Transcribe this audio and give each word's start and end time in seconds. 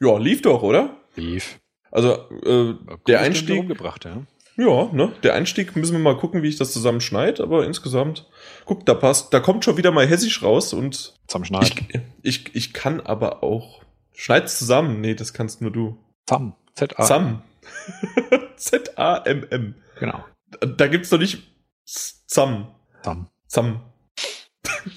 Ja, 0.00 0.18
lief 0.18 0.42
doch, 0.42 0.62
oder? 0.62 0.96
Lief. 1.14 1.58
Also, 1.90 2.12
äh, 2.44 2.74
der 3.06 3.20
Einstieg. 3.20 3.60
Umgebracht, 3.60 4.04
ja. 4.04 4.22
Ja, 4.58 4.90
ne? 4.92 5.12
Der 5.22 5.34
Einstieg 5.34 5.76
müssen 5.76 5.92
wir 5.92 6.00
mal 6.00 6.16
gucken, 6.16 6.42
wie 6.42 6.48
ich 6.48 6.56
das 6.56 6.72
zusammen 6.72 7.02
schneide, 7.02 7.42
aber 7.42 7.66
insgesamt, 7.66 8.26
guck, 8.64 8.86
da 8.86 8.94
passt, 8.94 9.32
da 9.34 9.40
kommt 9.40 9.64
schon 9.64 9.76
wieder 9.76 9.92
mal 9.92 10.06
hessisch 10.06 10.42
raus 10.42 10.72
und. 10.72 11.14
Zusammenschneid. 11.26 11.74
Ich, 12.22 12.46
ich, 12.46 12.54
ich 12.54 12.72
kann 12.72 13.00
aber 13.00 13.42
auch. 13.42 13.82
Schneid's 14.14 14.58
zusammen. 14.58 15.02
Nee, 15.02 15.14
das 15.14 15.34
kannst 15.34 15.60
nur 15.60 15.70
du. 15.70 15.98
Zam. 16.26 16.54
Z-A. 16.74 17.04
Zam. 17.04 17.42
Z-A-M-M. 18.56 19.74
Genau. 20.00 20.24
Da 20.60 20.86
gibt's 20.88 21.10
doch 21.10 21.18
nicht 21.18 21.42
Zam. 21.84 22.74
Zam. 23.02 23.28
Zam. 23.46 23.80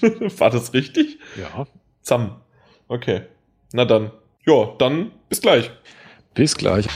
War 0.00 0.50
das 0.50 0.72
richtig? 0.72 1.18
Ja. 1.36 1.66
Zam. 2.02 2.40
Okay. 2.88 3.26
Na 3.72 3.84
dann. 3.84 4.10
Ja, 4.46 4.74
dann 4.78 5.12
bis 5.28 5.40
gleich. 5.40 5.70
Bis 6.34 6.56
gleich. 6.56 6.86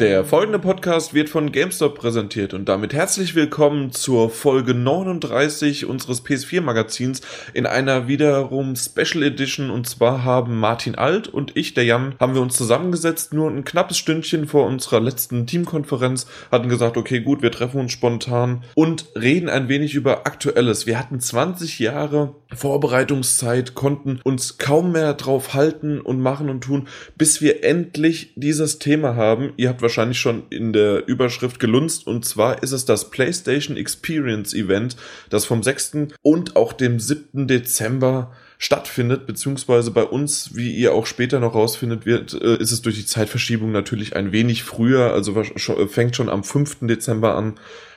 Der 0.00 0.24
folgende 0.24 0.60
Podcast 0.60 1.12
wird 1.12 1.28
von 1.28 1.50
GameStop 1.50 1.98
präsentiert 1.98 2.54
und 2.54 2.68
damit 2.68 2.92
herzlich 2.92 3.34
willkommen 3.34 3.90
zur 3.90 4.30
Folge 4.30 4.72
39 4.72 5.86
unseres 5.86 6.24
PS4 6.24 6.60
Magazins 6.60 7.20
in 7.52 7.66
einer 7.66 8.06
wiederum 8.06 8.76
Special 8.76 9.24
Edition 9.24 9.70
und 9.70 9.88
zwar 9.88 10.22
haben 10.22 10.60
Martin 10.60 10.94
Alt 10.94 11.26
und 11.26 11.56
ich, 11.56 11.74
der 11.74 11.82
Jan, 11.82 12.14
haben 12.20 12.34
wir 12.34 12.42
uns 12.42 12.56
zusammengesetzt, 12.56 13.32
nur 13.32 13.50
ein 13.50 13.64
knappes 13.64 13.98
Stündchen 13.98 14.46
vor 14.46 14.66
unserer 14.66 15.00
letzten 15.00 15.48
Teamkonferenz, 15.48 16.28
hatten 16.52 16.68
gesagt, 16.68 16.96
okay, 16.96 17.18
gut, 17.18 17.42
wir 17.42 17.50
treffen 17.50 17.80
uns 17.80 17.90
spontan 17.90 18.62
und 18.76 19.06
reden 19.16 19.48
ein 19.48 19.68
wenig 19.68 19.96
über 19.96 20.28
Aktuelles. 20.28 20.86
Wir 20.86 20.96
hatten 20.96 21.18
20 21.18 21.80
Jahre 21.80 22.36
Vorbereitungszeit, 22.54 23.74
konnten 23.74 24.20
uns 24.22 24.58
kaum 24.58 24.92
mehr 24.92 25.14
drauf 25.14 25.54
halten 25.54 26.00
und 26.00 26.20
machen 26.20 26.50
und 26.50 26.62
tun, 26.62 26.86
bis 27.16 27.42
wir 27.42 27.64
endlich 27.64 28.32
dieses 28.36 28.78
Thema 28.78 29.16
haben. 29.16 29.52
Ihr 29.56 29.68
habt 29.68 29.82
wahrscheinlich 29.88 30.20
schon 30.20 30.42
in 30.50 30.72
der 30.74 31.08
Überschrift 31.08 31.58
gelunzt. 31.58 32.06
Und 32.06 32.24
zwar 32.24 32.62
ist 32.62 32.72
es 32.72 32.84
das 32.84 33.10
PlayStation 33.10 33.76
Experience 33.76 34.52
Event, 34.52 34.96
das 35.30 35.46
vom 35.46 35.62
6. 35.62 36.08
und 36.22 36.56
auch 36.56 36.74
dem 36.74 37.00
7. 37.00 37.48
Dezember 37.48 38.32
stattfindet, 38.58 39.26
beziehungsweise 39.26 39.92
bei 39.92 40.02
uns, 40.02 40.54
wie 40.54 40.72
ihr 40.72 40.92
auch 40.92 41.06
später 41.06 41.40
noch 41.40 41.54
rausfindet 41.54 42.04
wird, 42.06 42.34
äh, 42.34 42.56
ist 42.56 42.72
es 42.72 42.82
durch 42.82 42.96
die 42.96 43.06
Zeitverschiebung 43.06 43.70
natürlich 43.72 44.16
ein 44.16 44.32
wenig 44.32 44.64
früher, 44.64 45.12
also 45.12 45.42
fängt 45.88 46.16
schon 46.16 46.28
am 46.28 46.42
5. 46.42 46.78
Dezember 46.82 47.36
an, 47.36 47.54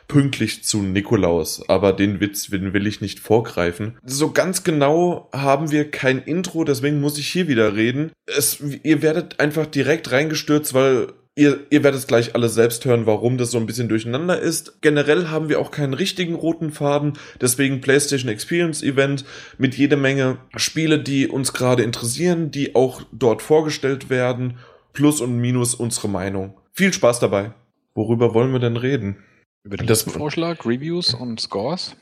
pünktlich 0.08 0.64
zu 0.64 0.84
Nikolaus, 0.84 1.68
aber 1.68 1.94
den 1.94 2.20
Witz 2.20 2.48
den 2.48 2.74
will 2.74 2.86
ich 2.86 3.02
nicht 3.02 3.20
vorgreifen. 3.20 3.98
So 4.04 4.32
ganz 4.32 4.64
genau 4.64 5.30
haben 5.34 5.72
wir 5.72 5.90
kein 5.90 6.20
Intro, 6.20 6.64
deswegen 6.64 7.02
muss 7.02 7.18
ich 7.18 7.28
hier 7.28 7.48
wieder 7.48 7.76
reden. 7.76 8.12
Es, 8.28 8.60
ihr 8.60 9.02
werdet 9.02 9.40
einfach 9.40 9.66
direkt 9.66 10.12
reingestürzt, 10.12 10.74
weil 10.74 11.08
Ihr, 11.36 11.66
ihr 11.70 11.84
werdet 11.84 12.08
gleich 12.10 12.36
alles 12.36 12.56
selbst 12.56 12.84
hören, 12.84 13.06
warum 13.06 13.38
das 13.38 13.52
so 13.52 13.58
ein 13.58 13.66
bisschen 13.66 13.88
durcheinander 13.88 14.38
ist. 14.38 14.82
Generell 14.82 15.30
haben 15.30 15.48
wir 15.48 15.62
auch 15.62 15.72
keinen 15.72 15.94
richtigen 15.94 16.36
roten 16.36 16.72
Faden, 16.72 17.14
deswegen 17.40 17.80
PlayStation 17.80 18.30
Experience 18.30 18.84
Event 18.84 19.24
mit 19.58 19.76
jede 19.76 19.96
Menge 19.96 20.40
Spiele, 20.58 21.00
die 21.00 21.30
uns 21.30 21.54
gerade 21.54 21.84
interessieren, 21.84 22.52
die 22.52 22.76
auch 22.76 23.02
dort 23.14 23.42
vorgestellt 23.42 24.10
werden, 24.10 24.58
plus 24.92 25.22
und 25.22 25.38
minus 25.38 25.74
unsere 25.74 26.10
Meinung. 26.10 26.54
Viel 26.74 26.92
Spaß 26.92 27.20
dabei. 27.20 27.54
Worüber 27.96 28.34
wollen 28.34 28.52
wir 28.52 28.60
denn 28.60 28.76
reden? 28.76 29.24
Über 29.64 29.78
den 29.78 29.88
das 29.88 30.04
Vorschlag, 30.04 30.66
Reviews 30.66 31.14
und 31.14 31.40
Scores? 31.40 31.96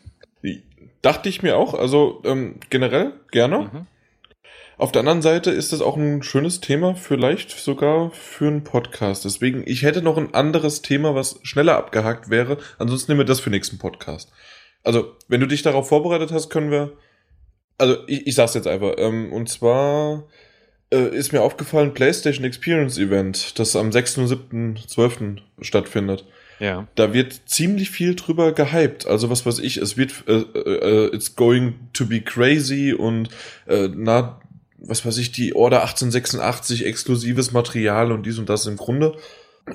Dachte 1.02 1.30
ich 1.30 1.44
mir 1.44 1.56
auch, 1.56 1.76
also 1.76 2.22
ähm, 2.26 2.56
generell 2.70 3.14
gerne. 3.32 3.60
Mhm. 3.60 3.88
Auf 4.80 4.94
der 4.94 5.02
anderen 5.02 5.22
Seite 5.22 5.52
ist 5.52 5.74
das 5.74 5.82
auch 5.82 5.98
ein 5.98 6.24
schönes 6.24 6.62
Thema, 6.62 6.96
vielleicht 6.96 7.52
sogar 7.52 8.12
für 8.12 8.48
einen 8.48 8.64
Podcast. 8.64 9.26
Deswegen, 9.26 9.62
ich 9.66 9.84
hätte 9.84 10.02
noch 10.02 10.18
ein 10.18 10.34
anderes 10.34 10.82
Thema, 10.82 11.14
was 11.14 11.38
schneller 11.44 11.76
abgehakt 11.76 12.30
wäre. 12.30 12.58
Ansonsten 12.78 13.12
nehmen 13.12 13.20
wir 13.20 13.26
das 13.26 13.42
für 13.42 13.50
den 13.50 13.58
nächsten 13.58 13.78
Podcast. 13.78 14.32
Also, 14.82 15.18
wenn 15.28 15.42
du 15.42 15.48
dich 15.48 15.64
darauf 15.64 15.90
vorbereitet 15.90 16.32
hast, 16.32 16.50
können 16.50 16.72
wir. 16.72 16.94
Also, 17.78 17.98
ich, 18.08 18.26
ich 18.26 18.36
sag's 18.36 18.54
jetzt 18.54 18.68
einfach. 18.68 18.94
Ähm, 19.00 19.34
und 19.34 19.50
zwar 19.50 20.24
äh, 20.94 21.14
ist 21.14 21.34
mir 21.34 21.42
aufgefallen, 21.42 21.94
PlayStation 21.94 22.46
Experience 22.46 22.98
Event, 22.98 23.60
das 23.60 23.76
am 23.76 23.92
6. 23.92 24.20
und 24.20 24.28
7. 24.30 24.80
12. 24.88 25.42
stattfindet. 25.60 26.24
Ja. 26.62 26.88
Da 26.96 27.14
wird 27.14 27.50
ziemlich 27.50 27.90
viel 27.90 28.16
drüber 28.16 28.54
gehypt. 28.54 29.08
Also 29.08 29.30
was 29.30 29.46
weiß 29.46 29.60
ich, 29.60 29.76
es 29.76 29.98
wird 29.98 30.24
äh, 30.28 30.38
äh, 30.38 31.14
it's 31.14 31.36
going 31.36 31.90
to 31.92 32.06
be 32.06 32.22
crazy 32.22 32.94
und 32.94 33.28
äh, 33.68 33.90
na 33.94 34.40
was 34.82 35.06
weiß 35.06 35.18
ich, 35.18 35.32
die 35.32 35.56
Order 35.56 35.82
1886 35.82 36.86
exklusives 36.86 37.52
Material 37.52 38.12
und 38.12 38.26
dies 38.26 38.40
und 38.40 38.50
das 38.50 38.66
im 38.66 38.78
Grunde. 38.78 39.18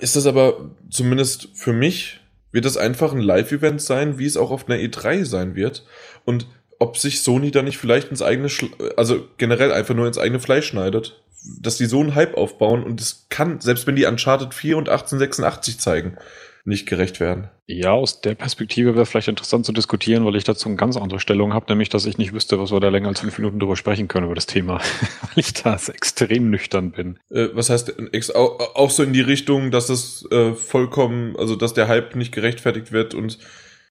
Ist 0.00 0.16
das 0.16 0.26
aber 0.26 0.70
zumindest 0.90 1.48
für 1.54 1.72
mich, 1.72 2.20
wird 2.52 2.64
das 2.64 2.76
einfach 2.76 3.12
ein 3.12 3.20
Live-Event 3.20 3.82
sein, 3.82 4.18
wie 4.18 4.26
es 4.26 4.36
auch 4.36 4.50
auf 4.50 4.68
einer 4.68 4.78
E3 4.80 5.24
sein 5.24 5.54
wird. 5.54 5.84
Und 6.24 6.46
ob 6.78 6.96
sich 6.96 7.22
Sony 7.22 7.50
da 7.50 7.62
nicht 7.62 7.78
vielleicht 7.78 8.10
ins 8.10 8.22
eigene, 8.22 8.48
Schla 8.48 8.68
also 8.96 9.26
generell 9.38 9.72
einfach 9.72 9.94
nur 9.94 10.06
ins 10.06 10.18
eigene 10.18 10.40
Fleisch 10.40 10.66
schneidet. 10.66 11.20
Dass 11.60 11.76
die 11.76 11.86
so 11.86 12.00
einen 12.00 12.14
Hype 12.14 12.36
aufbauen 12.36 12.82
und 12.82 13.00
es 13.00 13.26
kann, 13.28 13.60
selbst 13.60 13.86
wenn 13.86 13.96
die 13.96 14.06
Uncharted 14.06 14.54
4 14.54 14.78
und 14.78 14.88
1886 14.88 15.78
zeigen, 15.78 16.16
nicht 16.64 16.86
gerecht 16.86 17.20
werden. 17.20 17.50
Ja, 17.66 17.92
aus 17.92 18.22
der 18.22 18.34
Perspektive 18.34 18.94
wäre 18.94 19.04
vielleicht 19.04 19.28
interessant 19.28 19.66
zu 19.66 19.72
diskutieren, 19.72 20.24
weil 20.24 20.36
ich 20.36 20.44
dazu 20.44 20.68
eine 20.68 20.76
ganz 20.76 20.96
andere 20.96 21.20
Stellung 21.20 21.52
habe, 21.52 21.66
nämlich, 21.68 21.90
dass 21.90 22.06
ich 22.06 22.16
nicht 22.16 22.32
wüsste, 22.32 22.58
was 22.58 22.72
wir 22.72 22.80
da 22.80 22.88
länger 22.88 23.08
als 23.08 23.20
fünf 23.20 23.36
Minuten 23.38 23.58
drüber 23.58 23.76
sprechen 23.76 24.08
können 24.08 24.26
über 24.26 24.34
das 24.34 24.46
Thema, 24.46 24.78
weil 25.20 25.30
ich 25.36 25.52
da 25.52 25.74
extrem 25.74 26.50
nüchtern 26.50 26.92
bin. 26.92 27.18
Äh, 27.30 27.48
was 27.52 27.68
heißt 27.68 27.94
auch 28.38 28.90
so 28.90 29.02
in 29.02 29.12
die 29.12 29.20
Richtung, 29.20 29.70
dass 29.70 29.90
es 29.90 30.26
äh, 30.30 30.54
vollkommen, 30.54 31.36
also 31.36 31.54
dass 31.54 31.74
der 31.74 31.88
Hype 31.88 32.16
nicht 32.16 32.32
gerechtfertigt 32.32 32.92
wird 32.92 33.14
und 33.14 33.38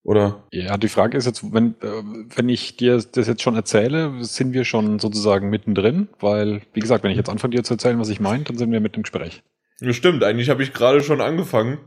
oder? 0.03 0.43
Ja, 0.51 0.77
die 0.77 0.89
Frage 0.89 1.17
ist 1.17 1.25
jetzt, 1.25 1.53
wenn, 1.53 1.75
äh, 1.81 2.03
wenn 2.35 2.49
ich 2.49 2.75
dir 2.75 3.01
das 3.11 3.27
jetzt 3.27 3.41
schon 3.41 3.55
erzähle, 3.55 4.23
sind 4.23 4.53
wir 4.53 4.65
schon 4.65 4.99
sozusagen 4.99 5.49
mittendrin, 5.49 6.09
weil, 6.19 6.61
wie 6.73 6.81
gesagt, 6.81 7.03
wenn 7.03 7.11
ich 7.11 7.17
jetzt 7.17 7.29
anfange 7.29 7.55
dir 7.55 7.63
zu 7.63 7.75
erzählen, 7.75 7.99
was 7.99 8.09
ich 8.09 8.19
meine, 8.19 8.43
dann 8.43 8.57
sind 8.57 8.71
wir 8.71 8.81
mit 8.81 8.95
dem 8.95 9.03
Gespräch. 9.03 9.43
Ja, 9.79 9.93
stimmt, 9.93 10.23
eigentlich 10.23 10.49
habe 10.49 10.61
ich 10.61 10.73
gerade 10.73 11.01
schon 11.01 11.21
angefangen. 11.21 11.77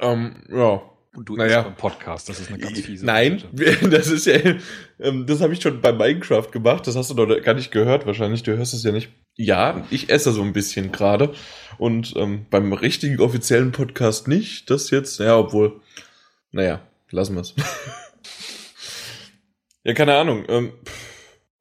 Ähm, 0.00 0.42
ja. 0.50 0.82
Und 1.14 1.28
du 1.28 1.36
naja. 1.36 1.62
beim 1.62 1.74
Podcast, 1.74 2.28
das 2.28 2.38
ist 2.38 2.48
eine 2.48 2.58
ganz 2.58 2.78
fiese. 2.78 3.04
Nein, 3.04 3.42
Seite. 3.52 3.88
das 3.90 4.08
ist 4.08 4.26
ja, 4.26 4.38
ähm, 5.00 5.26
das 5.26 5.40
habe 5.40 5.52
ich 5.52 5.60
schon 5.60 5.80
bei 5.80 5.92
Minecraft 5.92 6.48
gemacht, 6.52 6.86
das 6.86 6.96
hast 6.96 7.10
du 7.10 7.14
doch 7.14 7.42
gar 7.42 7.54
nicht 7.54 7.72
gehört 7.72 8.06
wahrscheinlich, 8.06 8.42
du 8.42 8.56
hörst 8.56 8.74
es 8.74 8.84
ja 8.84 8.92
nicht. 8.92 9.10
Ja, 9.34 9.84
ich 9.90 10.10
esse 10.10 10.32
so 10.32 10.42
ein 10.42 10.52
bisschen 10.52 10.92
gerade 10.92 11.32
und 11.78 12.14
ähm, 12.16 12.46
beim 12.50 12.72
richtigen 12.72 13.20
offiziellen 13.20 13.72
Podcast 13.72 14.28
nicht, 14.28 14.70
das 14.70 14.90
jetzt, 14.90 15.18
ja, 15.18 15.36
obwohl, 15.36 15.80
naja, 16.52 16.80
lassen 17.10 17.34
wir 17.34 17.40
es. 17.40 17.54
ja, 19.84 19.94
keine 19.94 20.14
Ahnung, 20.14 20.44
ähm, 20.48 20.72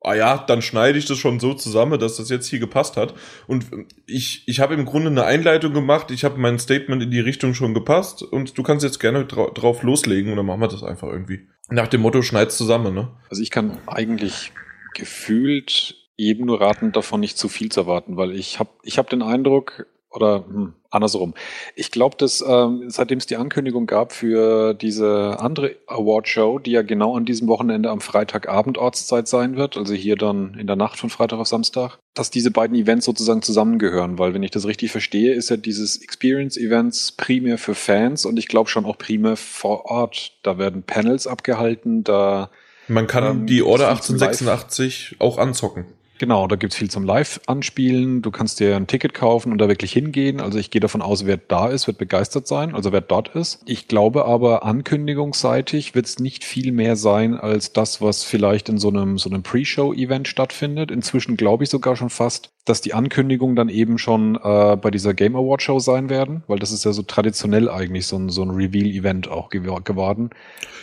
ah 0.02 0.14
ja, 0.14 0.38
dann 0.38 0.62
schneide 0.62 0.98
ich 0.98 1.06
das 1.06 1.18
schon 1.18 1.40
so 1.40 1.54
zusammen, 1.54 2.00
dass 2.00 2.18
das 2.18 2.30
jetzt 2.30 2.48
hier 2.48 2.60
gepasst 2.60 2.98
hat. 2.98 3.14
Und 3.48 3.66
ich, 4.06 4.48
ich 4.48 4.60
habe 4.60 4.74
im 4.74 4.86
Grunde 4.86 5.10
eine 5.10 5.26
Einleitung 5.26 5.74
gemacht, 5.74 6.12
ich 6.12 6.24
habe 6.24 6.40
mein 6.40 6.60
Statement 6.60 7.04
in 7.04 7.12
die 7.12 7.20
Richtung 7.20 7.54
schon 7.54 7.74
gepasst 7.74 8.22
und 8.24 8.58
du 8.58 8.64
kannst 8.64 8.84
jetzt 8.84 9.00
gerne 9.00 9.26
dra 9.26 9.50
drauf 9.50 9.84
loslegen 9.84 10.32
und 10.32 10.38
dann 10.38 10.46
machen 10.46 10.62
wir 10.62 10.68
das 10.68 10.84
einfach 10.84 11.08
irgendwie. 11.08 11.48
Nach 11.70 11.88
dem 11.88 12.02
Motto, 12.02 12.22
schneid's 12.22 12.58
zusammen, 12.58 12.94
ne? 12.94 13.12
Also 13.30 13.42
ich 13.42 13.52
kann 13.52 13.78
eigentlich 13.88 14.52
gefühlt 14.94 15.96
jedem 16.16 16.48
nur 16.48 16.62
raten, 16.62 16.92
davon 16.92 17.20
nicht 17.20 17.38
zu 17.38 17.50
viel 17.50 17.72
zu 17.72 17.82
erwarten, 17.82 18.18
weil 18.18 18.34
ich 18.34 18.60
habe 18.60 18.72
ich 18.84 18.98
hab 18.98 19.10
den 19.10 19.22
Eindruck, 19.22 19.86
oder 20.12 20.46
hm, 20.48 20.74
andersrum. 20.90 21.34
Ich 21.76 21.92
glaube, 21.92 22.16
dass 22.18 22.44
ähm, 22.48 22.86
seitdem 22.88 23.18
es 23.18 23.26
die 23.26 23.36
Ankündigung 23.36 23.88
gab 23.88 24.14
für 24.14 24.74
diese 24.74 25.38
andere 25.40 25.76
Award-Show, 25.88 26.60
die 26.60 26.72
ja 26.72 26.82
genau 26.82 27.16
an 27.16 27.26
diesem 27.26 27.48
Wochenende 27.48 27.90
am 27.90 28.00
Freitagabend 28.00 28.78
Ortszeit 28.78 29.28
sein 29.28 29.58
wird, 29.58 29.78
also 29.78 29.94
hier 29.94 30.16
dann 30.16 30.56
in 30.56 30.68
der 30.68 30.76
Nacht 30.76 31.00
von 31.00 31.10
Freitag 31.10 31.40
auf 31.40 31.48
Samstag, 31.48 31.98
dass 32.14 32.32
diese 32.32 32.52
beiden 32.52 32.76
Events 32.76 33.06
sozusagen 33.06 33.42
zusammengehören, 33.42 34.18
weil 34.18 34.34
wenn 34.34 34.44
ich 34.44 34.52
das 34.52 34.66
richtig 34.66 34.92
verstehe, 34.92 35.34
ist 35.34 35.50
ja 35.50 35.58
dieses 35.58 36.02
Experience-Events 36.02 37.14
primär 37.14 37.58
für 37.58 37.76
Fans 37.76 38.26
und 38.26 38.38
ich 38.38 38.48
glaube 38.48 38.70
schon 38.70 38.86
auch 38.86 38.98
primär 38.98 39.36
vor 39.36 39.86
Ort. 39.86 40.38
Da 40.44 40.58
werden 40.58 40.84
Panels 40.84 41.28
abgehalten, 41.28 42.04
da 42.04 42.50
man 42.88 43.08
kann 43.08 43.26
ähm, 43.26 43.46
die 43.48 43.62
Order 43.64 43.90
1886 43.90 45.18
auch 45.20 45.38
anzocken. 45.38 45.86
Genau, 46.20 46.48
da 46.48 46.56
gibt's 46.56 46.76
viel 46.76 46.90
zum 46.90 47.04
Live-Anspielen. 47.04 48.22
Du 48.22 48.32
kannst 48.32 48.60
dir 48.60 48.76
ein 48.76 48.88
Ticket 48.88 49.14
kaufen 49.14 49.52
und 49.52 49.60
da 49.60 49.68
wirklich 49.68 49.92
hingehen. 49.92 50.42
Also 50.42 50.58
ich 50.58 50.72
gehe 50.72 50.82
davon 50.82 51.02
aus, 51.02 51.26
wer 51.26 51.38
da 51.38 51.68
ist, 51.68 51.86
wird 51.86 51.98
begeistert 51.98 52.48
sein, 52.48 52.74
also 52.74 52.92
wer 52.92 53.02
dort 53.02 53.30
ist. 53.36 53.62
Ich 53.66 53.88
glaube 53.88 54.26
aber, 54.26 54.64
ankündigungsseitig 54.64 55.94
wird's 55.94 56.20
nicht 56.20 56.44
viel 56.44 56.72
mehr 56.72 56.96
sein 56.96 57.36
als 57.36 57.74
das, 57.74 58.02
was 58.02 58.24
vielleicht 58.24 58.70
in 58.70 58.80
so 58.80 58.90
einem, 58.90 59.18
so 59.18 59.30
einem 59.30 59.44
Pre-Show-Event 59.44 60.28
stattfindet. 60.28 60.90
Inzwischen 60.90 61.38
glaube 61.38 61.64
ich 61.66 61.70
sogar 61.70 61.96
schon 61.96 62.10
fast, 62.10 62.50
dass 62.66 62.82
die 62.82 62.94
Ankündigungen 62.94 63.56
dann 63.56 63.70
eben 63.70 63.98
schon 64.00 64.36
äh, 64.36 64.76
bei 64.76 64.90
dieser 64.90 65.14
Game 65.14 65.36
Award 65.36 65.62
Show 65.62 65.80
sein 65.80 66.10
werden, 66.10 66.44
weil 66.48 66.60
das 66.60 66.72
ist 66.72 66.84
ja 66.84 66.94
so 66.94 67.04
traditionell 67.04 67.70
eigentlich 67.70 68.08
so 68.08 68.18
ein, 68.18 68.30
so 68.30 68.42
ein 68.42 68.50
Reveal-Event 68.50 69.30
auch 69.30 69.50
gew 69.50 69.80
geworden. 69.84 70.32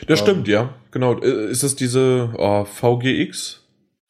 Das 0.06 0.20
ähm, 0.20 0.26
stimmt, 0.26 0.48
ja. 0.48 0.75
Genau. 0.92 1.20
Äh, 1.20 1.50
ist 1.50 1.64
es 1.64 1.75
diese 1.75 2.32
oh, 2.38 2.64
VGX? 2.64 3.63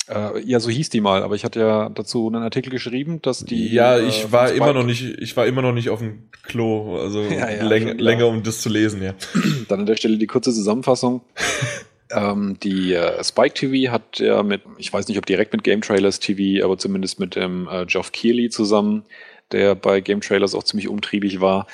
Äh, 0.08 0.40
ja, 0.44 0.60
so 0.60 0.70
hieß 0.70 0.90
die 0.90 1.00
mal, 1.00 1.22
aber 1.22 1.34
ich 1.34 1.44
hatte 1.44 1.60
ja 1.60 1.88
dazu 1.88 2.26
einen 2.26 2.42
Artikel 2.42 2.70
geschrieben, 2.70 3.22
dass 3.22 3.44
die. 3.44 3.72
Ja, 3.72 3.98
ich 3.98 4.24
äh, 4.24 4.32
war 4.32 4.52
immer 4.52 4.72
noch 4.72 4.84
nicht, 4.84 5.02
ich 5.02 5.36
war 5.36 5.46
immer 5.46 5.62
noch 5.62 5.72
nicht 5.72 5.88
auf 5.88 6.00
dem 6.00 6.28
Klo, 6.42 6.98
also 6.98 7.22
ja, 7.22 7.50
ja, 7.50 7.64
läng 7.64 7.98
länger, 7.98 8.26
um 8.26 8.42
das 8.42 8.60
zu 8.60 8.68
lesen, 8.68 9.02
ja. 9.02 9.14
Dann 9.68 9.80
an 9.80 9.86
der 9.86 9.96
Stelle 9.96 10.18
die 10.18 10.26
kurze 10.26 10.52
Zusammenfassung. 10.52 11.22
ähm, 12.10 12.58
die 12.62 12.92
äh, 12.92 13.24
Spike 13.24 13.54
TV 13.54 13.90
hat 13.90 14.18
ja 14.18 14.42
mit, 14.42 14.62
ich 14.76 14.92
weiß 14.92 15.08
nicht, 15.08 15.16
ob 15.16 15.24
direkt 15.24 15.52
mit 15.52 15.64
Game 15.64 15.80
Trailers 15.80 16.20
TV, 16.20 16.64
aber 16.64 16.76
zumindest 16.76 17.18
mit 17.18 17.34
dem 17.34 17.68
äh, 17.70 17.86
Geoff 17.86 18.12
Keighley 18.12 18.50
zusammen, 18.50 19.04
der 19.52 19.74
bei 19.74 20.00
Game 20.00 20.20
Trailers 20.20 20.54
auch 20.54 20.64
ziemlich 20.64 20.88
umtriebig 20.88 21.40
war, 21.40 21.66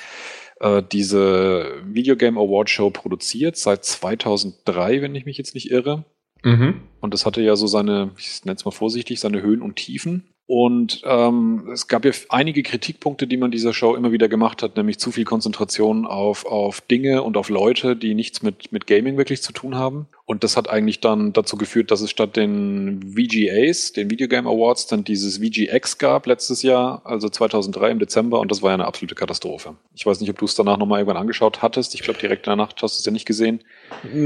äh, 0.61 0.81
diese 0.89 1.81
Videogame 1.85 2.39
Award 2.39 2.69
Show 2.69 2.91
produziert 2.91 3.57
seit 3.57 3.83
2003, 3.83 5.01
wenn 5.01 5.15
ich 5.15 5.25
mich 5.25 5.37
jetzt 5.37 5.53
nicht 5.53 5.69
irre. 5.69 6.05
Mhm. 6.43 6.81
Und 6.99 7.13
das 7.13 7.25
hatte 7.25 7.41
ja 7.41 7.55
so 7.55 7.67
seine, 7.67 8.11
ich 8.17 8.45
nenne 8.45 8.55
es 8.55 8.65
mal 8.65 8.71
vorsichtig, 8.71 9.19
seine 9.19 9.41
Höhen 9.41 9.61
und 9.61 9.75
Tiefen. 9.75 10.25
Und 10.45 11.01
ähm, 11.05 11.69
es 11.71 11.87
gab 11.87 12.03
ja 12.03 12.11
einige 12.27 12.61
Kritikpunkte, 12.61 13.25
die 13.25 13.37
man 13.37 13.51
dieser 13.51 13.73
Show 13.73 13.95
immer 13.95 14.11
wieder 14.11 14.27
gemacht 14.27 14.61
hat, 14.63 14.75
nämlich 14.75 14.99
zu 14.99 15.11
viel 15.11 15.23
Konzentration 15.23 16.05
auf, 16.05 16.45
auf 16.45 16.81
Dinge 16.81 17.23
und 17.23 17.37
auf 17.37 17.49
Leute, 17.49 17.95
die 17.95 18.13
nichts 18.13 18.41
mit, 18.41 18.71
mit 18.71 18.85
Gaming 18.85 19.17
wirklich 19.17 19.41
zu 19.41 19.53
tun 19.53 19.75
haben. 19.75 20.07
Und 20.31 20.45
das 20.45 20.55
hat 20.55 20.69
eigentlich 20.69 21.01
dann 21.01 21.33
dazu 21.33 21.57
geführt, 21.57 21.91
dass 21.91 21.99
es 21.99 22.09
statt 22.09 22.37
den 22.37 23.01
VGAs, 23.17 23.91
den 23.91 24.09
Video 24.09 24.29
Game 24.29 24.47
Awards, 24.47 24.87
dann 24.87 25.03
dieses 25.03 25.39
VGX 25.39 25.97
gab 25.97 26.25
letztes 26.25 26.61
Jahr, 26.61 27.01
also 27.03 27.27
2003 27.27 27.91
im 27.91 27.99
Dezember. 27.99 28.39
Und 28.39 28.49
das 28.49 28.61
war 28.61 28.69
ja 28.69 28.75
eine 28.75 28.87
absolute 28.87 29.13
Katastrophe. 29.13 29.75
Ich 29.93 30.05
weiß 30.05 30.21
nicht, 30.21 30.29
ob 30.29 30.39
du 30.39 30.45
es 30.45 30.55
danach 30.55 30.77
nochmal 30.77 30.99
irgendwann 30.99 31.21
angeschaut 31.21 31.61
hattest. 31.61 31.95
Ich 31.95 32.01
glaube, 32.01 32.17
direkt 32.17 32.47
in 32.47 32.51
der 32.51 32.55
Nacht 32.55 32.81
hast 32.81 32.95
du 32.95 32.99
es 33.01 33.05
ja 33.05 33.11
nicht 33.11 33.25
gesehen. 33.25 33.61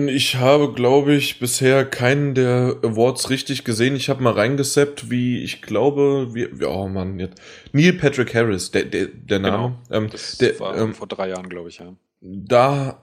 Ich 0.06 0.36
habe, 0.36 0.74
glaube 0.74 1.16
ich, 1.16 1.40
bisher 1.40 1.84
keinen 1.86 2.36
der 2.36 2.78
Awards 2.84 3.32
richtig 3.32 3.64
gesehen. 3.64 3.96
Ich 3.96 4.08
habe 4.08 4.22
mal 4.22 4.34
reingeseppt, 4.34 5.10
wie 5.10 5.42
ich 5.42 5.64
glaube, 5.64 6.36
wie, 6.36 6.46
oh 6.66 6.88
Mann, 6.88 7.18
jetzt. 7.18 7.42
Neil 7.72 7.94
Patrick 7.94 8.36
Harris, 8.36 8.70
der, 8.70 8.84
der, 8.84 9.08
der 9.08 9.40
Name. 9.40 9.78
Genau, 9.90 10.04
ähm, 10.04 10.10
das 10.12 10.38
der, 10.38 10.60
war 10.60 10.78
ähm, 10.78 10.94
vor 10.94 11.08
drei 11.08 11.30
Jahren, 11.30 11.50
glaube 11.50 11.70
ich, 11.70 11.80
ja. 11.80 11.96
Da 12.22 13.02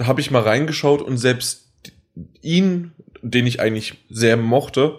habe 0.00 0.20
ich 0.20 0.30
mal 0.30 0.42
reingeschaut 0.42 1.02
und 1.02 1.18
selbst 1.18 1.64
ihn, 2.42 2.92
den 3.22 3.46
ich 3.46 3.60
eigentlich 3.60 4.04
sehr 4.10 4.36
mochte, 4.36 4.98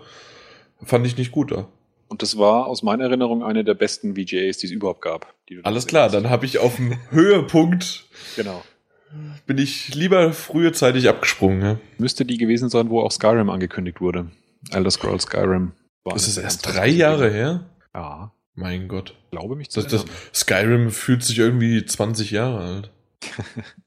fand 0.84 1.06
ich 1.08 1.18
nicht 1.18 1.32
gut 1.32 1.52
da. 1.52 1.68
Und 2.08 2.22
das 2.22 2.38
war 2.38 2.68
aus 2.68 2.84
meiner 2.84 3.06
Erinnerung 3.06 3.44
eine 3.44 3.64
der 3.64 3.74
besten 3.74 4.16
VGAs, 4.16 4.58
die 4.58 4.68
es 4.68 4.72
überhaupt 4.72 5.02
gab. 5.02 5.34
Alles 5.64 5.88
klar, 5.88 6.10
dann 6.10 6.30
habe 6.30 6.46
ich 6.46 6.60
auf 6.60 6.76
dem 6.76 6.98
Höhepunkt. 7.10 8.06
Genau. 8.36 8.64
Bin 9.46 9.58
ich 9.58 9.94
lieber 9.96 10.34
frühzeitig 10.34 11.08
abgesprungen. 11.08 11.62
Ja. 11.62 11.80
Müsste 11.98 12.26
die 12.26 12.38
gewesen 12.38 12.70
sein, 12.70 12.90
wo 12.90 13.02
auch 13.02 13.12
Skyrim 13.12 13.50
angekündigt 13.50 14.02
wurde. 14.02 14.30
Elder 14.72 14.92
Scrolls 14.92 15.24
Skyrim. 15.24 15.72
War 16.04 16.16
ist 16.16 16.38
erst 16.38 16.66
drei 16.66 16.88
Jahre 16.88 17.32
her? 17.32 17.66
Ja. 17.94 18.32
Mein 18.54 18.88
Gott. 18.88 19.16
Glaube 19.32 19.56
mich 19.56 19.70
zu 19.70 19.82
das, 19.82 19.92
das, 19.92 20.06
Skyrim 20.34 20.92
fühlt 20.92 21.24
sich 21.24 21.40
irgendwie 21.40 21.86
20 21.86 22.32
Jahre 22.32 22.60
alt. 22.60 22.92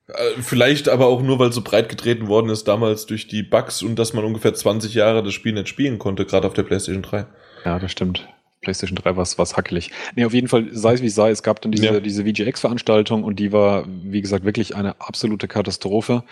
Äh, 0.08 0.40
vielleicht 0.40 0.88
aber 0.88 1.06
auch 1.06 1.20
nur, 1.20 1.38
weil 1.38 1.52
so 1.52 1.60
breit 1.60 1.90
getreten 1.90 2.28
worden 2.28 2.48
ist 2.48 2.66
damals 2.66 3.04
durch 3.04 3.28
die 3.28 3.42
Bugs 3.42 3.82
und 3.82 3.98
dass 3.98 4.14
man 4.14 4.24
ungefähr 4.24 4.54
20 4.54 4.94
Jahre 4.94 5.22
das 5.22 5.34
Spiel 5.34 5.52
nicht 5.52 5.68
spielen 5.68 5.98
konnte, 5.98 6.24
gerade 6.24 6.46
auf 6.46 6.54
der 6.54 6.62
PlayStation 6.62 7.02
3. 7.02 7.26
Ja, 7.66 7.78
das 7.78 7.92
stimmt. 7.92 8.26
PlayStation 8.62 8.96
3 8.96 9.16
war 9.16 9.22
es 9.22 9.56
hackelig. 9.56 9.90
Nee, 10.16 10.24
auf 10.24 10.32
jeden 10.32 10.48
Fall, 10.48 10.68
sei 10.72 10.94
es 10.94 11.02
wie 11.02 11.06
es 11.06 11.14
sei, 11.14 11.30
es 11.30 11.42
gab 11.42 11.60
dann 11.60 11.72
diese, 11.72 11.84
ja. 11.84 12.00
diese 12.00 12.24
VGX-Veranstaltung 12.24 13.22
und 13.22 13.38
die 13.38 13.52
war, 13.52 13.84
wie 13.86 14.20
gesagt, 14.20 14.44
wirklich 14.44 14.74
eine 14.74 15.00
absolute 15.00 15.46
Katastrophe. 15.46 16.24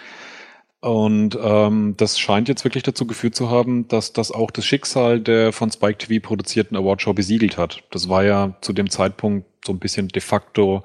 Und 0.81 1.39
ähm, 1.43 1.95
das 1.97 2.19
scheint 2.19 2.49
jetzt 2.49 2.65
wirklich 2.65 2.83
dazu 2.83 3.07
geführt 3.07 3.35
zu 3.35 3.51
haben, 3.51 3.89
dass 3.89 4.13
das 4.13 4.31
auch 4.31 4.51
das 4.51 4.65
Schicksal 4.65 5.21
der 5.21 5.53
von 5.53 5.71
Spike 5.71 5.99
TV 5.99 6.25
produzierten 6.25 6.77
Awardshow 6.77 7.15
besiegelt 7.15 7.57
hat. 7.57 7.83
Das 7.91 8.09
war 8.09 8.25
ja 8.25 8.57
zu 8.61 8.73
dem 8.73 8.91
Zeitpunkt 8.91 9.47
so 9.65 9.73
ein 9.73 9.79
bisschen 9.79 10.09
de 10.09 10.21
facto 10.21 10.85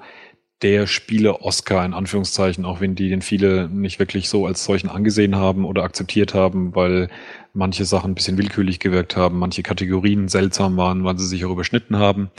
der 0.62 0.86
Spiele-Oscar 0.86 1.84
in 1.84 1.94
Anführungszeichen, 1.94 2.64
auch 2.64 2.80
wenn 2.80 2.94
die 2.94 3.08
den 3.08 3.22
viele 3.22 3.68
nicht 3.68 3.98
wirklich 3.98 4.28
so 4.28 4.46
als 4.46 4.64
solchen 4.64 4.88
angesehen 4.88 5.36
haben 5.36 5.64
oder 5.64 5.82
akzeptiert 5.82 6.34
haben, 6.34 6.74
weil 6.74 7.08
manche 7.52 7.84
Sachen 7.84 8.12
ein 8.12 8.14
bisschen 8.14 8.38
willkürlich 8.38 8.78
gewirkt 8.80 9.16
haben, 9.16 9.38
manche 9.38 9.62
Kategorien 9.62 10.28
seltsam 10.28 10.76
waren, 10.76 11.04
weil 11.04 11.18
sie 11.18 11.26
sich 11.26 11.44
auch 11.44 11.50
überschnitten 11.50 11.98
haben. 11.98 12.30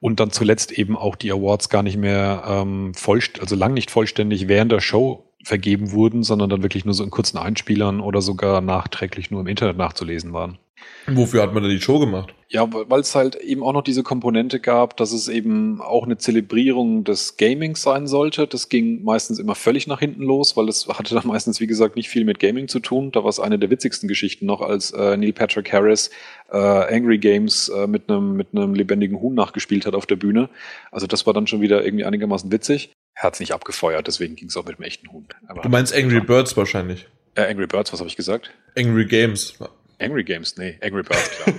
Und 0.00 0.18
dann 0.18 0.32
zuletzt 0.32 0.72
eben 0.72 0.96
auch 0.96 1.14
die 1.14 1.30
Awards 1.30 1.68
gar 1.68 1.84
nicht 1.84 1.96
mehr 1.96 2.42
ähm, 2.46 2.92
voll, 2.94 3.20
also 3.40 3.54
lang 3.54 3.72
nicht 3.72 3.90
vollständig 3.90 4.48
während 4.48 4.72
der 4.72 4.80
Show 4.80 5.31
vergeben 5.44 5.92
wurden, 5.92 6.22
sondern 6.22 6.50
dann 6.50 6.62
wirklich 6.62 6.84
nur 6.84 6.94
so 6.94 7.04
in 7.04 7.10
kurzen 7.10 7.38
Einspielern 7.38 8.00
oder 8.00 8.20
sogar 8.22 8.60
nachträglich 8.60 9.30
nur 9.30 9.40
im 9.40 9.46
Internet 9.46 9.76
nachzulesen 9.76 10.32
waren. 10.32 10.58
Wofür 11.06 11.42
hat 11.42 11.52
man 11.52 11.62
denn 11.62 11.72
die 11.72 11.80
Show 11.80 11.98
gemacht? 11.98 12.34
Ja, 12.48 12.68
weil 12.70 13.00
es 13.00 13.14
halt 13.14 13.36
eben 13.36 13.62
auch 13.62 13.72
noch 13.72 13.82
diese 13.82 14.02
Komponente 14.02 14.60
gab, 14.60 14.96
dass 14.96 15.12
es 15.12 15.28
eben 15.28 15.80
auch 15.80 16.04
eine 16.04 16.18
Zelebrierung 16.18 17.02
des 17.02 17.36
Gamings 17.36 17.82
sein 17.82 18.06
sollte. 18.06 18.46
Das 18.46 18.68
ging 18.68 19.02
meistens 19.02 19.38
immer 19.38 19.54
völlig 19.54 19.86
nach 19.86 20.00
hinten 20.00 20.22
los, 20.22 20.56
weil 20.56 20.68
es 20.68 20.86
hatte 20.98 21.14
dann 21.14 21.26
meistens, 21.26 21.60
wie 21.60 21.66
gesagt, 21.66 21.96
nicht 21.96 22.08
viel 22.08 22.24
mit 22.24 22.38
Gaming 22.38 22.68
zu 22.68 22.78
tun. 22.78 23.10
Da 23.10 23.22
war 23.22 23.30
es 23.30 23.40
eine 23.40 23.58
der 23.58 23.70
witzigsten 23.70 24.08
Geschichten 24.08 24.46
noch, 24.46 24.60
als 24.60 24.92
äh, 24.92 25.16
Neil 25.16 25.32
Patrick 25.32 25.72
Harris 25.72 26.10
äh, 26.50 26.56
Angry 26.56 27.18
Games 27.18 27.68
äh, 27.68 27.86
mit 27.86 28.08
einem 28.08 28.36
mit 28.36 28.48
einem 28.52 28.74
lebendigen 28.74 29.20
Huhn 29.20 29.34
nachgespielt 29.34 29.86
hat 29.86 29.94
auf 29.94 30.06
der 30.06 30.16
Bühne. 30.16 30.48
Also 30.90 31.06
das 31.06 31.26
war 31.26 31.32
dann 31.32 31.46
schon 31.46 31.62
wieder 31.62 31.84
irgendwie 31.84 32.04
einigermaßen 32.04 32.52
witzig. 32.52 32.92
Er 33.14 33.24
hat 33.24 33.34
es 33.34 33.40
nicht 33.40 33.52
abgefeuert, 33.52 34.06
deswegen 34.06 34.36
ging 34.36 34.48
es 34.48 34.56
auch 34.56 34.64
mit 34.64 34.78
dem 34.78 34.84
echten 34.84 35.12
Huhn. 35.12 35.26
Aber 35.46 35.62
du 35.62 35.68
meinst 35.68 35.94
Angry 35.94 36.20
Birds 36.20 36.56
wahrscheinlich? 36.56 37.06
Äh, 37.34 37.42
Angry 37.42 37.66
Birds, 37.66 37.92
was 37.92 38.00
habe 38.00 38.08
ich 38.08 38.16
gesagt? 38.16 38.50
Angry 38.76 39.06
Games. 39.06 39.58
Angry 40.02 40.24
Games, 40.24 40.56
nee, 40.56 40.78
Angry 40.82 41.02
Birds, 41.02 41.30
klar. 41.30 41.54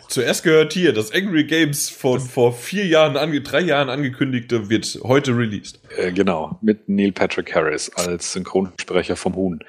Zuerst 0.08 0.42
gehört 0.42 0.72
hier, 0.72 0.92
das 0.92 1.12
Angry 1.12 1.44
Games 1.44 1.88
von 1.88 2.14
das 2.14 2.28
vor 2.28 2.52
vier 2.52 2.86
Jahren, 2.86 3.16
ange 3.16 3.40
drei 3.40 3.60
Jahren 3.60 3.88
angekündigte, 3.88 4.68
wird 4.68 4.98
heute 5.04 5.36
released. 5.36 5.78
Äh, 5.96 6.12
genau, 6.12 6.58
mit 6.60 6.88
Neil 6.88 7.12
Patrick 7.12 7.54
Harris 7.54 7.90
als 7.90 8.32
Synchronsprecher 8.32 9.14
vom 9.14 9.36
Huhn. 9.36 9.60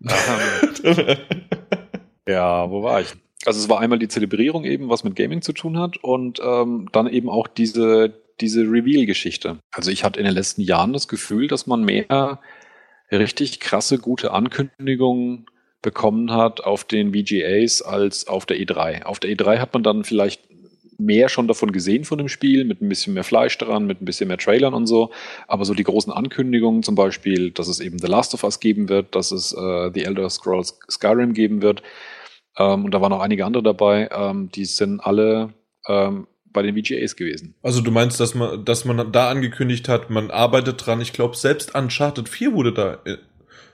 ja, 2.26 2.68
wo 2.68 2.82
war 2.82 3.00
ich? 3.00 3.14
Also 3.46 3.60
es 3.60 3.68
war 3.68 3.80
einmal 3.80 3.98
die 3.98 4.08
Zelebrierung 4.08 4.64
eben, 4.64 4.88
was 4.88 5.04
mit 5.04 5.14
Gaming 5.16 5.42
zu 5.42 5.52
tun 5.52 5.78
hat 5.78 5.98
und 5.98 6.40
ähm, 6.42 6.88
dann 6.92 7.06
eben 7.06 7.28
auch 7.28 7.46
diese, 7.46 8.12
diese 8.40 8.62
Reveal-Geschichte. 8.62 9.58
Also 9.72 9.90
ich 9.90 10.04
hatte 10.04 10.18
in 10.18 10.26
den 10.26 10.34
letzten 10.34 10.62
Jahren 10.62 10.92
das 10.92 11.08
Gefühl, 11.08 11.48
dass 11.48 11.66
man 11.66 11.84
mehr 11.84 12.40
richtig 13.10 13.60
krasse, 13.60 13.98
gute 13.98 14.32
Ankündigungen 14.32 15.46
bekommen 15.82 16.32
hat 16.32 16.62
auf 16.62 16.84
den 16.84 17.12
VGAs 17.12 17.82
als 17.82 18.26
auf 18.26 18.46
der 18.46 18.58
E3. 18.58 19.04
Auf 19.04 19.20
der 19.20 19.30
E3 19.30 19.58
hat 19.58 19.74
man 19.74 19.82
dann 19.82 20.04
vielleicht 20.04 20.42
mehr 20.96 21.28
schon 21.28 21.48
davon 21.48 21.72
gesehen 21.72 22.04
von 22.04 22.18
dem 22.18 22.28
Spiel, 22.28 22.64
mit 22.64 22.80
ein 22.80 22.88
bisschen 22.88 23.14
mehr 23.14 23.24
Fleisch 23.24 23.58
dran, 23.58 23.84
mit 23.86 24.00
ein 24.00 24.04
bisschen 24.04 24.28
mehr 24.28 24.38
Trailern 24.38 24.74
und 24.74 24.86
so. 24.86 25.10
Aber 25.48 25.64
so 25.64 25.74
die 25.74 25.82
großen 25.82 26.12
Ankündigungen, 26.12 26.82
zum 26.82 26.94
Beispiel, 26.94 27.50
dass 27.50 27.68
es 27.68 27.80
eben 27.80 27.98
The 27.98 28.06
Last 28.06 28.32
of 28.32 28.44
Us 28.44 28.60
geben 28.60 28.88
wird, 28.88 29.14
dass 29.14 29.32
es 29.32 29.52
äh, 29.52 29.90
The 29.92 30.04
Elder 30.04 30.30
Scrolls 30.30 30.78
Skyrim 30.88 31.34
geben 31.34 31.62
wird, 31.62 31.82
ähm, 32.56 32.84
und 32.84 32.92
da 32.92 33.00
waren 33.00 33.12
auch 33.12 33.20
einige 33.20 33.44
andere 33.44 33.62
dabei, 33.62 34.08
ähm, 34.12 34.50
die 34.54 34.64
sind 34.64 35.00
alle 35.00 35.54
ähm, 35.88 36.26
bei 36.54 36.62
den 36.62 36.74
VGAs 36.74 37.16
gewesen. 37.16 37.54
Also 37.62 37.82
du 37.82 37.90
meinst, 37.90 38.18
dass 38.20 38.34
man, 38.34 38.64
dass 38.64 38.86
man 38.86 39.12
da 39.12 39.28
angekündigt 39.28 39.88
hat, 39.90 40.08
man 40.08 40.30
arbeitet 40.30 40.86
dran. 40.86 41.02
Ich 41.02 41.12
glaube, 41.12 41.36
selbst 41.36 41.74
Uncharted 41.74 42.30
4 42.30 42.54
wurde 42.54 42.72
da 42.72 42.98
äh, 43.04 43.18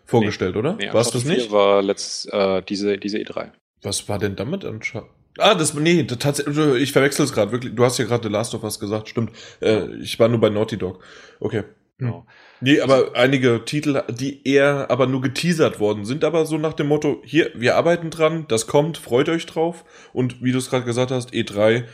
vorgestellt, 0.05 0.55
nee, 0.55 0.59
oder? 0.59 0.75
Nee, 0.75 0.93
Warst 0.93 1.15
du 1.15 1.19
das 1.19 1.27
nicht? 1.27 1.53
war 1.53 1.83
letzt, 1.83 2.33
äh, 2.33 2.63
diese, 2.63 2.99
diese 2.99 3.19
E3. 3.19 3.53
Was 3.83 4.09
war 4.09 4.19
denn 4.19 4.35
damit 4.35 4.65
Uncharted? 4.65 5.09
Ah, 5.39 5.55
das, 5.55 5.75
nee, 5.75 6.03
tatsächlich, 6.05 6.57
ich 6.83 6.93
verwechsel 6.93 7.25
es 7.25 7.33
gerade, 7.33 7.53
wirklich. 7.53 7.75
Du 7.75 7.85
hast 7.85 7.99
ja 7.99 8.05
gerade 8.05 8.25
The 8.25 8.33
Last 8.33 8.55
of 8.55 8.65
Us 8.65 8.81
gesagt, 8.81 9.09
stimmt. 9.09 9.31
Äh, 9.61 9.87
ich 10.01 10.19
war 10.19 10.29
nur 10.29 10.41
bei 10.41 10.51
Naughty 10.51 10.77
Dog. 10.77 11.01
Okay. 11.39 11.63
Genau. 11.99 12.27
Nee, 12.63 12.81
aber 12.81 13.15
einige 13.15 13.63
Titel, 13.67 14.03
die 14.09 14.47
eher 14.49 14.91
aber 14.91 15.07
nur 15.07 15.21
geteasert 15.21 15.81
worden 15.81 16.07
sind, 16.07 16.25
aber 16.25 16.47
so 16.47 16.57
nach 16.57 16.73
dem 16.73 16.89
Motto, 16.89 17.21
hier, 17.25 17.51
wir 17.55 17.77
arbeiten 17.77 18.11
dran, 18.11 18.47
das 18.49 18.67
kommt, 18.67 18.97
freut 18.97 19.29
euch 19.29 19.45
drauf. 19.45 19.85
Und 20.15 20.43
wie 20.43 20.53
du 20.53 20.59
es 20.59 20.71
gerade 20.71 20.87
gesagt 20.87 21.11
hast, 21.11 21.33
E3, 21.33 21.85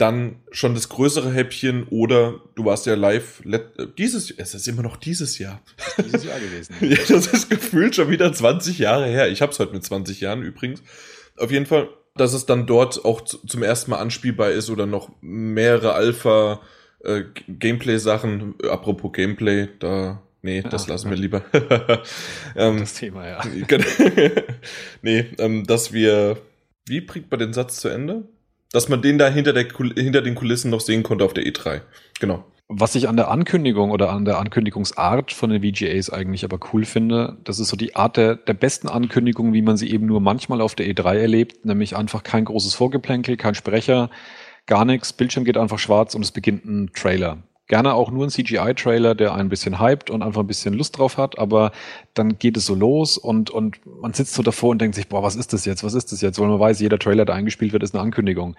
dann 0.00 0.36
schon 0.50 0.74
das 0.74 0.88
größere 0.88 1.32
Häppchen 1.32 1.84
oder 1.88 2.40
du 2.54 2.64
warst 2.64 2.86
ja 2.86 2.94
live 2.94 3.42
dieses 3.98 4.30
es 4.30 4.54
ist 4.54 4.68
immer 4.68 4.82
noch 4.82 4.96
dieses 4.96 5.38
Jahr. 5.38 5.60
Dieses 5.98 6.24
Jahr 6.24 6.40
gewesen. 6.40 6.74
ja, 6.80 6.96
das 7.08 7.26
ist 7.26 7.50
gefühlt 7.50 7.94
schon 7.94 8.10
wieder 8.10 8.32
20 8.32 8.78
Jahre 8.78 9.06
her. 9.06 9.28
Ich 9.28 9.42
hab's 9.42 9.58
heute 9.58 9.72
mit 9.72 9.84
20 9.84 10.20
Jahren 10.20 10.42
übrigens. 10.42 10.82
Auf 11.36 11.50
jeden 11.50 11.66
Fall 11.66 11.88
dass 12.16 12.34
es 12.34 12.44
dann 12.44 12.66
dort 12.66 13.04
auch 13.04 13.20
zum 13.22 13.62
ersten 13.62 13.92
Mal 13.92 13.98
anspielbar 13.98 14.50
ist 14.50 14.68
oder 14.68 14.84
noch 14.84 15.10
mehrere 15.20 15.92
Alpha 15.94 16.60
äh, 17.04 17.22
Gameplay-Sachen. 17.48 18.56
Apropos 18.68 19.12
Gameplay, 19.12 19.68
da 19.78 20.20
Nee, 20.42 20.62
das 20.62 20.86
ah, 20.86 20.92
lassen 20.92 21.10
wir 21.10 21.18
lieber. 21.18 21.42
ähm, 22.56 22.78
das 22.78 22.94
Thema, 22.94 23.28
ja. 23.28 23.42
nee, 25.02 25.26
ähm, 25.38 25.66
dass 25.66 25.92
wir. 25.92 26.38
Wie 26.86 27.02
bringt 27.02 27.30
man 27.30 27.40
den 27.40 27.52
Satz 27.52 27.76
zu 27.76 27.88
Ende? 27.88 28.24
Dass 28.72 28.88
man 28.88 29.02
den 29.02 29.18
da 29.18 29.28
hinter, 29.28 29.52
der, 29.52 29.66
hinter 29.96 30.22
den 30.22 30.34
Kulissen 30.34 30.70
noch 30.70 30.80
sehen 30.80 31.02
konnte 31.02 31.24
auf 31.24 31.34
der 31.34 31.44
E3. 31.44 31.80
Genau. 32.20 32.44
Was 32.72 32.94
ich 32.94 33.08
an 33.08 33.16
der 33.16 33.32
Ankündigung 33.32 33.90
oder 33.90 34.10
an 34.10 34.24
der 34.24 34.38
Ankündigungsart 34.38 35.32
von 35.32 35.50
den 35.50 35.60
VGAs 35.60 36.08
eigentlich 36.08 36.44
aber 36.44 36.60
cool 36.72 36.84
finde, 36.84 37.36
das 37.42 37.58
ist 37.58 37.68
so 37.68 37.76
die 37.76 37.96
Art 37.96 38.16
der, 38.16 38.36
der 38.36 38.54
besten 38.54 38.88
Ankündigung, 38.88 39.52
wie 39.52 39.62
man 39.62 39.76
sie 39.76 39.90
eben 39.90 40.06
nur 40.06 40.20
manchmal 40.20 40.60
auf 40.60 40.76
der 40.76 40.86
E3 40.86 41.16
erlebt, 41.16 41.64
nämlich 41.64 41.96
einfach 41.96 42.22
kein 42.22 42.44
großes 42.44 42.74
Vorgeplänkel, 42.74 43.36
kein 43.36 43.56
Sprecher, 43.56 44.08
gar 44.66 44.84
nichts, 44.84 45.12
Bildschirm 45.12 45.44
geht 45.44 45.56
einfach 45.56 45.80
schwarz 45.80 46.14
und 46.14 46.22
es 46.22 46.30
beginnt 46.30 46.64
ein 46.64 46.92
Trailer. 46.94 47.38
Gerne 47.70 47.94
auch 47.94 48.10
nur 48.10 48.26
ein 48.26 48.30
CGI-Trailer, 48.30 49.14
der 49.14 49.32
ein 49.32 49.48
bisschen 49.48 49.80
hypt 49.80 50.10
und 50.10 50.22
einfach 50.22 50.40
ein 50.40 50.48
bisschen 50.48 50.74
Lust 50.74 50.98
drauf 50.98 51.16
hat, 51.16 51.38
aber 51.38 51.70
dann 52.14 52.36
geht 52.36 52.56
es 52.56 52.66
so 52.66 52.74
los 52.74 53.16
und, 53.16 53.50
und 53.50 53.78
man 54.02 54.12
sitzt 54.12 54.34
so 54.34 54.42
davor 54.42 54.70
und 54.70 54.80
denkt 54.80 54.96
sich, 54.96 55.06
boah, 55.06 55.22
was 55.22 55.36
ist 55.36 55.52
das 55.52 55.66
jetzt? 55.66 55.84
Was 55.84 55.94
ist 55.94 56.10
das 56.10 56.20
jetzt? 56.20 56.40
Weil 56.40 56.48
man 56.48 56.58
weiß, 56.58 56.80
jeder 56.80 56.98
Trailer, 56.98 57.24
der 57.24 57.36
eingespielt 57.36 57.72
wird, 57.72 57.84
ist 57.84 57.94
eine 57.94 58.02
Ankündigung. 58.02 58.56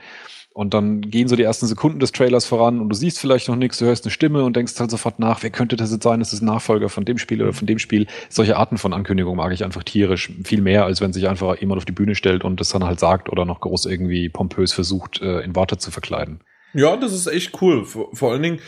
Und 0.54 0.74
dann 0.74 1.02
gehen 1.02 1.28
so 1.28 1.36
die 1.36 1.44
ersten 1.44 1.68
Sekunden 1.68 2.00
des 2.00 2.14
Trailers 2.14 2.46
voran 2.46 2.80
und 2.80 2.88
du 2.88 2.96
siehst 2.96 3.20
vielleicht 3.20 3.50
noch 3.50 3.58
nichts, 3.58 3.80
du 3.80 3.86
hörst 3.86 4.06
eine 4.06 4.12
Stimme 4.12 4.46
und 4.46 4.56
denkst 4.56 4.80
halt 4.80 4.92
sofort 4.92 5.20
nach, 5.20 5.44
wer 5.44 5.50
könnte 5.50 5.76
das 5.76 5.92
jetzt 5.92 6.04
sein? 6.04 6.22
Ist 6.22 6.32
es 6.32 6.42
ein 6.42 6.46
Nachfolger 6.46 6.88
von 6.88 7.04
dem 7.04 7.18
Spiel 7.18 7.42
oder 7.42 7.52
von 7.52 7.68
dem 7.68 7.80
Spiel? 7.80 8.08
Solche 8.30 8.56
Arten 8.56 8.78
von 8.78 8.94
Ankündigungen 8.94 9.36
mag 9.36 9.52
ich 9.52 9.66
einfach 9.66 9.84
tierisch 9.84 10.32
viel 10.46 10.62
mehr, 10.62 10.86
als 10.86 11.02
wenn 11.02 11.12
sich 11.12 11.28
einfach 11.28 11.60
jemand 11.60 11.80
auf 11.80 11.86
die 11.86 11.92
Bühne 11.92 12.16
stellt 12.16 12.46
und 12.46 12.62
das 12.62 12.70
dann 12.70 12.86
halt 12.86 13.02
sagt 13.02 13.28
oder 13.30 13.44
noch 13.44 13.60
groß 13.60 13.88
irgendwie 13.88 14.30
pompös 14.30 14.72
versucht, 14.72 15.22
äh, 15.22 15.42
in 15.42 15.54
Worte 15.54 15.78
zu 15.78 15.92
verkleiden. 15.92 16.40
Ja, 16.74 16.96
das 16.96 17.14
ist 17.14 17.28
echt 17.28 17.62
cool. 17.62 17.86
Vor, 17.86 18.10
vor 18.14 18.32
allen 18.32 18.44
Dingen, 18.44 18.60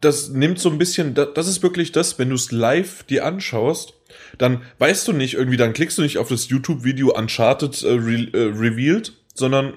das 0.00 0.30
nimmt 0.30 0.58
so 0.58 0.70
ein 0.70 0.78
bisschen, 0.78 1.14
das 1.14 1.46
ist 1.46 1.62
wirklich 1.62 1.92
das, 1.92 2.18
wenn 2.18 2.30
du 2.30 2.34
es 2.34 2.52
live 2.52 3.02
dir 3.04 3.26
anschaust, 3.26 3.94
dann 4.38 4.62
weißt 4.78 5.06
du 5.08 5.12
nicht 5.12 5.34
irgendwie, 5.34 5.56
dann 5.56 5.72
klickst 5.72 5.98
du 5.98 6.02
nicht 6.02 6.18
auf 6.18 6.28
das 6.28 6.48
YouTube-Video 6.48 7.16
Uncharted 7.16 7.82
äh, 7.82 7.92
re, 7.92 8.28
äh, 8.32 8.58
revealed, 8.58 9.12
sondern 9.34 9.74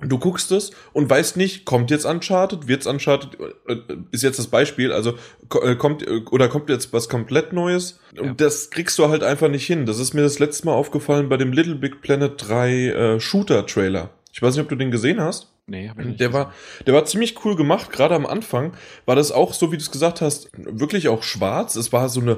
du 0.00 0.18
guckst 0.18 0.50
es 0.50 0.72
und 0.92 1.08
weißt 1.08 1.36
nicht, 1.36 1.64
kommt 1.64 1.90
jetzt 1.90 2.04
Uncharted, 2.04 2.66
wird's 2.66 2.86
Uncharted, 2.86 3.38
äh, 3.68 3.76
ist 4.10 4.22
jetzt 4.22 4.38
das 4.38 4.48
Beispiel, 4.48 4.92
also 4.92 5.14
äh, 5.62 5.76
kommt 5.76 6.06
äh, 6.06 6.22
oder 6.30 6.48
kommt 6.48 6.68
jetzt 6.68 6.92
was 6.92 7.08
komplett 7.08 7.52
Neues 7.52 8.00
und 8.18 8.26
ja. 8.26 8.34
das 8.34 8.70
kriegst 8.70 8.98
du 8.98 9.08
halt 9.08 9.22
einfach 9.22 9.48
nicht 9.48 9.66
hin. 9.66 9.86
Das 9.86 10.00
ist 10.00 10.14
mir 10.14 10.22
das 10.22 10.40
letzte 10.40 10.66
Mal 10.66 10.74
aufgefallen 10.74 11.28
bei 11.28 11.36
dem 11.36 11.52
Little 11.52 11.76
Big 11.76 12.00
Planet 12.00 12.32
3 12.36 12.72
äh, 12.72 13.20
Shooter 13.20 13.66
Trailer. 13.66 14.10
Ich 14.32 14.42
weiß 14.42 14.56
nicht, 14.56 14.64
ob 14.64 14.68
du 14.68 14.76
den 14.76 14.90
gesehen 14.90 15.20
hast. 15.20 15.53
Nee, 15.66 15.88
hab 15.88 15.98
ich 15.98 16.06
nicht. 16.06 16.20
Der 16.20 16.32
war, 16.32 16.52
der 16.86 16.94
war 16.94 17.04
ziemlich 17.06 17.44
cool 17.44 17.56
gemacht. 17.56 17.90
Gerade 17.90 18.14
am 18.14 18.26
Anfang 18.26 18.74
war 19.06 19.16
das 19.16 19.32
auch, 19.32 19.54
so 19.54 19.72
wie 19.72 19.76
du 19.76 19.82
es 19.82 19.90
gesagt 19.90 20.20
hast, 20.20 20.50
wirklich 20.56 21.08
auch 21.08 21.22
schwarz. 21.22 21.76
Es 21.76 21.92
war 21.92 22.08
so 22.10 22.20
eine, 22.20 22.32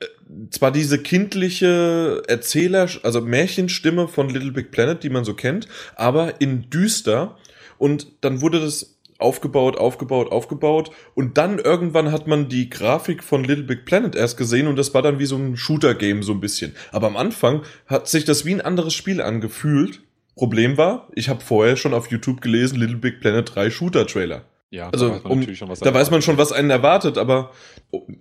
äh, 0.00 0.06
zwar 0.50 0.72
diese 0.72 0.98
kindliche 0.98 2.22
Erzähler, 2.26 2.88
also 3.04 3.20
Märchenstimme 3.20 4.08
von 4.08 4.28
Little 4.28 4.50
Big 4.50 4.72
Planet, 4.72 5.04
die 5.04 5.10
man 5.10 5.24
so 5.24 5.34
kennt, 5.34 5.68
aber 5.94 6.40
in 6.40 6.68
düster. 6.68 7.38
Und 7.78 8.08
dann 8.22 8.40
wurde 8.40 8.60
das 8.60 8.98
aufgebaut, 9.18 9.76
aufgebaut, 9.78 10.32
aufgebaut. 10.32 10.90
Und 11.14 11.38
dann 11.38 11.60
irgendwann 11.60 12.10
hat 12.10 12.26
man 12.26 12.48
die 12.48 12.70
Grafik 12.70 13.22
von 13.22 13.44
Little 13.44 13.64
Big 13.64 13.84
Planet 13.84 14.16
erst 14.16 14.36
gesehen 14.36 14.66
und 14.66 14.76
das 14.76 14.92
war 14.94 15.02
dann 15.02 15.20
wie 15.20 15.26
so 15.26 15.36
ein 15.36 15.56
Shooter-Game 15.56 16.24
so 16.24 16.32
ein 16.32 16.40
bisschen. 16.40 16.74
Aber 16.90 17.06
am 17.06 17.16
Anfang 17.16 17.62
hat 17.86 18.08
sich 18.08 18.24
das 18.24 18.44
wie 18.44 18.52
ein 18.52 18.60
anderes 18.60 18.94
Spiel 18.94 19.20
angefühlt 19.20 20.00
Problem 20.36 20.76
war, 20.76 21.08
ich 21.14 21.28
habe 21.28 21.40
vorher 21.40 21.76
schon 21.76 21.94
auf 21.94 22.10
YouTube 22.10 22.40
gelesen, 22.40 22.78
Little 22.78 22.96
Big 22.96 23.20
Planet 23.20 23.54
3 23.54 23.70
Shooter-Trailer. 23.70 24.44
Ja, 24.70 24.90
also 24.90 25.06
da 25.06 25.14
weiß 25.14 25.22
man, 25.22 25.32
um, 25.32 25.38
natürlich 25.38 25.58
schon, 25.60 25.68
was 25.68 25.78
da 25.78 25.94
weiß 25.94 26.10
man 26.10 26.20
schon, 26.20 26.36
was 26.36 26.50
einen 26.50 26.70
erwartet, 26.70 27.16
aber 27.16 27.52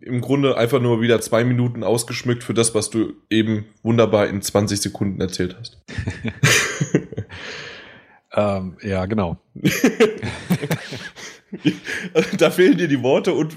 im 0.01 0.22
Grunde 0.22 0.55
einfach 0.55 0.79
nur 0.79 1.01
wieder 1.01 1.20
zwei 1.20 1.43
Minuten 1.43 1.84
ausgeschmückt 1.84 2.43
für 2.43 2.53
das, 2.53 2.75
was 2.75 2.91
du 2.91 3.13
eben 3.32 3.65
wunderbar 3.82 4.27
in 4.27 4.39
20 4.39 4.79
Sekunden 4.79 5.20
erzählt 5.20 5.58
hast. 5.60 5.82
ähm, 8.36 8.77
ja, 8.84 9.08
genau. 9.08 9.38
da 12.38 12.51
fehlen 12.51 12.77
dir 12.77 12.88
die 12.88 13.01
Worte 13.03 13.33
und 13.33 13.55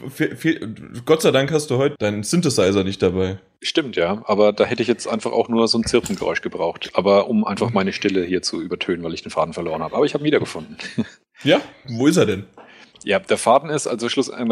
Gott 1.05 1.23
sei 1.23 1.31
Dank 1.31 1.51
hast 1.53 1.71
du 1.71 1.79
heute 1.79 1.97
deinen 1.99 2.23
Synthesizer 2.23 2.85
nicht 2.85 3.03
dabei. 3.03 3.39
Stimmt, 3.63 3.97
ja, 3.97 4.23
aber 4.27 4.53
da 4.53 4.65
hätte 4.65 4.83
ich 4.83 4.89
jetzt 4.89 5.07
einfach 5.07 5.33
auch 5.33 5.49
nur 5.49 5.67
so 5.69 5.79
ein 5.79 5.85
Zirpengeräusch 5.85 6.43
gebraucht, 6.43 6.91
aber 6.95 7.29
um 7.29 7.45
einfach 7.45 7.73
meine 7.73 7.93
Stille 7.93 8.25
hier 8.25 8.43
zu 8.43 8.61
übertönen, 8.61 9.03
weil 9.03 9.15
ich 9.15 9.23
den 9.23 9.31
Faden 9.31 9.55
verloren 9.55 9.83
habe. 9.83 9.97
Aber 9.97 10.05
ich 10.05 10.15
habe 10.15 10.23
ihn 10.23 10.27
wiedergefunden. 10.27 10.77
Ja, 11.43 11.61
wo 11.87 12.07
ist 12.07 12.17
er 12.17 12.25
denn? 12.25 12.45
Ja, 13.05 13.19
der 13.19 13.37
Faden 13.37 13.69
ist 13.69 13.87
also 13.87 14.09
schlussendlich 14.09 14.49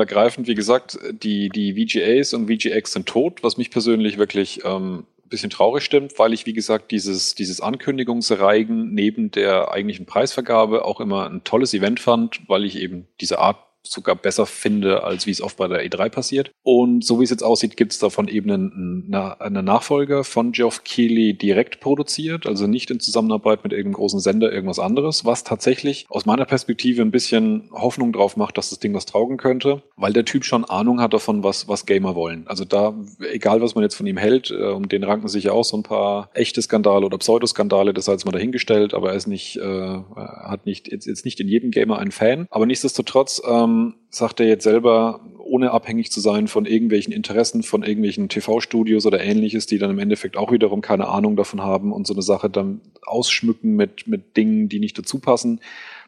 wie 0.46 0.54
gesagt, 0.54 0.98
die, 1.10 1.48
die 1.48 1.72
VGAs 1.72 2.34
und 2.34 2.46
VGX 2.46 2.92
sind 2.92 3.06
tot, 3.06 3.42
was 3.42 3.56
mich 3.56 3.70
persönlich 3.70 4.18
wirklich 4.18 4.60
ähm, 4.66 5.06
bisschen 5.34 5.50
traurig 5.50 5.84
stimmt, 5.84 6.18
weil 6.18 6.32
ich, 6.32 6.46
wie 6.46 6.52
gesagt, 6.52 6.90
dieses, 6.90 7.34
dieses 7.34 7.60
Ankündigungsreigen 7.60 8.94
neben 8.94 9.30
der 9.30 9.72
eigentlichen 9.72 10.06
Preisvergabe 10.06 10.84
auch 10.84 11.00
immer 11.00 11.28
ein 11.28 11.44
tolles 11.44 11.74
Event 11.74 12.00
fand, 12.00 12.40
weil 12.48 12.64
ich 12.64 12.76
eben 12.76 13.06
diese 13.20 13.38
Art 13.38 13.58
sogar 13.86 14.16
besser 14.16 14.46
finde, 14.46 15.04
als 15.04 15.26
wie 15.26 15.30
es 15.30 15.42
oft 15.42 15.56
bei 15.56 15.68
der 15.68 15.84
E3 15.84 16.08
passiert. 16.08 16.50
Und 16.62 17.04
so 17.04 17.20
wie 17.20 17.24
es 17.24 17.30
jetzt 17.30 17.42
aussieht, 17.42 17.76
gibt 17.76 17.92
es 17.92 17.98
davon 17.98 18.28
eben 18.28 18.50
einen, 18.50 19.14
eine 19.38 19.62
Nachfolger 19.62 20.24
von 20.24 20.52
Geoff 20.52 20.84
Keighley 20.84 21.34
direkt 21.34 21.80
produziert, 21.80 22.46
also 22.46 22.66
nicht 22.66 22.90
in 22.90 23.00
Zusammenarbeit 23.00 23.62
mit 23.64 23.72
irgendeinem 23.72 23.94
großen 23.94 24.20
Sender, 24.20 24.52
irgendwas 24.52 24.78
anderes, 24.78 25.24
was 25.24 25.44
tatsächlich 25.44 26.06
aus 26.08 26.26
meiner 26.26 26.44
Perspektive 26.44 27.02
ein 27.02 27.10
bisschen 27.10 27.70
Hoffnung 27.72 28.12
drauf 28.12 28.36
macht, 28.36 28.58
dass 28.58 28.70
das 28.70 28.78
Ding 28.78 28.94
was 28.94 29.06
taugen 29.06 29.36
könnte, 29.36 29.82
weil 29.96 30.12
der 30.12 30.24
Typ 30.24 30.44
schon 30.44 30.64
Ahnung 30.64 31.00
hat 31.00 31.12
davon, 31.12 31.44
was, 31.44 31.68
was 31.68 31.86
Gamer 31.86 32.14
wollen. 32.14 32.46
Also 32.46 32.64
da, 32.64 32.94
egal 33.30 33.60
was 33.60 33.74
man 33.74 33.84
jetzt 33.84 33.94
von 33.94 34.06
ihm 34.06 34.16
hält, 34.16 34.50
äh, 34.50 34.70
um 34.70 34.88
den 34.88 35.04
ranken 35.04 35.28
sich 35.28 35.44
ja 35.44 35.52
auch 35.52 35.64
so 35.64 35.76
ein 35.76 35.82
paar 35.82 36.30
echte 36.34 36.62
Skandale 36.62 37.04
oder 37.04 37.18
Pseudoskandale, 37.18 37.92
das 37.92 38.06
sei 38.06 38.12
jetzt 38.12 38.24
mal 38.24 38.32
dahingestellt, 38.32 38.94
aber 38.94 39.10
er 39.10 39.16
ist 39.16 39.26
nicht, 39.26 39.56
äh, 39.56 39.98
hat 40.16 40.66
nicht, 40.66 40.90
jetzt, 40.90 41.06
jetzt 41.06 41.24
nicht 41.24 41.40
in 41.40 41.48
jedem 41.48 41.70
Gamer 41.70 41.98
einen 41.98 42.12
Fan. 42.12 42.46
Aber 42.50 42.66
nichtsdestotrotz, 42.66 43.42
ähm, 43.46 43.73
sagt 44.10 44.40
er 44.40 44.46
jetzt 44.46 44.64
selber, 44.64 45.20
ohne 45.38 45.70
abhängig 45.70 46.10
zu 46.10 46.20
sein 46.20 46.48
von 46.48 46.66
irgendwelchen 46.66 47.12
Interessen, 47.12 47.62
von 47.62 47.82
irgendwelchen 47.82 48.28
TV-Studios 48.28 49.06
oder 49.06 49.22
ähnliches, 49.22 49.66
die 49.66 49.78
dann 49.78 49.90
im 49.90 49.98
Endeffekt 49.98 50.36
auch 50.36 50.52
wiederum 50.52 50.80
keine 50.80 51.08
Ahnung 51.08 51.36
davon 51.36 51.62
haben 51.62 51.92
und 51.92 52.06
so 52.06 52.14
eine 52.14 52.22
Sache 52.22 52.50
dann 52.50 52.80
ausschmücken 53.02 53.76
mit, 53.76 54.06
mit 54.06 54.36
Dingen, 54.36 54.68
die 54.68 54.80
nicht 54.80 54.98
dazu 54.98 55.18
passen, 55.18 55.60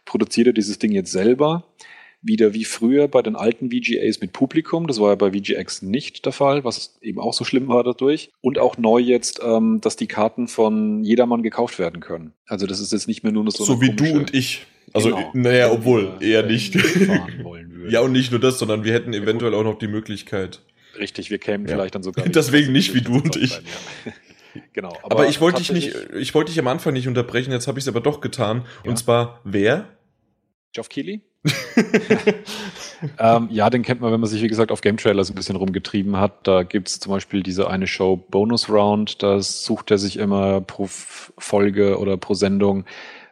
produziert 0.04 0.48
er 0.48 0.52
dieses 0.52 0.78
Ding 0.78 0.92
jetzt 0.92 1.12
selber. 1.12 1.64
Wieder 2.22 2.54
wie 2.54 2.64
früher 2.64 3.08
bei 3.08 3.22
den 3.22 3.36
alten 3.36 3.70
VGAs 3.70 4.20
mit 4.20 4.32
Publikum. 4.32 4.86
Das 4.86 4.98
war 4.98 5.10
ja 5.10 5.14
bei 5.14 5.32
VGX 5.32 5.82
nicht 5.82 6.24
der 6.24 6.32
Fall, 6.32 6.64
was 6.64 6.98
eben 7.02 7.20
auch 7.20 7.34
so 7.34 7.44
schlimm 7.44 7.68
war 7.68 7.84
dadurch. 7.84 8.30
Und 8.40 8.58
auch 8.58 8.78
neu 8.78 8.98
jetzt, 8.98 9.40
ähm, 9.44 9.80
dass 9.82 9.96
die 9.96 10.08
Karten 10.08 10.48
von 10.48 11.04
jedermann 11.04 11.42
gekauft 11.42 11.78
werden 11.78 12.00
können. 12.00 12.32
Also 12.46 12.66
das 12.66 12.80
ist 12.80 12.92
jetzt 12.92 13.06
nicht 13.06 13.22
mehr 13.22 13.32
nur 13.32 13.48
so. 13.50 13.64
So 13.64 13.80
wie 13.80 13.90
du 13.90 14.12
und 14.14 14.34
ich. 14.34 14.66
Also, 14.92 15.10
genau. 15.10 15.30
naja, 15.34 15.70
obwohl, 15.70 16.16
eher 16.20 16.42
nicht. 16.44 16.74
ja, 17.88 18.00
und 18.00 18.12
nicht 18.12 18.30
nur 18.30 18.40
das, 18.40 18.58
sondern 18.58 18.84
wir 18.84 18.92
hätten 18.92 19.12
eventuell 19.12 19.54
auch 19.54 19.64
noch 19.64 19.78
die 19.78 19.88
Möglichkeit. 19.88 20.60
Richtig, 20.98 21.30
wir 21.30 21.38
kämen 21.38 21.66
ja. 21.66 21.74
vielleicht 21.74 21.94
dann 21.94 22.02
sogar. 22.02 22.24
Deswegen 22.28 22.72
nicht 22.72 22.94
wie 22.94 23.02
du 23.02 23.14
und 23.14 23.36
ich. 23.36 23.52
Sein, 23.52 23.64
ja. 24.04 24.12
genau. 24.72 24.96
Aber, 25.02 25.12
aber 25.12 25.28
ich 25.28 25.40
wollte 25.40 25.58
dich 25.58 25.72
nicht, 25.72 25.94
ich 26.18 26.34
wollte 26.34 26.50
dich 26.50 26.58
am 26.58 26.68
Anfang 26.68 26.92
nicht 26.94 27.08
unterbrechen, 27.08 27.52
jetzt 27.52 27.66
habe 27.66 27.78
ich 27.78 27.84
es 27.84 27.88
aber 27.88 28.00
doch 28.00 28.20
getan. 28.20 28.64
Ja. 28.84 28.90
Und 28.90 28.96
zwar, 28.96 29.40
wer? 29.44 29.88
Geoff 30.72 30.88
Keighley? 30.88 31.22
ähm, 33.18 33.48
ja, 33.50 33.70
den 33.70 33.82
kennt 33.82 34.00
man, 34.00 34.12
wenn 34.12 34.20
man 34.20 34.28
sich, 34.28 34.42
wie 34.42 34.48
gesagt, 34.48 34.72
auf 34.72 34.80
Game 34.80 34.96
Trailers 34.96 35.30
ein 35.30 35.34
bisschen 35.34 35.56
rumgetrieben 35.56 36.16
hat. 36.16 36.46
Da 36.46 36.62
gibt 36.64 36.88
es 36.88 36.98
zum 36.98 37.12
Beispiel 37.12 37.42
diese 37.42 37.68
eine 37.70 37.86
Show 37.86 38.16
Bonus 38.16 38.68
Round, 38.68 39.22
da 39.22 39.40
sucht 39.40 39.90
er 39.90 39.98
sich 39.98 40.16
immer 40.18 40.60
pro 40.60 40.86
Folge 40.88 41.98
oder 41.98 42.16
pro 42.16 42.34
Sendung 42.34 42.84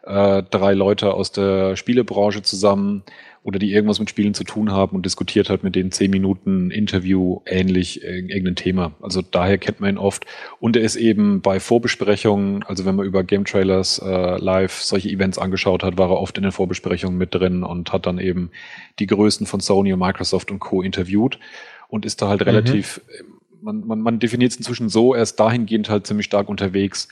äh, 0.05 0.43
drei 0.43 0.73
Leute 0.73 1.13
aus 1.13 1.31
der 1.31 1.75
Spielebranche 1.75 2.41
zusammen 2.41 3.03
oder 3.45 3.59
die 3.59 3.71
irgendwas 3.71 3.99
mit 3.99 4.09
Spielen 4.09 4.33
zu 4.33 4.43
tun 4.43 4.71
haben 4.71 4.95
und 4.95 5.05
diskutiert 5.05 5.49
halt 5.51 5.63
mit 5.63 5.75
denen 5.75 5.91
zehn 5.91 6.09
Minuten 6.09 6.71
Interview 6.71 7.41
ähnlich 7.45 8.03
irgendein 8.03 8.55
Thema. 8.55 8.93
Also 9.01 9.21
daher 9.21 9.59
kennt 9.59 9.79
man 9.79 9.91
ihn 9.91 9.97
oft. 9.99 10.25
Und 10.59 10.75
er 10.75 10.81
ist 10.81 10.95
eben 10.95 11.41
bei 11.41 11.59
Vorbesprechungen, 11.59 12.63
also 12.63 12.85
wenn 12.85 12.95
man 12.95 13.05
über 13.05 13.23
Game 13.23 13.45
Trailers 13.45 13.99
äh, 13.99 14.37
live 14.37 14.81
solche 14.81 15.09
Events 15.09 15.37
angeschaut 15.37 15.83
hat, 15.83 15.99
war 15.99 16.09
er 16.09 16.19
oft 16.19 16.37
in 16.37 16.43
den 16.43 16.51
Vorbesprechungen 16.51 17.19
mit 17.19 17.35
drin 17.35 17.63
und 17.63 17.93
hat 17.93 18.07
dann 18.07 18.17
eben 18.17 18.49
die 18.97 19.05
Größen 19.05 19.45
von 19.45 19.59
Sony 19.59 19.93
und 19.93 19.99
Microsoft 19.99 20.49
und 20.49 20.57
Co. 20.57 20.81
interviewt 20.81 21.37
und 21.87 22.03
ist 22.03 22.23
da 22.23 22.29
halt 22.29 22.41
mhm. 22.41 22.47
relativ, 22.47 22.99
man, 23.61 23.85
man, 23.85 24.01
man 24.01 24.17
definiert 24.17 24.53
es 24.53 24.57
inzwischen 24.57 24.89
so, 24.89 25.13
er 25.13 25.21
ist 25.21 25.39
dahingehend 25.39 25.87
halt 25.87 26.07
ziemlich 26.07 26.25
stark 26.25 26.49
unterwegs, 26.49 27.09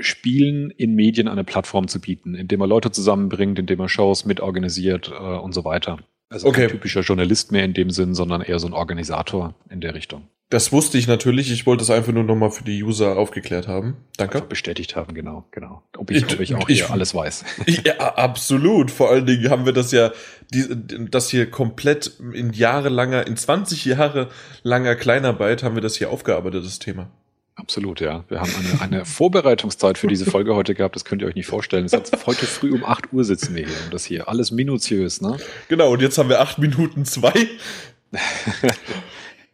Spielen 0.00 0.70
in 0.70 0.94
Medien 0.94 1.28
eine 1.28 1.44
Plattform 1.44 1.88
zu 1.88 2.00
bieten, 2.00 2.34
indem 2.34 2.60
er 2.60 2.66
Leute 2.66 2.90
zusammenbringt, 2.90 3.58
indem 3.58 3.80
er 3.80 3.88
Shows 3.88 4.24
mitorganisiert 4.24 5.10
äh, 5.10 5.14
und 5.14 5.52
so 5.52 5.64
weiter. 5.64 5.98
Also 6.30 6.48
okay. 6.48 6.62
kein 6.62 6.70
typischer 6.70 7.00
Journalist 7.00 7.52
mehr 7.52 7.64
in 7.64 7.74
dem 7.74 7.90
Sinn, 7.90 8.14
sondern 8.14 8.42
eher 8.42 8.58
so 8.58 8.66
ein 8.66 8.74
Organisator 8.74 9.54
in 9.70 9.80
der 9.80 9.94
Richtung. 9.94 10.28
Das 10.50 10.72
wusste 10.72 10.96
ich 10.96 11.06
natürlich. 11.06 11.52
Ich 11.52 11.66
wollte 11.66 11.82
es 11.82 11.90
einfach 11.90 12.12
nur 12.12 12.24
nochmal 12.24 12.50
für 12.50 12.64
die 12.64 12.82
User 12.82 13.18
aufgeklärt 13.18 13.68
haben. 13.68 13.98
Danke. 14.16 14.36
Einfach 14.36 14.48
bestätigt 14.48 14.96
haben, 14.96 15.12
genau, 15.12 15.44
genau. 15.50 15.82
Ob 15.98 16.10
ich, 16.10 16.24
ob 16.24 16.40
ich 16.40 16.54
auch 16.54 16.68
ich, 16.70 16.84
hier 16.84 16.90
alles 16.90 17.14
weiß. 17.14 17.44
Ja, 17.84 18.14
absolut. 18.14 18.90
Vor 18.90 19.10
allen 19.10 19.26
Dingen 19.26 19.50
haben 19.50 19.66
wir 19.66 19.74
das 19.74 19.92
ja, 19.92 20.10
die, 20.52 20.64
das 21.10 21.28
hier 21.28 21.50
komplett 21.50 22.18
in 22.32 22.54
jahrelanger, 22.54 23.26
in 23.26 23.36
20 23.36 23.84
Jahre 23.84 24.30
langer 24.62 24.96
Kleinarbeit 24.96 25.62
haben 25.62 25.74
wir 25.74 25.82
das 25.82 25.96
hier 25.96 26.10
aufgearbeitet, 26.10 26.64
das 26.64 26.78
Thema. 26.78 27.10
Absolut, 27.58 28.00
ja. 28.00 28.24
Wir 28.28 28.40
haben 28.40 28.52
eine, 28.54 28.80
eine 28.80 29.04
Vorbereitungszeit 29.04 29.98
für 29.98 30.06
diese 30.06 30.30
Folge 30.30 30.54
heute 30.54 30.76
gehabt, 30.76 30.94
das 30.94 31.04
könnt 31.04 31.22
ihr 31.22 31.28
euch 31.28 31.34
nicht 31.34 31.48
vorstellen. 31.48 31.84
Es 31.84 31.92
hat, 31.92 32.10
heute 32.26 32.46
früh 32.46 32.72
um 32.72 32.84
8 32.84 33.12
Uhr 33.12 33.24
sitzen 33.24 33.56
wir 33.56 33.66
hier 33.66 33.76
und 33.84 33.92
das 33.92 34.04
hier. 34.04 34.28
Alles 34.28 34.52
minutiös, 34.52 35.20
ne? 35.20 35.38
Genau, 35.66 35.92
und 35.92 36.00
jetzt 36.00 36.16
haben 36.18 36.28
wir 36.28 36.40
8 36.40 36.58
Minuten 36.58 37.04
2. 37.04 37.32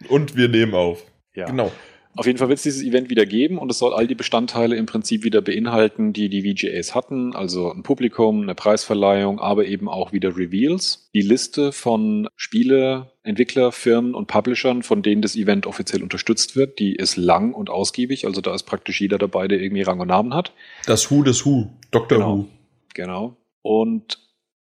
Und 0.08 0.36
wir 0.36 0.48
nehmen 0.48 0.74
auf. 0.74 1.02
Ja. 1.34 1.46
Genau. 1.46 1.72
Auf 2.16 2.26
jeden 2.26 2.38
Fall 2.38 2.48
wird 2.48 2.58
es 2.58 2.62
dieses 2.62 2.82
Event 2.82 3.10
wieder 3.10 3.26
geben 3.26 3.58
und 3.58 3.70
es 3.70 3.78
soll 3.78 3.92
all 3.92 4.06
die 4.06 4.14
Bestandteile 4.14 4.76
im 4.76 4.86
Prinzip 4.86 5.24
wieder 5.24 5.42
beinhalten, 5.42 6.12
die 6.12 6.28
die 6.28 6.42
VGAs 6.42 6.94
hatten, 6.94 7.34
also 7.34 7.72
ein 7.72 7.82
Publikum, 7.82 8.42
eine 8.42 8.54
Preisverleihung, 8.54 9.40
aber 9.40 9.66
eben 9.66 9.88
auch 9.88 10.12
wieder 10.12 10.36
Reveals. 10.36 11.08
Die 11.14 11.22
Liste 11.22 11.72
von 11.72 12.28
Spiele, 12.36 13.12
Entwicklerfirmen 13.24 14.14
und 14.14 14.26
Publishern, 14.26 14.82
von 14.82 15.02
denen 15.02 15.22
das 15.22 15.34
Event 15.34 15.66
offiziell 15.66 16.02
unterstützt 16.02 16.54
wird, 16.54 16.78
die 16.78 16.94
ist 16.94 17.16
lang 17.16 17.52
und 17.52 17.68
ausgiebig, 17.68 18.26
also 18.26 18.40
da 18.40 18.54
ist 18.54 18.64
praktisch 18.64 19.00
jeder 19.00 19.18
dabei, 19.18 19.48
der 19.48 19.60
irgendwie 19.60 19.82
Rang 19.82 20.00
und 20.00 20.08
Namen 20.08 20.34
hat. 20.34 20.52
Das 20.86 21.10
Who 21.10 21.22
des 21.22 21.44
Who, 21.44 21.70
Dr. 21.90 22.18
Genau. 22.18 22.36
Who. 22.36 22.48
Genau. 22.94 23.36
Und 23.62 24.18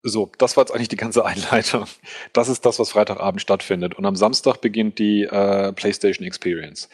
so, 0.04 0.32
das 0.38 0.56
war 0.56 0.64
jetzt 0.64 0.72
eigentlich 0.72 0.90
die 0.90 0.98
ganze 0.98 1.26
Einleitung. 1.26 1.86
Das 2.34 2.48
ist 2.48 2.66
das, 2.66 2.80
was 2.80 2.92
Freitagabend 2.92 3.42
stattfindet. 3.42 3.96
Und 3.96 4.06
am 4.06 4.16
Samstag 4.16 4.62
beginnt 4.62 5.00
die 5.00 5.24
äh, 5.24 5.74
PlayStation 5.74 6.26
Experience. 6.26 6.90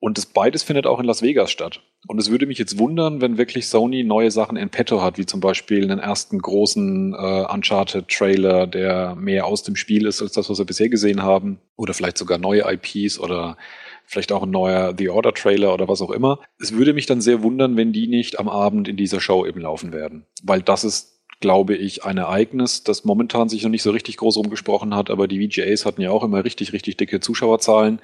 Und 0.00 0.16
das 0.16 0.26
beides 0.26 0.62
findet 0.62 0.86
auch 0.86 1.00
in 1.00 1.06
Las 1.06 1.22
Vegas 1.22 1.50
statt. 1.50 1.80
Und 2.06 2.18
es 2.18 2.30
würde 2.30 2.46
mich 2.46 2.58
jetzt 2.58 2.78
wundern, 2.78 3.20
wenn 3.20 3.36
wirklich 3.36 3.66
Sony 3.66 4.04
neue 4.04 4.30
Sachen 4.30 4.56
in 4.56 4.70
petto 4.70 5.02
hat, 5.02 5.18
wie 5.18 5.26
zum 5.26 5.40
Beispiel 5.40 5.82
einen 5.82 5.98
ersten 5.98 6.38
großen 6.38 7.14
äh, 7.14 7.44
Uncharted-Trailer, 7.52 8.68
der 8.68 9.16
mehr 9.16 9.46
aus 9.46 9.64
dem 9.64 9.74
Spiel 9.74 10.06
ist 10.06 10.22
als 10.22 10.32
das, 10.32 10.48
was 10.48 10.58
wir 10.58 10.66
bisher 10.66 10.88
gesehen 10.88 11.22
haben. 11.22 11.58
Oder 11.76 11.94
vielleicht 11.94 12.18
sogar 12.18 12.38
neue 12.38 12.64
IPs 12.72 13.18
oder 13.18 13.56
vielleicht 14.06 14.30
auch 14.30 14.44
ein 14.44 14.50
neuer 14.50 14.94
The 14.96 15.08
Order-Trailer 15.08 15.74
oder 15.74 15.88
was 15.88 16.00
auch 16.00 16.10
immer. 16.10 16.40
Es 16.60 16.72
würde 16.72 16.92
mich 16.92 17.06
dann 17.06 17.20
sehr 17.20 17.42
wundern, 17.42 17.76
wenn 17.76 17.92
die 17.92 18.06
nicht 18.06 18.38
am 18.38 18.48
Abend 18.48 18.86
in 18.86 18.96
dieser 18.96 19.20
Show 19.20 19.44
eben 19.44 19.60
laufen 19.60 19.92
werden. 19.92 20.26
Weil 20.42 20.62
das 20.62 20.84
ist 20.84 21.18
glaube 21.40 21.76
ich, 21.76 22.04
ein 22.04 22.18
Ereignis, 22.18 22.82
das 22.82 23.04
momentan 23.04 23.48
sich 23.48 23.62
noch 23.62 23.70
nicht 23.70 23.84
so 23.84 23.92
richtig 23.92 24.16
groß 24.16 24.38
rumgesprochen 24.38 24.94
hat, 24.94 25.08
aber 25.08 25.28
die 25.28 25.46
VGAs 25.46 25.86
hatten 25.86 26.02
ja 26.02 26.10
auch 26.10 26.24
immer 26.24 26.44
richtig, 26.44 26.72
richtig 26.72 26.96
dicke 26.96 27.20
Zuschauerzahlen. 27.20 28.00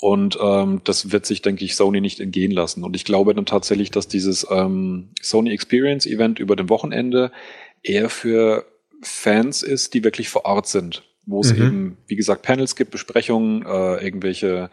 Und 0.00 0.38
ähm, 0.40 0.80
das 0.84 1.10
wird 1.10 1.26
sich, 1.26 1.42
denke 1.42 1.64
ich, 1.64 1.74
Sony 1.74 2.00
nicht 2.00 2.20
entgehen 2.20 2.52
lassen. 2.52 2.84
Und 2.84 2.94
ich 2.94 3.04
glaube 3.04 3.34
dann 3.34 3.46
tatsächlich, 3.46 3.90
dass 3.90 4.06
dieses 4.06 4.46
ähm, 4.50 5.08
Sony 5.20 5.50
Experience 5.50 6.06
Event 6.06 6.38
über 6.38 6.54
dem 6.54 6.68
Wochenende 6.68 7.32
eher 7.82 8.08
für 8.08 8.64
Fans 9.02 9.62
ist, 9.62 9.94
die 9.94 10.04
wirklich 10.04 10.28
vor 10.28 10.44
Ort 10.44 10.68
sind, 10.68 11.02
wo 11.26 11.40
es 11.40 11.52
mhm. 11.52 11.62
eben, 11.62 11.96
wie 12.06 12.16
gesagt, 12.16 12.42
Panels 12.42 12.76
gibt, 12.76 12.92
Besprechungen, 12.92 13.62
äh, 13.66 14.04
irgendwelche 14.04 14.70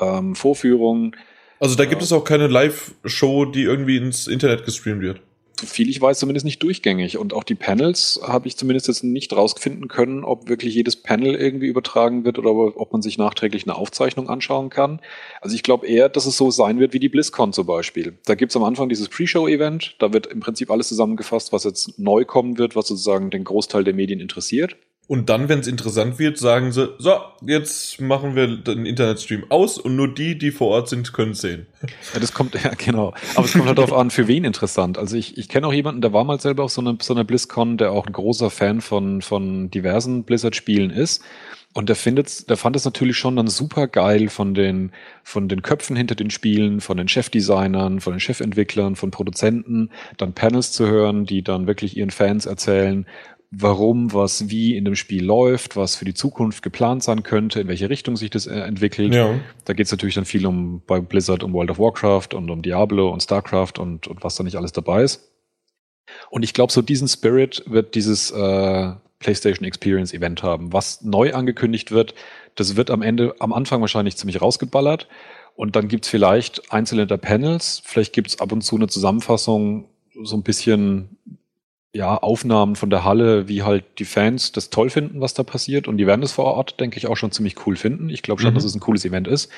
ähm, 0.00 0.34
Vorführungen. 0.34 1.16
Also 1.60 1.76
da 1.76 1.84
gibt 1.84 2.00
äh, 2.00 2.04
es 2.04 2.12
auch 2.12 2.24
keine 2.24 2.46
Live-Show, 2.46 3.46
die 3.46 3.62
irgendwie 3.62 3.98
ins 3.98 4.26
Internet 4.26 4.64
gestreamt 4.64 5.02
wird 5.02 5.20
so 5.62 5.66
viel 5.68 5.88
ich 5.88 6.00
weiß, 6.00 6.18
zumindest 6.18 6.44
nicht 6.44 6.62
durchgängig. 6.62 7.18
Und 7.18 7.32
auch 7.32 7.44
die 7.44 7.54
Panels 7.54 8.20
habe 8.22 8.48
ich 8.48 8.56
zumindest 8.56 8.88
jetzt 8.88 9.04
nicht 9.04 9.32
rausfinden 9.32 9.88
können, 9.88 10.24
ob 10.24 10.48
wirklich 10.48 10.74
jedes 10.74 10.96
Panel 10.96 11.36
irgendwie 11.36 11.68
übertragen 11.68 12.24
wird 12.24 12.38
oder 12.38 12.50
ob 12.50 12.92
man 12.92 13.00
sich 13.00 13.16
nachträglich 13.16 13.64
eine 13.64 13.76
Aufzeichnung 13.76 14.28
anschauen 14.28 14.70
kann. 14.70 15.00
Also 15.40 15.54
ich 15.54 15.62
glaube 15.62 15.86
eher, 15.86 16.08
dass 16.08 16.26
es 16.26 16.36
so 16.36 16.50
sein 16.50 16.80
wird 16.80 16.92
wie 16.92 16.98
die 16.98 17.08
BlizzCon 17.08 17.52
zum 17.52 17.66
Beispiel. 17.66 18.18
Da 18.26 18.34
gibt 18.34 18.50
es 18.50 18.56
am 18.56 18.64
Anfang 18.64 18.88
dieses 18.88 19.08
Pre-Show-Event, 19.08 19.96
da 20.00 20.12
wird 20.12 20.26
im 20.26 20.40
Prinzip 20.40 20.70
alles 20.70 20.88
zusammengefasst, 20.88 21.52
was 21.52 21.64
jetzt 21.64 21.98
neu 21.98 22.24
kommen 22.24 22.58
wird, 22.58 22.74
was 22.74 22.88
sozusagen 22.88 23.30
den 23.30 23.44
Großteil 23.44 23.84
der 23.84 23.94
Medien 23.94 24.18
interessiert. 24.18 24.76
Und 25.08 25.28
dann, 25.28 25.48
wenn 25.48 25.58
es 25.58 25.66
interessant 25.66 26.18
wird, 26.18 26.38
sagen 26.38 26.72
sie, 26.72 26.94
so, 26.98 27.16
jetzt 27.44 28.00
machen 28.00 28.36
wir 28.36 28.56
den 28.56 28.86
Internetstream 28.86 29.44
aus 29.50 29.76
und 29.76 29.96
nur 29.96 30.14
die, 30.14 30.38
die 30.38 30.52
vor 30.52 30.68
Ort 30.68 30.88
sind, 30.88 31.12
können 31.12 31.34
sehen. 31.34 31.66
Ja, 32.14 32.20
das 32.20 32.32
kommt, 32.32 32.54
ja, 32.64 32.70
genau. 32.78 33.12
Aber 33.34 33.44
es 33.44 33.52
kommt 33.52 33.66
halt 33.66 33.78
darauf 33.78 33.92
an, 33.92 34.10
für 34.10 34.28
wen 34.28 34.44
interessant. 34.44 34.98
Also 34.98 35.16
ich, 35.16 35.36
ich 35.36 35.48
kenne 35.48 35.66
auch 35.66 35.72
jemanden, 35.72 36.00
der 36.00 36.12
war 36.12 36.24
mal 36.24 36.40
selber 36.40 36.64
auf 36.64 36.72
so 36.72 36.80
einer 36.80 36.96
so 37.00 37.14
eine 37.14 37.24
BlizzCon, 37.24 37.76
der 37.76 37.90
auch 37.90 38.06
ein 38.06 38.12
großer 38.12 38.48
Fan 38.48 38.80
von, 38.80 39.22
von 39.22 39.70
diversen 39.70 40.22
Blizzard-Spielen 40.22 40.90
ist. 40.90 41.22
Und 41.74 41.88
der 41.88 41.96
findet, 41.96 42.50
der 42.50 42.58
fand 42.58 42.76
es 42.76 42.84
natürlich 42.84 43.16
schon 43.16 43.36
dann 43.36 43.46
super 43.46 43.86
geil 43.86 44.28
von 44.28 44.52
den, 44.52 44.92
von 45.22 45.48
den 45.48 45.62
Köpfen 45.62 45.96
hinter 45.96 46.14
den 46.14 46.28
Spielen, 46.28 46.82
von 46.82 46.98
den 46.98 47.08
Chefdesignern, 47.08 48.00
von 48.00 48.12
den 48.12 48.20
Chefentwicklern, 48.20 48.94
von 48.94 49.10
Produzenten, 49.10 49.90
dann 50.18 50.34
Panels 50.34 50.72
zu 50.72 50.86
hören, 50.86 51.24
die 51.24 51.42
dann 51.42 51.66
wirklich 51.66 51.96
ihren 51.96 52.10
Fans 52.10 52.44
erzählen, 52.44 53.06
warum, 53.54 54.14
was, 54.14 54.48
wie 54.48 54.76
in 54.76 54.84
dem 54.86 54.96
Spiel 54.96 55.22
läuft, 55.22 55.76
was 55.76 55.94
für 55.94 56.06
die 56.06 56.14
Zukunft 56.14 56.62
geplant 56.62 57.02
sein 57.02 57.22
könnte, 57.22 57.60
in 57.60 57.68
welche 57.68 57.90
Richtung 57.90 58.16
sich 58.16 58.30
das 58.30 58.46
äh, 58.46 58.58
entwickelt. 58.60 59.14
Ja. 59.14 59.38
Da 59.66 59.74
geht 59.74 59.86
es 59.86 59.92
natürlich 59.92 60.14
dann 60.14 60.24
viel 60.24 60.46
um 60.46 60.82
bei 60.86 61.00
Blizzard 61.00 61.42
um 61.42 61.52
World 61.52 61.70
of 61.70 61.78
Warcraft 61.78 62.34
und 62.34 62.50
um 62.50 62.62
Diablo 62.62 63.10
und 63.10 63.22
StarCraft 63.22 63.78
und, 63.78 64.08
und 64.08 64.24
was 64.24 64.36
da 64.36 64.42
nicht 64.42 64.56
alles 64.56 64.72
dabei 64.72 65.02
ist. 65.02 65.30
Und 66.30 66.42
ich 66.42 66.54
glaube, 66.54 66.72
so 66.72 66.80
diesen 66.80 67.08
Spirit 67.08 67.62
wird 67.66 67.94
dieses 67.94 68.30
äh, 68.30 68.92
PlayStation 69.18 69.66
Experience 69.66 70.14
Event 70.14 70.42
haben. 70.42 70.72
Was 70.72 71.02
neu 71.02 71.34
angekündigt 71.34 71.90
wird, 71.90 72.14
das 72.54 72.76
wird 72.76 72.90
am 72.90 73.02
Ende, 73.02 73.34
am 73.38 73.52
Anfang 73.52 73.82
wahrscheinlich 73.82 74.16
ziemlich 74.16 74.40
rausgeballert. 74.40 75.08
Und 75.54 75.76
dann 75.76 75.88
gibt's 75.88 76.08
vielleicht 76.08 76.72
einzelne 76.72 77.06
der 77.06 77.18
Panels, 77.18 77.82
vielleicht 77.84 78.14
gibt's 78.14 78.40
ab 78.40 78.50
und 78.50 78.62
zu 78.62 78.76
eine 78.76 78.88
Zusammenfassung, 78.88 79.90
so 80.24 80.36
ein 80.36 80.42
bisschen 80.42 81.18
ja, 81.94 82.16
Aufnahmen 82.16 82.74
von 82.74 82.88
der 82.88 83.04
Halle, 83.04 83.48
wie 83.48 83.62
halt 83.62 83.84
die 83.98 84.06
Fans 84.06 84.52
das 84.52 84.70
toll 84.70 84.88
finden, 84.88 85.20
was 85.20 85.34
da 85.34 85.42
passiert. 85.42 85.88
Und 85.88 85.98
die 85.98 86.06
werden 86.06 86.22
es 86.22 86.32
vor 86.32 86.46
Ort, 86.46 86.80
denke 86.80 86.96
ich, 86.96 87.06
auch 87.06 87.16
schon 87.16 87.32
ziemlich 87.32 87.66
cool 87.66 87.76
finden. 87.76 88.08
Ich 88.08 88.22
glaube 88.22 88.40
schon, 88.40 88.52
mhm. 88.52 88.54
dass 88.54 88.64
es 88.64 88.74
ein 88.74 88.80
cooles 88.80 89.04
Event 89.04 89.28
ist. 89.28 89.50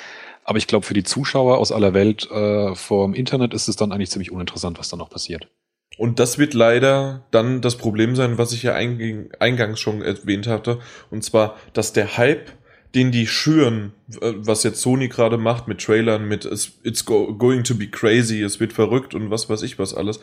Aber 0.43 0.59
ich 0.59 0.67
glaube, 0.67 0.85
für 0.85 0.95
die 0.95 1.05
Zuschauer 1.05 1.59
aus 1.59 1.71
aller 1.71 1.95
Welt 1.95 2.29
äh, 2.31 2.75
vom 2.75 3.15
Internet 3.15 3.55
ist 3.55 3.69
es 3.69 3.77
dann 3.77 3.93
eigentlich 3.93 4.11
ziemlich 4.11 4.33
uninteressant, 4.33 4.79
was 4.79 4.89
da 4.89 4.97
noch 4.97 5.11
passiert. 5.11 5.49
Und 5.97 6.19
das 6.19 6.39
wird 6.39 6.55
leider 6.55 7.25
dann 7.31 7.61
das 7.61 7.79
Problem 7.79 8.17
sein, 8.17 8.37
was 8.37 8.53
ich 8.53 8.65
ja 8.65 8.75
eingangs 8.75 9.79
schon 9.79 10.03
erwähnt 10.03 10.49
hatte. 10.49 10.81
Und 11.11 11.23
zwar, 11.23 11.57
dass 11.73 11.93
der 11.93 12.17
Hype, 12.17 12.51
den 12.97 13.13
die 13.13 13.29
schüren, 13.29 13.93
äh, 14.21 14.33
was 14.37 14.65
jetzt 14.65 14.81
Sony 14.81 15.07
gerade 15.07 15.39
macht 15.39 15.69
mit 15.69 15.81
Trailern, 15.81 16.27
mit 16.27 16.45
It's 16.45 17.05
going 17.05 17.63
to 17.63 17.77
be 17.77 17.87
crazy, 17.87 18.43
es 18.43 18.59
wird 18.59 18.73
verrückt 18.73 19.15
und 19.15 19.31
was 19.31 19.49
weiß 19.49 19.63
ich 19.63 19.79
was 19.79 19.95
alles. 19.95 20.19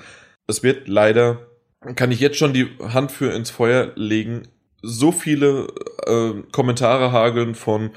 Es 0.45 0.61
wird 0.61 0.89
leider 0.89 1.47
kann 1.95 2.11
ich 2.11 2.19
jetzt 2.19 2.37
schon 2.37 2.53
die 2.53 2.67
Hand 2.79 3.11
für 3.11 3.33
ins 3.33 3.49
Feuer 3.49 3.91
legen, 3.95 4.47
so 4.81 5.11
viele 5.11 5.67
äh, 6.05 6.33
Kommentare 6.51 7.11
hageln 7.11 7.55
von, 7.55 7.91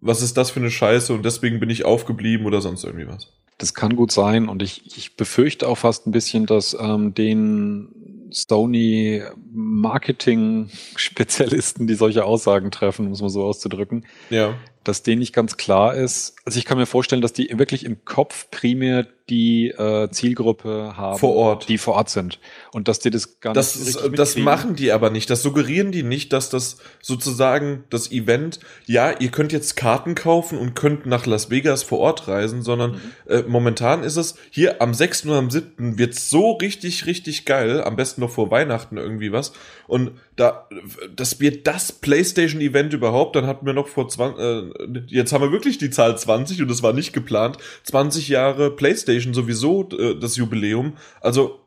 was 0.00 0.22
ist 0.22 0.36
das 0.36 0.50
für 0.50 0.60
eine 0.60 0.70
Scheiße 0.70 1.12
und 1.12 1.24
deswegen 1.24 1.60
bin 1.60 1.70
ich 1.70 1.84
aufgeblieben 1.84 2.46
oder 2.46 2.60
sonst 2.60 2.84
irgendwie 2.84 3.08
was. 3.08 3.32
Das 3.58 3.74
kann 3.74 3.96
gut 3.96 4.12
sein 4.12 4.48
und 4.48 4.62
ich, 4.62 4.96
ich 4.96 5.16
befürchte 5.16 5.68
auch 5.68 5.78
fast 5.78 6.06
ein 6.06 6.12
bisschen, 6.12 6.46
dass 6.46 6.76
ähm, 6.78 7.14
den 7.14 8.02
Sony 8.32 9.22
Marketing-Spezialisten, 9.52 11.86
die 11.86 11.94
solche 11.94 12.24
Aussagen 12.24 12.70
treffen, 12.70 13.08
muss 13.08 13.20
man 13.20 13.30
so 13.30 13.44
auszudrücken, 13.44 14.06
ja. 14.30 14.54
dass 14.84 15.02
denen 15.02 15.18
nicht 15.20 15.34
ganz 15.34 15.56
klar 15.56 15.94
ist. 15.94 16.36
Also 16.44 16.58
ich 16.58 16.64
kann 16.64 16.78
mir 16.78 16.86
vorstellen, 16.86 17.22
dass 17.22 17.32
die 17.32 17.56
wirklich 17.58 17.84
im 17.84 18.04
Kopf 18.04 18.50
primär 18.50 19.06
die 19.32 19.68
äh, 19.68 20.10
Zielgruppe 20.10 20.92
haben, 20.94 21.18
vor 21.18 21.34
Ort. 21.34 21.68
die 21.70 21.78
vor 21.78 21.94
Ort 21.94 22.10
sind. 22.10 22.38
Und 22.70 22.86
dass 22.86 22.98
die 22.98 23.08
das 23.08 23.40
gar 23.40 23.54
das 23.54 23.76
nicht 23.76 23.88
ist, 23.88 24.18
Das 24.18 24.36
machen 24.36 24.76
die 24.76 24.92
aber 24.92 25.08
nicht. 25.08 25.30
Das 25.30 25.42
suggerieren 25.42 25.90
die 25.90 26.02
nicht, 26.02 26.34
dass 26.34 26.50
das 26.50 26.76
sozusagen 27.00 27.84
das 27.88 28.12
Event, 28.12 28.60
ja, 28.84 29.10
ihr 29.18 29.30
könnt 29.30 29.52
jetzt 29.52 29.74
Karten 29.74 30.14
kaufen 30.14 30.58
und 30.58 30.74
könnt 30.74 31.06
nach 31.06 31.24
Las 31.24 31.48
Vegas 31.48 31.82
vor 31.82 32.00
Ort 32.00 32.28
reisen, 32.28 32.62
sondern 32.62 32.92
mhm. 32.92 33.00
äh, 33.26 33.42
momentan 33.42 34.02
ist 34.02 34.16
es, 34.16 34.34
hier 34.50 34.82
am 34.82 34.92
6. 34.92 35.24
und 35.24 35.32
am 35.32 35.50
7. 35.50 35.96
wird 35.96 36.14
so 36.14 36.52
richtig, 36.52 37.06
richtig 37.06 37.46
geil, 37.46 37.82
am 37.82 37.96
besten 37.96 38.20
noch 38.20 38.30
vor 38.30 38.50
Weihnachten 38.50 38.98
irgendwie 38.98 39.32
was. 39.32 39.52
Und 39.86 40.12
da, 40.36 40.68
das 41.14 41.40
wird 41.40 41.66
das 41.66 41.92
PlayStation-Event 41.92 42.92
überhaupt. 42.94 43.36
Dann 43.36 43.46
hatten 43.46 43.66
wir 43.66 43.74
noch 43.74 43.88
vor 43.88 44.08
20, 44.08 44.42
äh, 44.42 45.02
jetzt 45.08 45.32
haben 45.32 45.42
wir 45.42 45.52
wirklich 45.52 45.78
die 45.78 45.90
Zahl 45.90 46.16
20 46.16 46.62
und 46.62 46.70
das 46.70 46.82
war 46.82 46.92
nicht 46.92 47.12
geplant. 47.12 47.58
20 47.84 48.28
Jahre 48.28 48.70
PlayStation 48.70 49.21
sowieso 49.34 49.88
äh, 49.90 50.18
das 50.18 50.36
Jubiläum. 50.36 50.94
Also 51.20 51.60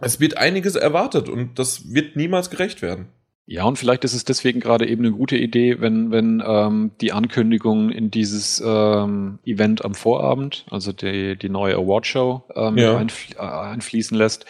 es 0.00 0.20
wird 0.20 0.36
einiges 0.36 0.76
erwartet 0.76 1.28
und 1.28 1.58
das 1.58 1.92
wird 1.92 2.16
niemals 2.16 2.50
gerecht 2.50 2.82
werden. 2.82 3.08
Ja, 3.50 3.64
und 3.64 3.78
vielleicht 3.78 4.04
ist 4.04 4.12
es 4.12 4.24
deswegen 4.24 4.60
gerade 4.60 4.86
eben 4.86 5.06
eine 5.06 5.14
gute 5.14 5.38
Idee, 5.38 5.80
wenn, 5.80 6.10
wenn 6.10 6.42
ähm, 6.46 6.90
die 7.00 7.12
Ankündigung 7.12 7.88
in 7.88 8.10
dieses 8.10 8.62
ähm, 8.64 9.38
Event 9.42 9.86
am 9.86 9.94
Vorabend, 9.94 10.66
also 10.70 10.92
die, 10.92 11.34
die 11.34 11.48
neue 11.48 11.76
Awardshow, 11.76 12.42
ähm, 12.54 12.76
ja. 12.76 12.98
einfl 12.98 13.34
äh, 13.36 13.40
einfließen 13.40 14.16
lässt, 14.18 14.44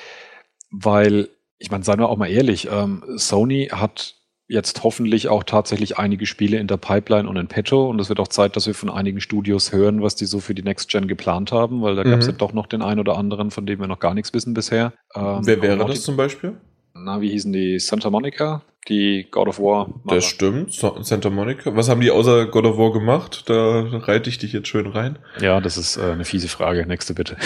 weil 0.73 1.29
ich 1.59 1.71
meine, 1.71 1.85
seien 1.85 2.01
wir 2.01 2.09
auch 2.09 2.17
mal 2.17 2.31
ehrlich, 2.31 2.69
ähm, 2.71 3.05
Sony 3.17 3.69
hat 3.71 4.17
jetzt 4.49 4.83
hoffentlich 4.83 5.29
auch 5.29 5.45
tatsächlich 5.45 5.99
einige 5.99 6.27
Spiele 6.27 6.57
in 6.57 6.67
der 6.67 6.79
Pipeline 6.79 7.29
und 7.29 7.37
in 7.37 7.49
petto. 7.49 7.89
Und 7.89 8.01
es 8.01 8.09
wird 8.09 8.19
auch 8.19 8.29
Zeit, 8.29 8.57
dass 8.57 8.67
wir 8.67 8.75
von 8.75 8.91
einigen 8.91 9.21
Studios 9.21 9.73
hören, 9.73 10.03
was 10.03 10.17
die 10.17 10.25
so 10.25 10.41
für 10.41 10.55
die 10.55 10.63
Next 10.63 10.89
Gen 10.91 11.07
geplant 11.07 11.53
haben, 11.53 11.83
weil 11.83 11.95
da 11.95 12.05
mhm. 12.05 12.11
gab 12.11 12.21
es 12.21 12.27
ja 12.27 12.33
doch 12.33 12.53
noch 12.53 12.67
den 12.67 12.83
einen 12.83 13.01
oder 13.01 13.17
anderen, 13.17 13.51
von 13.51 13.67
dem 13.67 13.79
wir 13.79 13.87
noch 13.87 14.01
gar 14.01 14.15
nichts 14.15 14.33
wissen 14.33 14.55
bisher. 14.55 14.95
Ähm, 15.15 15.41
Wer 15.43 15.63
wäre 15.63 15.87
das 15.87 16.03
zum 16.03 16.17
Beispiel? 16.17 16.55
Na, 16.95 17.21
wie 17.21 17.31
hießen 17.31 17.53
die? 17.53 17.79
Santa 17.79 18.11
Monica? 18.11 18.63
Die 18.89 19.27
God 19.31 19.49
of 19.49 19.61
War. 19.61 19.89
-Macher. 19.89 20.15
Das 20.15 20.25
stimmt, 20.25 20.73
Santa 20.73 21.29
Monica. 21.29 21.77
Was 21.77 21.91
haben 21.91 22.01
die 22.01 22.11
außer 22.11 22.47
God 22.47 22.65
of 22.65 22.79
War 22.79 22.93
gemacht? 22.93 23.45
Da 23.47 23.83
reite 23.83 24.31
ich 24.31 24.39
dich 24.39 24.55
jetzt 24.55 24.69
schön 24.69 24.87
rein. 24.87 25.19
Ja, 25.41 25.61
das 25.61 25.77
ist 25.77 25.99
äh, 25.99 26.13
eine 26.13 26.25
fiese 26.25 26.49
Frage. 26.49 26.87
Nächste 26.87 27.13
bitte. 27.13 27.37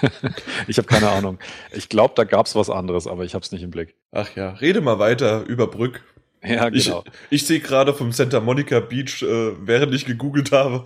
ich 0.66 0.78
habe 0.78 0.88
keine 0.88 1.10
Ahnung. 1.10 1.38
Ich 1.72 1.90
glaube, 1.90 2.14
da 2.16 2.24
gab 2.24 2.46
es 2.46 2.56
was 2.56 2.70
anderes, 2.70 3.06
aber 3.06 3.24
ich 3.24 3.34
habe 3.34 3.44
es 3.44 3.52
nicht 3.52 3.62
im 3.62 3.70
Blick. 3.70 3.94
Ach 4.10 4.34
ja, 4.36 4.52
rede 4.52 4.80
mal 4.80 4.98
weiter 4.98 5.44
über 5.44 5.66
Brück. 5.66 6.02
Ja, 6.56 6.68
genau. 6.68 7.04
Ich, 7.30 7.42
ich 7.42 7.46
sehe 7.46 7.60
gerade 7.60 7.92
vom 7.92 8.12
Santa 8.12 8.40
Monica 8.40 8.80
Beach, 8.80 9.22
äh, 9.22 9.52
während 9.60 9.94
ich 9.94 10.04
gegoogelt 10.04 10.52
habe. 10.52 10.84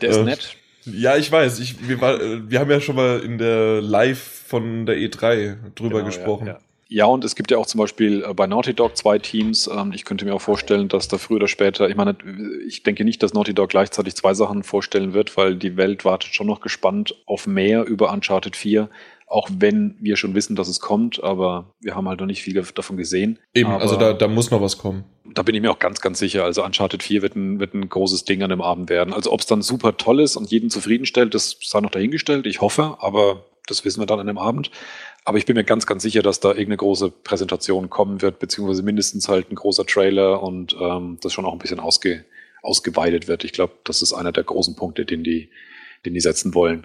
Der 0.00 0.10
ist 0.10 0.16
äh, 0.18 0.24
nett. 0.24 0.56
Ja, 0.84 1.16
ich 1.16 1.30
weiß. 1.30 1.58
Ich, 1.60 1.88
wir, 1.88 2.00
war, 2.00 2.20
äh, 2.20 2.48
wir 2.48 2.60
haben 2.60 2.70
ja 2.70 2.80
schon 2.80 2.96
mal 2.96 3.20
in 3.20 3.38
der 3.38 3.82
Live 3.82 4.20
von 4.46 4.86
der 4.86 4.96
E3 4.96 5.56
drüber 5.74 5.98
genau, 5.98 6.06
gesprochen. 6.06 6.46
Ja, 6.46 6.52
ja. 6.54 6.60
Ja, 6.92 7.04
und 7.04 7.24
es 7.24 7.36
gibt 7.36 7.52
ja 7.52 7.58
auch 7.58 7.66
zum 7.66 7.78
Beispiel 7.78 8.24
äh, 8.24 8.34
bei 8.34 8.48
Naughty 8.48 8.74
Dog 8.74 8.96
zwei 8.96 9.20
Teams. 9.20 9.70
Ähm, 9.72 9.92
ich 9.94 10.04
könnte 10.04 10.24
mir 10.24 10.34
auch 10.34 10.40
vorstellen, 10.40 10.88
dass 10.88 11.06
da 11.06 11.18
früher 11.18 11.36
oder 11.36 11.46
später, 11.46 11.88
ich 11.88 11.94
meine, 11.94 12.16
ich 12.66 12.82
denke 12.82 13.04
nicht, 13.04 13.22
dass 13.22 13.32
Naughty 13.32 13.54
Dog 13.54 13.70
gleichzeitig 13.70 14.16
zwei 14.16 14.34
Sachen 14.34 14.64
vorstellen 14.64 15.14
wird, 15.14 15.36
weil 15.36 15.54
die 15.54 15.76
Welt 15.76 16.04
wartet 16.04 16.34
schon 16.34 16.48
noch 16.48 16.60
gespannt 16.60 17.14
auf 17.26 17.46
mehr 17.46 17.84
über 17.84 18.12
Uncharted 18.12 18.56
4 18.56 18.90
auch 19.30 19.48
wenn 19.58 19.96
wir 20.00 20.16
schon 20.16 20.34
wissen, 20.34 20.56
dass 20.56 20.66
es 20.66 20.80
kommt, 20.80 21.22
aber 21.22 21.72
wir 21.80 21.94
haben 21.94 22.08
halt 22.08 22.18
noch 22.18 22.26
nicht 22.26 22.42
viel 22.42 22.60
davon 22.74 22.96
gesehen. 22.96 23.38
Eben, 23.54 23.70
aber 23.70 23.80
also 23.80 23.96
da, 23.96 24.12
da 24.12 24.26
muss 24.26 24.50
noch 24.50 24.60
was 24.60 24.76
kommen. 24.76 25.04
Da 25.32 25.42
bin 25.42 25.54
ich 25.54 25.62
mir 25.62 25.70
auch 25.70 25.78
ganz, 25.78 26.00
ganz 26.00 26.18
sicher. 26.18 26.42
Also 26.42 26.64
Uncharted 26.64 27.04
4 27.04 27.22
wird 27.22 27.36
ein, 27.36 27.60
wird 27.60 27.72
ein 27.72 27.88
großes 27.88 28.24
Ding 28.24 28.42
an 28.42 28.50
dem 28.50 28.60
Abend 28.60 28.90
werden. 28.90 29.14
Also 29.14 29.30
ob 29.30 29.38
es 29.40 29.46
dann 29.46 29.62
super 29.62 29.96
toll 29.96 30.18
ist 30.18 30.34
und 30.34 30.50
jeden 30.50 30.68
zufriedenstellt, 30.68 31.32
das 31.32 31.56
sei 31.62 31.80
noch 31.80 31.92
dahingestellt. 31.92 32.44
Ich 32.44 32.60
hoffe, 32.60 32.96
aber 32.98 33.44
das 33.68 33.84
wissen 33.84 34.00
wir 34.02 34.06
dann 34.06 34.18
an 34.18 34.26
dem 34.26 34.36
Abend. 34.36 34.72
Aber 35.24 35.38
ich 35.38 35.46
bin 35.46 35.54
mir 35.54 35.62
ganz, 35.62 35.86
ganz 35.86 36.02
sicher, 36.02 36.22
dass 36.22 36.40
da 36.40 36.48
irgendeine 36.48 36.78
große 36.78 37.10
Präsentation 37.10 37.88
kommen 37.88 38.22
wird, 38.22 38.40
beziehungsweise 38.40 38.82
mindestens 38.82 39.28
halt 39.28 39.52
ein 39.52 39.54
großer 39.54 39.86
Trailer 39.86 40.42
und 40.42 40.74
ähm, 40.80 41.18
das 41.22 41.32
schon 41.32 41.44
auch 41.44 41.52
ein 41.52 41.60
bisschen 41.60 41.78
ausge, 41.78 42.24
ausgeweitet 42.62 43.28
wird. 43.28 43.44
Ich 43.44 43.52
glaube, 43.52 43.74
das 43.84 44.02
ist 44.02 44.12
einer 44.12 44.32
der 44.32 44.42
großen 44.42 44.74
Punkte, 44.74 45.04
den 45.04 45.22
die, 45.22 45.50
den 46.04 46.14
die 46.14 46.20
setzen 46.20 46.52
wollen. 46.52 46.84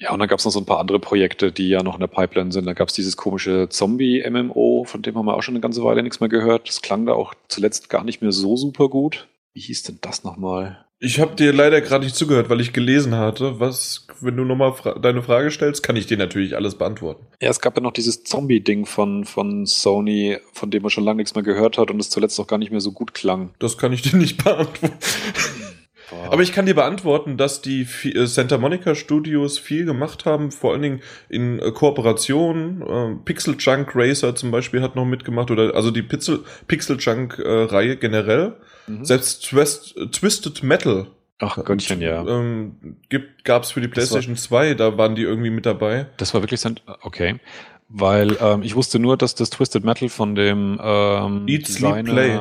Ja, 0.00 0.12
und 0.12 0.20
dann 0.20 0.28
gab 0.28 0.38
es 0.38 0.44
noch 0.44 0.52
so 0.52 0.60
ein 0.60 0.66
paar 0.66 0.78
andere 0.78 1.00
Projekte, 1.00 1.50
die 1.50 1.68
ja 1.68 1.82
noch 1.82 1.94
in 1.94 2.00
der 2.00 2.06
Pipeline 2.06 2.52
sind. 2.52 2.66
Da 2.66 2.72
gab 2.72 2.88
es 2.88 2.94
dieses 2.94 3.16
komische 3.16 3.68
Zombie-MMO, 3.68 4.84
von 4.86 5.02
dem 5.02 5.16
haben 5.16 5.26
wir 5.26 5.36
auch 5.36 5.42
schon 5.42 5.54
eine 5.54 5.60
ganze 5.60 5.82
Weile 5.82 6.02
nichts 6.02 6.20
mehr 6.20 6.28
gehört. 6.28 6.68
Das 6.68 6.82
klang 6.82 7.04
da 7.06 7.14
auch 7.14 7.34
zuletzt 7.48 7.90
gar 7.90 8.04
nicht 8.04 8.22
mehr 8.22 8.32
so 8.32 8.56
super 8.56 8.88
gut. 8.88 9.26
Wie 9.54 9.60
hieß 9.60 9.82
denn 9.82 9.98
das 10.00 10.22
nochmal? 10.22 10.84
Ich 11.00 11.20
habe 11.20 11.36
dir 11.36 11.52
leider 11.52 11.80
gerade 11.80 12.04
nicht 12.04 12.16
zugehört, 12.16 12.48
weil 12.50 12.60
ich 12.60 12.72
gelesen 12.72 13.14
hatte. 13.14 13.60
Was, 13.60 14.06
wenn 14.20 14.36
du 14.36 14.44
nochmal 14.44 14.72
fra 14.72 14.98
deine 14.98 15.22
Frage 15.22 15.50
stellst, 15.50 15.82
kann 15.82 15.94
ich 15.94 16.06
dir 16.06 16.16
natürlich 16.16 16.56
alles 16.56 16.76
beantworten. 16.76 17.26
Ja, 17.40 17.50
es 17.50 17.60
gab 17.60 17.76
ja 17.76 17.82
noch 17.82 17.92
dieses 17.92 18.24
Zombie-Ding 18.24 18.84
von, 18.84 19.24
von 19.24 19.64
Sony, 19.64 20.38
von 20.52 20.70
dem 20.70 20.82
man 20.82 20.90
schon 20.90 21.04
lange 21.04 21.18
nichts 21.18 21.36
mehr 21.36 21.44
gehört 21.44 21.78
hat 21.78 21.90
und 21.92 22.00
es 22.00 22.10
zuletzt 22.10 22.38
auch 22.40 22.48
gar 22.48 22.58
nicht 22.58 22.72
mehr 22.72 22.80
so 22.80 22.90
gut 22.90 23.14
klang. 23.14 23.50
Das 23.60 23.78
kann 23.78 23.92
ich 23.92 24.02
dir 24.02 24.16
nicht 24.16 24.42
beantworten. 24.44 24.98
Boah. 26.10 26.32
Aber 26.32 26.42
ich 26.42 26.52
kann 26.52 26.66
dir 26.66 26.74
beantworten, 26.74 27.36
dass 27.36 27.60
die 27.60 27.86
äh, 28.04 28.26
Santa 28.26 28.58
Monica 28.58 28.94
Studios 28.94 29.58
viel 29.58 29.84
gemacht 29.84 30.24
haben, 30.24 30.50
vor 30.50 30.72
allen 30.72 30.82
Dingen 30.82 31.00
in 31.28 31.58
äh, 31.58 31.70
Kooperation. 31.72 32.82
Äh, 32.82 33.24
Pixel 33.24 33.56
Junk 33.58 33.90
Racer 33.94 34.34
zum 34.34 34.50
Beispiel 34.50 34.80
hat 34.82 34.96
noch 34.96 35.04
mitgemacht, 35.04 35.50
oder 35.50 35.74
also 35.74 35.90
die 35.90 36.02
Pixel, 36.02 36.44
Pixel 36.66 36.96
Junk 36.98 37.38
äh, 37.38 37.48
Reihe 37.48 37.96
generell. 37.96 38.54
Mhm. 38.86 39.04
Selbst 39.04 39.44
Twist, 39.48 39.96
Twisted 40.12 40.62
Metal. 40.62 41.08
Ach 41.40 41.62
Gottchen, 41.64 42.00
ja. 42.00 42.26
Ähm, 42.26 42.96
gibt, 43.08 43.44
gab's 43.44 43.70
für 43.70 43.80
die 43.80 43.88
PlayStation 43.88 44.34
war, 44.34 44.42
2, 44.42 44.74
da 44.74 44.98
waren 44.98 45.14
die 45.14 45.22
irgendwie 45.22 45.50
mit 45.50 45.66
dabei. 45.66 46.06
Das 46.16 46.34
war 46.34 46.42
wirklich, 46.42 46.60
okay. 47.02 47.38
Weil 47.88 48.36
ähm, 48.40 48.62
ich 48.62 48.74
wusste 48.74 48.98
nur, 48.98 49.16
dass 49.16 49.34
das 49.34 49.50
Twisted 49.50 49.84
Metal 49.84 50.08
von 50.08 50.34
dem 50.34 50.80
ähm, 50.82 51.46
Eat, 51.46 51.68
Sleep, 51.68 52.04
Play 52.04 52.38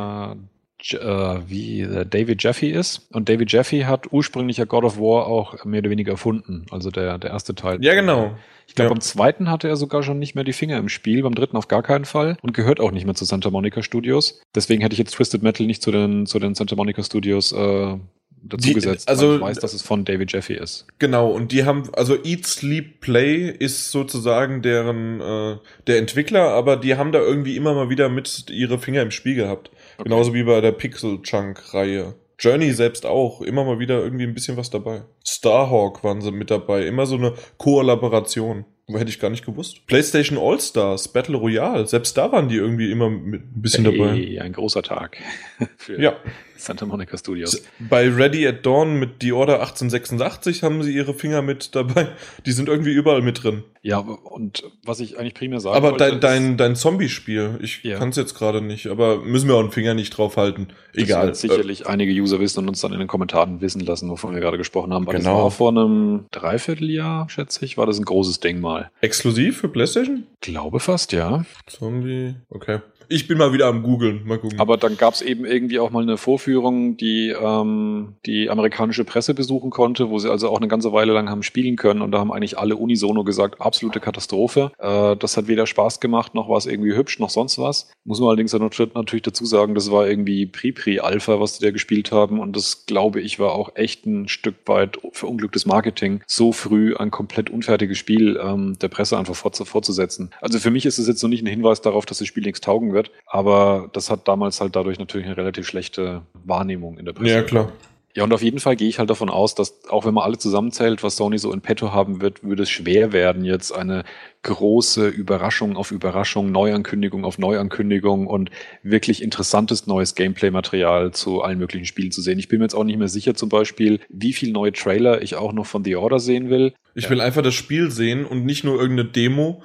wie 0.80 1.82
äh, 1.82 2.06
David 2.06 2.44
Jeffy 2.44 2.70
ist. 2.70 3.08
Und 3.12 3.30
David 3.30 3.52
Jeffy 3.52 3.82
hat 3.82 4.12
ursprünglich 4.12 4.58
ja 4.58 4.66
God 4.66 4.84
of 4.84 4.98
War 4.98 5.28
auch 5.28 5.66
mehr 5.66 5.80
oder 5.80 5.90
weniger 5.90 6.12
erfunden. 6.12 6.66
Also 6.72 6.92
der, 6.92 7.18
der 7.18 7.32
erste 7.32 7.56
Teil. 7.56 7.84
Ja, 7.84 7.96
genau. 7.96 8.36
Ich 8.68 8.76
glaube, 8.76 8.90
ja. 8.90 8.94
beim 8.94 9.02
zweiten 9.02 9.50
hatte 9.50 9.68
er 9.70 9.78
sogar 9.78 10.04
schon 10.04 10.20
nicht 10.20 10.36
mehr 10.36 10.44
die 10.44 10.54
Finger 10.54 10.78
im 10.78 10.90
Spiel, 10.90 11.24
beim 11.24 11.36
dritten 11.36 11.56
auf 11.56 11.68
gar 11.68 11.84
keinen 11.84 12.06
Fall 12.06 12.38
und 12.42 12.54
gehört 12.54 12.80
auch 12.80 12.92
nicht 12.92 13.06
mehr 13.06 13.16
zu 13.16 13.24
Santa 13.24 13.50
Monica 13.50 13.82
Studios. 13.82 14.42
Deswegen 14.54 14.82
hätte 14.82 14.94
ich 14.94 15.00
jetzt 15.00 15.14
Twisted 15.14 15.42
Metal 15.42 15.66
nicht 15.66 15.82
zu 15.82 15.92
den, 15.92 16.26
zu 16.26 16.38
den 16.38 16.54
Santa 16.54 16.76
Monica 16.76 17.02
Studios 17.02 17.54
äh, 17.54 17.98
dazugesetzt, 18.44 19.10
also 19.10 19.36
ich 19.36 19.42
weiß, 19.42 19.60
dass 19.60 19.74
es 19.74 19.82
von 19.82 20.06
David 20.06 20.32
Jeffy 20.32 20.54
ist. 20.54 20.86
Genau, 21.00 21.30
und 21.30 21.52
die 21.52 21.66
haben, 21.66 21.90
also 21.94 22.16
Eat, 22.24 22.46
Sleep, 22.46 23.00
Play 23.02 23.50
ist 23.50 23.92
sozusagen 23.92 24.62
deren, 24.62 25.22
äh, 25.22 25.58
der 25.88 25.98
Entwickler, 25.98 26.50
aber 26.50 26.78
die 26.78 26.96
haben 26.96 27.12
da 27.12 27.20
irgendwie 27.20 27.56
immer 27.56 27.74
mal 27.74 27.90
wieder 27.90 28.10
mit 28.10 28.50
ihre 28.50 28.80
Finger 28.80 29.02
im 29.02 29.12
Spiel 29.12 29.36
gehabt. 29.36 29.72
Okay. 29.98 30.04
Genauso 30.04 30.34
wie 30.34 30.44
bei 30.44 30.62
der 30.62 30.72
Pixel 30.72 31.22
Chunk-Reihe. 31.22 32.16
Journey 32.40 32.72
selbst 32.72 33.06
auch, 33.06 33.42
immer 33.42 33.64
mal 33.64 33.80
wieder 33.80 34.00
irgendwie 34.04 34.26
ein 34.26 34.34
bisschen 34.34 34.58
was 34.58 34.70
dabei. 34.70 35.04
Starhawk 35.26 36.04
waren 36.04 36.22
sie 36.22 36.32
mit 36.32 36.52
dabei, 36.52 36.86
immer 36.86 37.06
so 37.06 37.16
eine 37.16 37.34
Kollaboration. 37.58 38.66
Hätte 38.90 39.10
ich 39.10 39.20
gar 39.20 39.30
nicht 39.30 39.46
gewusst. 39.46 39.86
PlayStation 39.88 40.38
All-Stars, 40.38 41.10
Battle 41.10 41.36
Royale, 41.36 41.88
selbst 41.88 42.16
da 42.16 42.32
waren 42.32 42.48
die 42.48 42.56
irgendwie 42.56 42.90
immer 42.90 43.10
mit 43.10 43.42
ein 43.42 43.62
bisschen 43.62 43.84
hey, 43.84 43.98
dabei. 43.98 44.42
Ein 44.42 44.54
großer 44.54 44.82
Tag 44.82 45.18
für 45.78 46.00
ja. 46.00 46.16
Santa 46.58 46.86
Monica 46.86 47.18
Studios. 47.18 47.64
Bei 47.80 48.10
Ready 48.10 48.48
at 48.48 48.66
Dawn 48.66 49.00
mit 49.00 49.22
The 49.22 49.32
Order 49.32 49.60
1886 49.60 50.64
haben 50.64 50.84
sie 50.84 50.94
ihre 50.94 51.14
Finger 51.14 51.42
mit 51.42 51.76
dabei. 51.76 52.10
Die 52.46 52.52
sind 52.52 52.70
irgendwie 52.70 52.92
überall 52.92 53.22
mit 53.22 53.44
drin. 53.44 53.64
Ja, 53.82 54.00
und 54.00 54.64
was 54.84 55.00
ich 55.00 55.18
eigentlich 55.18 55.34
primär 55.34 55.60
sagen 55.60 55.76
Aber 55.76 55.92
wollte, 55.92 56.10
dein, 56.10 56.20
dein, 56.20 56.58
dein 56.58 56.76
Zombie-Spiel, 56.76 57.60
ich 57.62 57.84
ja. 57.84 57.98
kann 57.98 58.10
es 58.10 58.18
jetzt 58.18 58.36
gerade 58.36 58.62
nicht, 58.62 58.88
aber 58.88 59.18
müssen 59.22 59.48
wir 59.48 59.56
auch 59.56 59.62
einen 59.62 59.72
Finger 59.72 59.94
nicht 59.94 60.10
drauf 60.10 60.36
halten. 60.36 60.68
Egal. 60.94 61.28
Das 61.28 61.42
sicherlich 61.42 61.82
äh, 61.82 61.88
einige 61.88 62.12
User 62.12 62.40
wissen 62.40 62.60
und 62.60 62.70
uns 62.70 62.82
dann 62.82 62.92
in 62.92 63.00
den 63.00 63.08
Kommentaren 63.08 63.62
wissen 63.62 63.82
lassen, 63.82 64.10
wovon 64.10 64.34
wir 64.34 64.42
gerade 64.42 64.58
gesprochen 64.58 64.94
haben. 64.94 65.08
Weil 65.08 65.18
genau. 65.18 65.36
Das 65.36 65.44
war 65.44 65.52
vor 65.52 65.70
einem 65.70 66.26
Dreivierteljahr, 66.32 67.30
schätze 67.30 67.64
ich, 67.64 67.78
war 67.78 67.86
das 67.86 67.98
ein 67.98 68.06
großes 68.06 68.40
Ding 68.40 68.60
mal. 68.60 68.92
Exklusiv 69.02 69.58
für 69.58 69.70
PlayStation? 69.70 70.26
Glaube 70.42 70.80
fast, 70.80 71.14
ja. 71.14 71.46
Zombie, 71.66 72.36
okay. 72.50 72.80
Ich 73.10 73.28
bin 73.28 73.38
mal 73.38 73.54
wieder 73.54 73.68
am 73.68 73.84
googeln, 73.84 74.22
mal 74.26 74.38
gucken. 74.38 74.60
Aber 74.60 74.78
dann 74.78 74.98
gab 74.98 75.14
es 75.14 75.22
eben 75.22 75.46
irgendwie 75.46 75.80
auch 75.80 75.92
mal 75.92 76.04
eine 76.04 76.18
Vorführung, 76.18 76.98
die 76.98 77.30
ähm, 77.30 78.16
die 78.26 78.50
amerikanische 78.50 79.06
Presse 79.06 79.34
besuchen 79.34 79.70
konnte, 79.70 80.10
wo 80.10 80.20
sie 80.20 80.30
also 80.30 80.50
auch 80.50 80.58
eine 80.58 80.68
ganze 80.68 80.92
Weile 80.92 81.14
lang 81.14 81.30
haben 81.30 81.44
spielen 81.44 81.76
können 81.76 82.02
und 82.02 82.12
da 82.12 82.20
haben 82.20 82.32
eigentlich 82.32 82.58
alle 82.58 82.76
unisono 82.76 83.24
gesagt, 83.24 83.62
absolute 83.62 84.00
Katastrophe. 84.00 84.72
Äh, 84.80 85.16
das 85.16 85.38
hat 85.38 85.48
weder 85.48 85.68
Spaß 85.68 86.00
gemacht, 86.00 86.36
noch 86.36 86.50
war 86.50 86.58
es 86.58 86.66
irgendwie 86.66 86.96
hübsch, 86.96 87.20
noch 87.20 87.30
sonst 87.30 87.60
was. 87.60 87.90
Muss 88.04 88.20
man 88.20 88.30
allerdings 88.30 88.54
natürlich 88.54 89.24
dazu 89.24 89.46
sagen, 89.46 89.74
das 89.74 89.92
war 89.92 90.08
irgendwie 90.08 90.46
Pri-Pri-Alpha, 90.46 91.40
was 91.40 91.58
die 91.58 91.66
da 91.66 91.72
gespielt 91.72 92.12
haben 92.12 92.40
und 92.40 92.56
das, 92.56 92.86
glaube 92.86 93.22
ich, 93.22 93.40
war 93.40 93.54
auch 93.54 93.76
echt 93.76 94.06
ein 94.06 94.28
Stück 94.28 94.56
weit 94.66 95.00
verunglücktes 95.12 95.66
Marketing, 95.66 96.22
so 96.28 96.52
früh 96.52 96.96
ein 96.96 97.12
komplett 97.12 97.50
unfertiges 97.50 97.98
Spiel 97.98 98.40
ähm, 98.42 98.78
der 98.82 98.90
Presse 98.90 99.18
einfach 99.18 99.36
fortzusetzen. 99.36 100.32
Also 100.42 100.60
für 100.60 100.72
mich 100.72 100.86
ist 100.86 100.98
es 100.98 101.08
jetzt 101.08 101.24
noch 101.24 101.30
nicht 101.30 101.44
ein 101.44 101.48
Hinweis 101.48 101.82
darauf, 101.82 102.06
dass 102.06 102.18
das 102.18 102.28
Spiel 102.28 102.44
nichts 102.44 102.62
taugen 102.62 102.94
wird 102.94 102.97
wird. 102.98 103.12
Aber 103.26 103.90
das 103.94 104.10
hat 104.10 104.28
damals 104.28 104.60
halt 104.60 104.76
dadurch 104.76 105.00
natürlich 105.00 105.28
eine 105.28 105.38
relativ 105.38 105.66
schlechte 105.66 106.24
Wahrnehmung 106.34 106.98
in 106.98 107.06
der 107.06 107.14
Presse. 107.14 107.34
Ja, 107.34 107.44
klar. 107.44 107.72
Ja, 108.18 108.24
und 108.24 108.34
auf 108.34 108.42
jeden 108.42 108.58
Fall 108.58 108.76
gehe 108.76 108.90
ich 108.90 108.98
halt 108.98 109.12
davon 109.12 109.30
aus, 109.30 109.54
dass 109.54 109.88
auch 109.90 110.04
wenn 110.04 110.16
man 110.16 110.24
alle 110.24 110.40
zusammenzählt, 110.40 111.04
was 111.04 111.18
Sony 111.18 111.38
so 111.38 111.54
in 111.54 111.62
petto 111.62 111.94
haben 111.94 112.20
wird, 112.20 112.44
würde 112.44 112.64
es 112.64 112.70
schwer 112.72 113.14
werden, 113.14 113.46
jetzt 113.46 113.72
eine 113.72 114.06
große 114.42 115.08
Überraschung 115.08 115.78
auf 115.78 115.92
Überraschung, 115.92 116.52
Neuankündigung 116.52 117.26
auf 117.26 117.38
Neuankündigung 117.38 118.26
und 118.26 118.50
wirklich 118.82 119.22
interessantes 119.22 119.86
neues 119.86 120.16
Gameplay-Material 120.16 121.12
zu 121.12 121.44
allen 121.44 121.60
möglichen 121.60 121.86
Spielen 121.86 122.10
zu 122.10 122.24
sehen. 122.24 122.40
Ich 122.40 122.48
bin 122.48 122.58
mir 122.58 122.66
jetzt 122.66 122.74
auch 122.74 122.86
nicht 122.86 122.98
mehr 122.98 123.08
sicher 123.08 123.36
zum 123.36 123.50
Beispiel, 123.50 124.00
wie 124.10 124.34
viel 124.34 124.52
neue 124.52 124.72
Trailer 124.74 125.22
ich 125.22 125.36
auch 125.36 125.54
noch 125.54 125.68
von 125.68 125.84
The 125.84 125.98
Order 125.98 126.18
sehen 126.18 126.50
will. 126.50 126.74
Ich 126.96 127.12
will 127.12 127.22
einfach 127.22 127.44
das 127.44 127.54
Spiel 127.54 127.92
sehen 127.92 128.26
und 128.26 128.46
nicht 128.46 128.64
nur 128.64 128.82
irgendeine 128.82 129.10
Demo, 129.10 129.62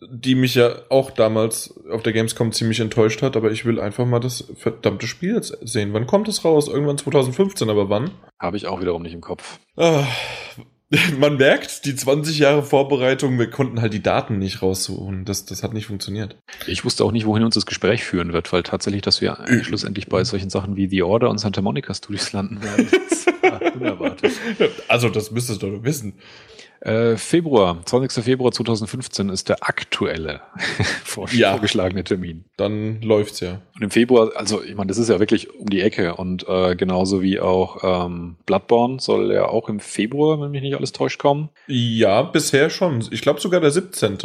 die 0.00 0.34
mich 0.34 0.54
ja 0.54 0.76
auch 0.88 1.10
damals 1.10 1.74
auf 1.90 2.02
der 2.02 2.12
Gamescom 2.12 2.52
ziemlich 2.52 2.80
enttäuscht 2.80 3.22
hat, 3.22 3.36
aber 3.36 3.50
ich 3.50 3.64
will 3.64 3.80
einfach 3.80 4.06
mal 4.06 4.20
das 4.20 4.44
verdammte 4.56 5.06
Spiel 5.06 5.34
jetzt 5.34 5.56
sehen. 5.62 5.92
Wann 5.92 6.06
kommt 6.06 6.28
es 6.28 6.44
raus? 6.44 6.68
Irgendwann 6.68 6.98
2015, 6.98 7.68
aber 7.70 7.88
wann? 7.90 8.10
Habe 8.38 8.56
ich 8.56 8.66
auch 8.66 8.80
wiederum 8.80 9.02
nicht 9.02 9.14
im 9.14 9.20
Kopf. 9.20 9.58
Ah, 9.76 10.04
man 11.18 11.36
merkt, 11.36 11.84
die 11.84 11.94
20 11.94 12.38
Jahre 12.38 12.62
Vorbereitung, 12.62 13.38
wir 13.38 13.50
konnten 13.50 13.80
halt 13.80 13.92
die 13.92 14.02
Daten 14.02 14.38
nicht 14.38 14.62
raussuchen. 14.62 15.24
Das, 15.24 15.44
das 15.44 15.62
hat 15.62 15.74
nicht 15.74 15.86
funktioniert. 15.86 16.36
Ich 16.66 16.84
wusste 16.84 17.04
auch 17.04 17.12
nicht, 17.12 17.26
wohin 17.26 17.44
uns 17.44 17.54
das 17.54 17.66
Gespräch 17.66 18.04
führen 18.04 18.32
wird, 18.32 18.52
weil 18.52 18.62
tatsächlich, 18.62 19.02
dass 19.02 19.20
wir 19.20 19.38
schlussendlich 19.62 20.06
bei 20.06 20.24
solchen 20.24 20.48
Sachen 20.48 20.76
wie 20.76 20.88
The 20.88 21.02
Order 21.02 21.28
und 21.28 21.38
Santa 21.38 21.60
Monica 21.60 21.92
Studios 21.92 22.32
landen 22.32 22.62
werden, 22.62 22.88
unerwartet. 23.74 24.32
Also, 24.88 25.08
das 25.10 25.30
müsstest 25.30 25.62
du 25.62 25.70
doch 25.70 25.84
wissen. 25.84 26.14
Äh, 26.80 27.16
Februar, 27.16 27.78
20. 27.84 28.24
Februar 28.24 28.52
2015 28.52 29.28
ist 29.30 29.48
der 29.48 29.66
aktuelle 29.68 30.40
Ja. 31.32 31.52
vorgeschlagene 31.52 32.04
Termin. 32.04 32.44
Dann 32.56 33.02
läuft's 33.02 33.40
ja. 33.40 33.60
Und 33.74 33.82
im 33.82 33.90
Februar, 33.90 34.30
also 34.36 34.62
ich 34.62 34.74
meine, 34.76 34.88
das 34.88 34.98
ist 34.98 35.08
ja 35.08 35.18
wirklich 35.18 35.52
um 35.58 35.68
die 35.68 35.80
Ecke 35.80 36.14
und 36.14 36.46
äh, 36.48 36.76
genauso 36.76 37.20
wie 37.22 37.40
auch 37.40 38.06
ähm, 38.06 38.36
Bloodborne 38.46 39.00
soll 39.00 39.32
ja 39.32 39.46
auch 39.48 39.68
im 39.68 39.80
Februar, 39.80 40.40
wenn 40.40 40.50
mich 40.52 40.62
nicht 40.62 40.76
alles 40.76 40.92
täuscht, 40.92 41.18
kommen. 41.18 41.48
Ja, 41.66 42.22
bisher 42.22 42.70
schon. 42.70 43.04
Ich 43.10 43.22
glaube 43.22 43.40
sogar 43.40 43.60
der 43.60 43.70
17. 43.72 44.18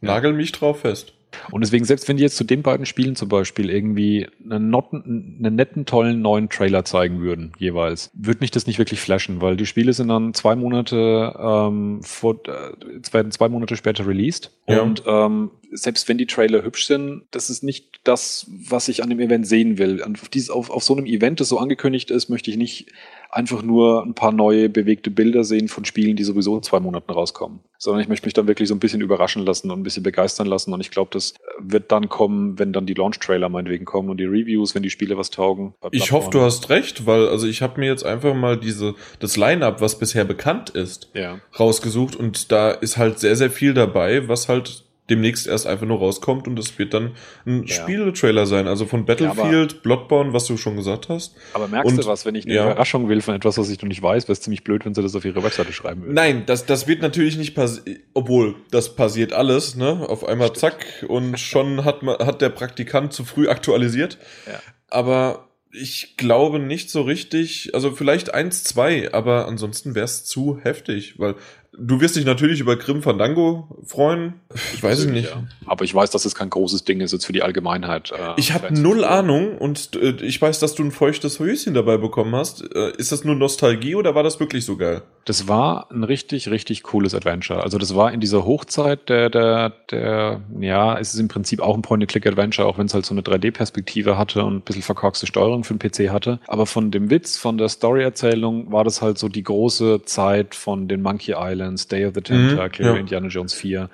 Nagel 0.00 0.32
mich 0.32 0.52
drauf 0.52 0.80
fest. 0.80 1.12
Und 1.50 1.62
deswegen, 1.62 1.84
selbst 1.84 2.08
wenn 2.08 2.16
die 2.16 2.22
jetzt 2.22 2.36
zu 2.36 2.44
den 2.44 2.62
beiden 2.62 2.86
Spielen 2.86 3.16
zum 3.16 3.28
Beispiel 3.28 3.70
irgendwie 3.70 4.26
einen, 4.44 4.70
notten, 4.70 5.36
einen 5.38 5.56
netten, 5.56 5.86
tollen 5.86 6.20
neuen 6.22 6.48
Trailer 6.48 6.84
zeigen 6.84 7.20
würden, 7.20 7.52
jeweils, 7.58 8.10
würde 8.14 8.40
mich 8.40 8.50
das 8.50 8.66
nicht 8.66 8.78
wirklich 8.78 9.00
flashen, 9.00 9.40
weil 9.40 9.56
die 9.56 9.66
Spiele 9.66 9.92
sind 9.92 10.08
dann 10.08 10.34
zwei 10.34 10.56
Monate 10.56 11.34
ähm, 11.38 12.02
vor, 12.02 12.36
äh, 12.46 13.12
werden 13.12 13.32
zwei 13.32 13.48
Monate 13.48 13.76
später 13.76 14.06
released. 14.06 14.50
Ja. 14.66 14.82
Und 14.82 15.02
ähm, 15.06 15.50
selbst 15.74 16.08
wenn 16.08 16.18
die 16.18 16.26
Trailer 16.26 16.62
hübsch 16.62 16.86
sind, 16.86 17.22
das 17.32 17.50
ist 17.50 17.62
nicht 17.62 18.00
das, 18.04 18.46
was 18.48 18.88
ich 18.88 19.02
an 19.02 19.10
dem 19.10 19.18
Event 19.20 19.46
sehen 19.46 19.76
will. 19.76 20.02
Auf, 20.02 20.28
dieses, 20.28 20.50
auf, 20.50 20.70
auf 20.70 20.84
so 20.84 20.96
einem 20.96 21.06
Event, 21.06 21.40
das 21.40 21.48
so 21.48 21.58
angekündigt 21.58 22.10
ist, 22.10 22.28
möchte 22.28 22.50
ich 22.50 22.56
nicht 22.56 22.86
einfach 23.30 23.62
nur 23.62 24.04
ein 24.04 24.14
paar 24.14 24.30
neue 24.30 24.68
bewegte 24.68 25.10
Bilder 25.10 25.42
sehen 25.42 25.66
von 25.66 25.84
Spielen, 25.84 26.14
die 26.14 26.22
sowieso 26.22 26.56
in 26.56 26.62
zwei 26.62 26.78
Monaten 26.78 27.10
rauskommen. 27.10 27.58
Sondern 27.78 28.00
ich 28.00 28.08
möchte 28.08 28.26
mich 28.26 28.34
dann 28.34 28.46
wirklich 28.46 28.68
so 28.68 28.74
ein 28.76 28.78
bisschen 28.78 29.00
überraschen 29.00 29.44
lassen 29.44 29.72
und 29.72 29.80
ein 29.80 29.82
bisschen 29.82 30.04
begeistern 30.04 30.46
lassen. 30.46 30.72
Und 30.72 30.80
ich 30.80 30.92
glaube, 30.92 31.10
das 31.12 31.34
wird 31.58 31.90
dann 31.90 32.08
kommen, 32.08 32.58
wenn 32.60 32.72
dann 32.72 32.86
die 32.86 32.94
Launch-Trailer 32.94 33.48
meinetwegen 33.48 33.84
kommen 33.84 34.08
und 34.10 34.18
die 34.18 34.24
Reviews, 34.24 34.76
wenn 34.76 34.84
die 34.84 34.90
Spiele 34.90 35.18
was 35.18 35.30
taugen. 35.30 35.74
Ich 35.90 36.12
hoffe, 36.12 36.30
du 36.30 36.42
hast 36.42 36.70
recht, 36.70 37.06
weil 37.06 37.26
also 37.28 37.48
ich 37.48 37.60
habe 37.60 37.80
mir 37.80 37.86
jetzt 37.86 38.04
einfach 38.04 38.34
mal 38.34 38.56
diese 38.56 38.94
das 39.18 39.36
Line-up, 39.36 39.80
was 39.80 39.98
bisher 39.98 40.24
bekannt 40.24 40.70
ist, 40.70 41.10
Ja. 41.14 41.40
rausgesucht 41.58 42.14
und 42.14 42.52
da 42.52 42.70
ist 42.70 42.96
halt 42.96 43.18
sehr 43.18 43.34
sehr 43.34 43.50
viel 43.50 43.74
dabei, 43.74 44.28
was 44.28 44.48
halt 44.48 44.84
demnächst 45.10 45.46
erst 45.46 45.66
einfach 45.66 45.86
nur 45.86 45.98
rauskommt 45.98 46.48
und 46.48 46.58
es 46.58 46.78
wird 46.78 46.94
dann 46.94 47.12
ein 47.46 47.64
Ja. 47.64 47.74
Spieletrailer 47.74 48.46
sein, 48.46 48.66
also 48.66 48.86
von 48.86 49.04
Battlefield, 49.04 49.82
Bloodborne, 49.82 50.32
was 50.32 50.46
du 50.46 50.56
schon 50.56 50.76
gesagt 50.76 51.08
hast. 51.10 51.34
Aber 51.52 51.68
merkst 51.68 51.90
Und- 51.92 52.02
du 52.02 52.06
was, 52.06 52.24
wenn 52.24 52.34
ich 52.34 52.46
eine 52.46 52.54
ja. 52.54 52.64
Überraschung 52.64 53.08
will 53.08 53.20
von 53.20 53.34
etwas, 53.34 53.58
was 53.58 53.68
ich 53.68 53.80
noch 53.82 53.88
nicht 53.88 54.02
weiß, 54.02 54.24
wäre 54.24 54.32
es 54.32 54.40
ziemlich 54.40 54.64
blöd, 54.64 54.84
wenn 54.86 54.94
sie 54.94 55.02
das 55.02 55.14
auf 55.14 55.24
ihre 55.24 55.42
Webseite 55.42 55.72
schreiben 55.74 56.02
würden. 56.02 56.14
Nein, 56.14 56.44
das, 56.46 56.64
das 56.64 56.86
wird 56.88 57.02
natürlich 57.02 57.36
nicht 57.36 57.54
passieren, 57.54 57.98
obwohl 58.14 58.54
das 58.70 58.96
passiert 58.96 59.32
alles, 59.34 59.76
ne? 59.76 60.08
Auf 60.08 60.26
einmal 60.26 60.54
zack 60.54 61.04
und 61.08 61.38
schon 61.38 61.84
hat, 61.84 62.02
man, 62.02 62.16
hat 62.18 62.40
der 62.40 62.48
Praktikant 62.48 63.12
zu 63.12 63.24
früh 63.24 63.48
aktualisiert. 63.48 64.18
Ja. 64.46 64.58
Aber 64.88 65.48
ich 65.76 66.16
glaube 66.16 66.60
nicht 66.60 66.88
so 66.88 67.02
richtig, 67.02 67.72
also 67.74 67.90
vielleicht 67.90 68.32
eins, 68.32 68.62
zwei, 68.62 69.12
aber 69.12 69.48
ansonsten 69.48 69.94
wäre 69.96 70.04
es 70.04 70.24
zu 70.24 70.60
heftig, 70.62 71.18
weil 71.18 71.34
du 71.78 72.00
wirst 72.00 72.16
dich 72.16 72.24
natürlich 72.24 72.60
über 72.60 72.76
Grim 72.76 73.02
Fandango 73.02 73.68
freuen. 73.84 74.34
Ich 74.74 74.82
weiß 74.82 75.00
es 75.00 75.06
nicht. 75.06 75.30
Ja. 75.30 75.44
Aber 75.66 75.84
ich 75.84 75.94
weiß, 75.94 76.10
dass 76.10 76.24
es 76.24 76.34
kein 76.34 76.50
großes 76.50 76.84
Ding 76.84 77.00
ist 77.00 77.12
jetzt 77.12 77.26
für 77.26 77.32
die 77.32 77.42
Allgemeinheit. 77.42 78.12
äh, 78.12 78.32
Ich 78.36 78.52
habe 78.52 78.72
null 78.72 79.04
Ahnung 79.04 79.58
und 79.58 79.96
äh, 79.96 80.16
ich 80.22 80.40
weiß, 80.40 80.60
dass 80.60 80.74
du 80.74 80.84
ein 80.84 80.90
feuchtes 80.90 81.38
Höschen 81.38 81.74
dabei 81.74 81.96
bekommen 81.96 82.34
hast. 82.34 82.62
Äh, 82.74 82.92
ist 82.96 83.12
das 83.12 83.24
nur 83.24 83.34
Nostalgie 83.34 83.94
oder 83.94 84.14
war 84.14 84.22
das 84.22 84.40
wirklich 84.40 84.64
so 84.64 84.76
geil? 84.76 85.02
Das 85.24 85.48
war 85.48 85.90
ein 85.90 86.04
richtig, 86.04 86.50
richtig 86.50 86.82
cooles 86.82 87.14
Adventure. 87.14 87.62
Also 87.62 87.78
das 87.78 87.94
war 87.94 88.12
in 88.12 88.20
dieser 88.20 88.44
Hochzeit 88.44 89.08
der, 89.08 89.30
der, 89.30 89.70
der, 89.90 90.42
ja, 90.60 90.98
es 90.98 91.14
ist 91.14 91.20
im 91.20 91.28
Prinzip 91.28 91.60
auch 91.60 91.74
ein 91.74 91.82
Point-and-Click-Adventure, 91.82 92.68
auch 92.68 92.76
wenn 92.76 92.86
es 92.86 92.94
halt 92.94 93.06
so 93.06 93.14
eine 93.14 93.22
3D-Perspektive 93.22 94.18
hatte 94.18 94.44
und 94.44 94.56
ein 94.56 94.60
bisschen 94.60 94.82
verkorkste 94.82 95.26
Steuerung 95.26 95.64
für 95.64 95.74
den 95.74 95.78
PC 95.78 96.10
hatte. 96.12 96.40
Aber 96.46 96.66
von 96.66 96.90
dem 96.90 97.08
Witz, 97.10 97.38
von 97.38 97.56
der 97.56 97.70
Story-Erzählung 97.70 98.70
war 98.70 98.84
das 98.84 99.00
halt 99.00 99.18
so 99.18 99.28
die 99.28 99.42
große 99.42 100.02
Zeit 100.04 100.54
von 100.54 100.88
den 100.88 101.00
Monkey 101.00 101.32
Islands, 101.64 101.88
Day 101.88 102.06
of 102.06 102.14
the 102.14 102.20
Tentacle, 102.20 102.86
ja. 102.86 102.94
Indiana 102.96 103.28
Jones 103.28 103.54
4. 103.54 103.88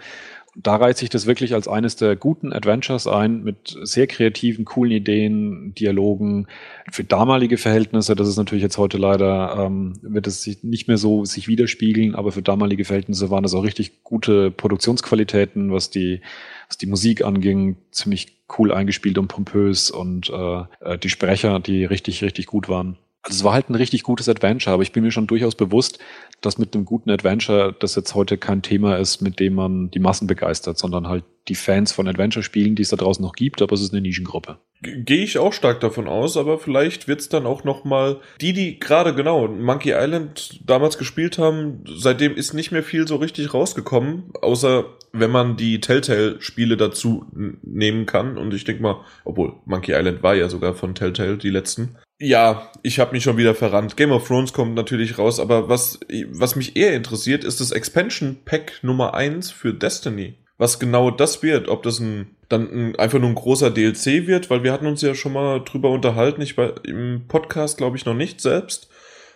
Und 0.55 0.67
da 0.67 0.77
reiht 0.77 0.97
sich 0.97 1.09
das 1.09 1.27
wirklich 1.27 1.55
als 1.55 1.69
eines 1.69 1.95
der 1.95 2.17
guten 2.17 2.53
Adventures 2.53 3.07
ein, 3.07 3.45
mit 3.45 3.77
sehr 3.83 4.09
kreativen, 4.09 4.65
coolen 4.65 4.93
Ideen, 4.93 5.75
Dialogen. 5.75 6.49
Für 6.91 7.05
damalige 7.05 7.57
Verhältnisse, 7.57 8.17
das 8.17 8.27
ist 8.27 8.37
natürlich 8.37 8.63
jetzt 8.63 8.77
heute 8.77 8.99
leider, 8.99 9.65
ähm, 9.67 9.93
wird 10.03 10.27
es 10.27 10.43
sich 10.43 10.65
nicht 10.65 10.89
mehr 10.89 10.99
so 10.99 11.25
sich 11.25 11.47
widerspiegeln, 11.47 12.17
aber 12.17 12.33
für 12.33 12.43
damalige 12.43 12.85
Verhältnisse 12.85 13.31
waren 13.31 13.45
das 13.45 13.55
auch 13.55 13.63
richtig 13.63 14.03
gute 14.03 14.51
Produktionsqualitäten, 14.51 15.73
was 15.73 15.91
die, 15.91 16.21
was 16.67 16.79
die 16.79 16.87
Musik 16.87 17.25
anging, 17.25 17.77
ziemlich 17.93 18.39
cool 18.59 18.73
eingespielt 18.73 19.19
und 19.19 19.29
pompös 19.29 19.93
und 19.93 20.31
äh, 20.31 20.63
äh, 20.81 20.99
die 20.99 21.11
Sprecher, 21.11 21.61
die 21.61 21.85
richtig, 21.85 22.25
richtig 22.25 22.47
gut 22.47 22.69
waren. 22.69 22.97
Also 23.23 23.37
es 23.37 23.45
war 23.45 23.53
halt 23.53 23.69
ein 23.69 23.75
richtig 23.75 24.03
gutes 24.03 24.29
Adventure, 24.29 24.73
aber 24.73 24.83
ich 24.83 24.93
bin 24.93 25.05
mir 25.05 25.11
schon 25.11 25.27
durchaus 25.27 25.55
bewusst, 25.55 25.99
dass 26.41 26.57
mit 26.57 26.75
einem 26.75 26.87
guten 26.87 27.11
Adventure 27.11 27.77
das 27.79 27.95
jetzt 27.95 28.15
heute 28.15 28.39
kein 28.39 28.63
Thema 28.63 28.97
ist, 28.97 29.21
mit 29.21 29.41
dem 29.41 29.55
man 29.55 29.91
die 29.91 29.99
Massen 29.99 30.27
begeistert, 30.27 30.79
sondern 30.79 31.07
halt 31.07 31.25
die 31.49 31.55
Fans 31.55 31.93
von 31.93 32.09
Adventure-Spielen, 32.09 32.77
die 32.77 32.83
es 32.83 32.89
da 32.89 32.97
draußen 32.97 33.23
noch 33.23 33.35
gibt, 33.35 33.61
aber 33.61 33.75
es 33.75 33.83
ist 33.83 33.93
eine 33.93 34.01
Nischengruppe. 34.01 34.59
Gehe 34.83 35.23
ich 35.23 35.37
auch 35.37 35.53
stark 35.53 35.81
davon 35.81 36.09
aus, 36.09 36.39
aber 36.39 36.59
vielleicht 36.59 37.09
wird's 37.09 37.29
dann 37.29 37.45
auch 37.45 37.65
noch 37.65 37.85
mal 37.85 38.21
die, 38.41 38.55
die 38.55 38.79
gerade 38.79 39.15
genau 39.15 39.47
Monkey 39.49 39.93
Island 39.93 40.61
damals 40.65 40.97
gespielt 40.97 41.37
haben, 41.39 41.85
seitdem 41.87 42.35
ist 42.35 42.55
nicht 42.55 42.73
mehr 42.73 42.83
viel 42.83 43.07
so 43.07 43.17
richtig 43.17 43.53
rausgekommen, 43.53 44.31
außer 44.41 44.87
wenn 45.13 45.31
man 45.31 45.57
die 45.57 45.81
Telltale-Spiele 45.81 46.79
dazu 46.79 47.27
nehmen 47.63 48.07
kann. 48.07 48.39
Und 48.39 48.55
ich 48.55 48.65
denke 48.65 48.83
mal, 48.83 49.05
obwohl 49.25 49.55
Monkey 49.67 49.93
Island 49.93 50.23
war 50.23 50.35
ja 50.35 50.49
sogar 50.49 50.75
von 50.75 50.95
Telltale 50.95 51.37
die 51.37 51.51
letzten. 51.51 51.97
Ja, 52.23 52.71
ich 52.83 52.99
habe 52.99 53.13
mich 53.13 53.25
schon 53.25 53.39
wieder 53.39 53.55
verrannt. 53.55 53.97
Game 53.97 54.13
of 54.13 54.29
Thrones 54.29 54.53
kommt 54.53 54.75
natürlich 54.75 55.17
raus, 55.17 55.41
aber 55.41 55.71
was, 55.71 55.99
was 56.29 56.55
mich 56.55 56.77
eher 56.77 56.95
interessiert, 56.95 57.45
ist 57.45 57.61
das 57.61 57.71
Expansion 57.71 58.37
Pack 58.45 58.81
Nummer 58.83 59.15
1 59.15 59.51
für 59.51 59.73
Destiny. 59.73 60.35
Was 60.59 60.79
genau 60.79 61.11
das 61.11 61.43
wird, 61.43 61.69
ob 61.69 61.83
das 61.83 61.99
ein, 61.99 62.37
dann 62.51 62.71
ein, 62.71 62.97
einfach 62.97 63.19
nur 63.19 63.31
ein 63.31 63.35
großer 63.35 63.71
DLC 63.71 64.27
wird, 64.27 64.51
weil 64.51 64.63
wir 64.63 64.71
hatten 64.71 64.85
uns 64.85 65.01
ja 65.01 65.15
schon 65.15 65.33
mal 65.33 65.61
drüber 65.61 65.89
unterhalten, 65.89 66.43
ich 66.43 66.59
war 66.59 66.85
im 66.85 67.23
Podcast 67.27 67.79
glaube 67.79 67.97
ich 67.97 68.05
noch 68.05 68.13
nicht 68.13 68.43
selbst, 68.43 68.90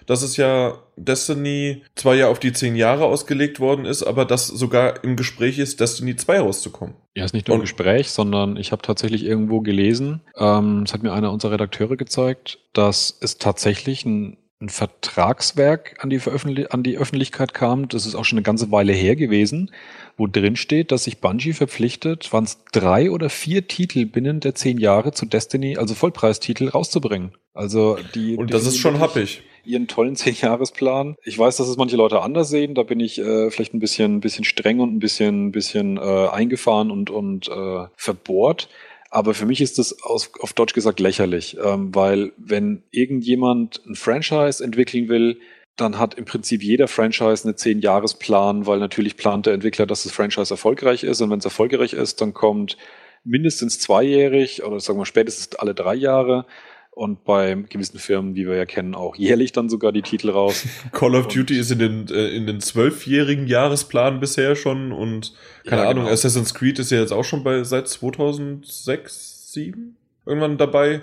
dass 0.07 0.23
es 0.23 0.37
ja 0.37 0.79
Destiny 0.97 1.83
zwar 1.95 2.15
ja 2.15 2.29
auf 2.29 2.39
die 2.39 2.53
10 2.53 2.77
Jahre 2.77 3.05
ausgelegt 3.05 3.61
worden 3.61 3.85
ist, 3.85 4.03
aber 4.03 4.25
dass 4.25 4.47
sogar 4.47 5.03
im 5.05 5.17
Gespräch 5.17 5.59
ist, 5.59 5.81
Destiny 5.81 6.17
2 6.17 6.41
rauszukommen. 6.41 6.95
Ja, 7.15 7.25
ist 7.25 7.35
nicht 7.35 7.49
nur 7.49 7.57
Und- 7.57 7.61
Gespräch, 7.63 8.11
sondern 8.11 8.57
ich 8.57 8.73
habe 8.73 8.83
tatsächlich 8.83 9.25
irgendwo 9.25 9.61
gelesen, 9.61 10.21
ähm, 10.37 10.83
das 10.85 10.95
hat 10.95 11.03
mir 11.03 11.13
einer 11.13 11.33
unserer 11.33 11.53
Redakteure 11.53 11.97
gezeigt, 11.97 12.59
dass 12.73 13.17
es 13.21 13.39
tatsächlich 13.39 14.05
ein, 14.05 14.37
ein 14.61 14.69
Vertragswerk 14.69 15.97
an 16.01 16.11
die, 16.11 16.19
Veröffentlich 16.19 16.73
an 16.73 16.83
die 16.83 16.97
Öffentlichkeit 16.97 17.55
kam. 17.55 17.89
Das 17.89 18.07
ist 18.07 18.15
auch 18.15 18.25
schon 18.25 18.39
eine 18.39 18.45
ganze 18.45 18.71
Weile 18.71 18.93
her 18.93 19.17
gewesen, 19.17 19.71
wo 20.17 20.27
drin 20.27 20.57
steht, 20.57 20.91
dass 20.93 21.05
sich 21.05 21.19
Bungie 21.19 21.53
verpflichtet, 21.53 22.33
waren 22.33 22.45
es 22.45 22.65
drei 22.73 23.11
oder 23.11 23.31
vier 23.31 23.67
Titel 23.69 24.07
binnen 24.07 24.41
der 24.41 24.55
zehn 24.55 24.79
Jahre 24.79 25.13
zu 25.13 25.27
Destiny, 25.27 25.77
also 25.77 25.95
Vollpreistitel, 25.95 26.69
rauszubringen. 26.69 27.33
Also 27.53 27.99
die 28.15 28.37
Und 28.37 28.53
das 28.53 28.67
ist 28.67 28.79
schon 28.79 29.01
happig. 29.01 29.43
Ihren 29.65 29.89
tollen 29.89 30.17
Zehn-Jahres-Plan. 30.17 31.17
Ich 31.25 31.39
weiß, 31.39 31.57
dass 31.57 31.69
es 31.69 31.77
manche 31.77 31.97
Leute 31.97 32.21
anders 32.21 32.49
sehen. 32.49 32.75
Da 32.75 32.83
bin 32.83 33.01
ich 33.01 33.19
äh, 33.19 33.51
vielleicht 33.51 33.75
ein 33.75 33.81
bisschen, 33.81 34.17
ein 34.17 34.21
bisschen 34.21 34.45
streng 34.45 34.81
und 34.81 34.95
ein 34.95 34.99
bisschen, 34.99 35.47
ein 35.47 35.53
bisschen 35.53 35.97
äh, 35.97 36.29
eingefahren 36.29 36.91
und, 36.91 37.11
und 37.11 37.49
äh, 37.49 37.87
verbohrt. 37.97 38.69
Aber 39.11 39.33
für 39.35 39.47
mich 39.47 39.61
ist 39.61 39.79
das 39.79 40.03
aus, 40.03 40.33
auf 40.41 40.55
Deutsch 40.55 40.75
gesagt 40.75 40.99
lächerlich, 40.99 41.57
ähm, 41.65 41.95
weil 41.95 42.33
wenn 42.37 42.83
irgendjemand 42.91 43.81
ein 43.87 43.95
Franchise 43.95 44.63
entwickeln 44.63 45.09
will, 45.09 45.39
dann 45.77 45.99
hat 45.99 46.15
im 46.15 46.25
Prinzip 46.25 46.63
jeder 46.63 46.89
Franchise 46.89 47.45
eine 47.45 47.57
Zehn-Jahres-Plan, 47.57 48.67
weil 48.67 48.79
natürlich 48.79 49.17
plant 49.17 49.47
der 49.47 49.55
Entwickler, 49.55 49.87
dass 49.87 50.05
das 50.05 50.13
Franchise 50.13 50.53
erfolgreich 50.53 51.05
ist. 51.05 51.21
Und 51.21 51.31
wenn 51.31 51.39
es 51.39 51.45
erfolgreich 51.45 51.93
ist, 51.93 52.21
dann 52.21 52.35
kommt 52.35 52.77
mindestens 53.25 53.79
zweijährig 53.79 54.65
oder 54.65 54.79
sagen 54.81 54.99
wir 54.99 55.07
spätestens 55.07 55.57
alle 55.57 55.75
drei 55.75 55.95
Jahre 55.95 56.47
und 56.95 57.25
bei 57.25 57.55
gewissen 57.69 57.99
Firmen, 57.99 58.35
wie 58.37 58.47
wir 58.47 58.55
ja 58.57 58.67
kennen, 58.67 58.95
auch 58.95 59.17
jährlich 59.17 59.51
dann 59.53 59.69
sogar 59.69 59.91
die 59.93 60.03
Titel 60.03 60.31
raus. 60.31 60.65
Call 60.93 61.15
of 61.17 61.25
Und- 61.27 61.35
Duty 61.37 61.59
ist 61.59 61.71
in 61.73 61.79
den, 61.81 62.09
äh, 62.09 62.29
in 62.29 62.47
den 62.47 62.61
zwölfjährigen 62.61 63.47
Jahresplan 63.47 64.21
bisher 64.21 64.55
schon 64.57 64.93
und 64.93 65.33
keine 65.67 65.83
Ja, 65.83 65.89
Ahnung, 65.91 66.05
genau. 66.05 66.15
Assassin's 66.15 66.55
Creed 66.55 66.79
ist 66.79 66.91
ja 66.91 67.01
jetzt 67.01 67.13
auch 67.13 67.25
schon 67.25 67.43
bei 67.43 67.65
seit 67.65 67.89
2006, 67.89 69.53
7 69.53 69.97
irgendwann 70.27 70.57
dabei. 70.57 71.03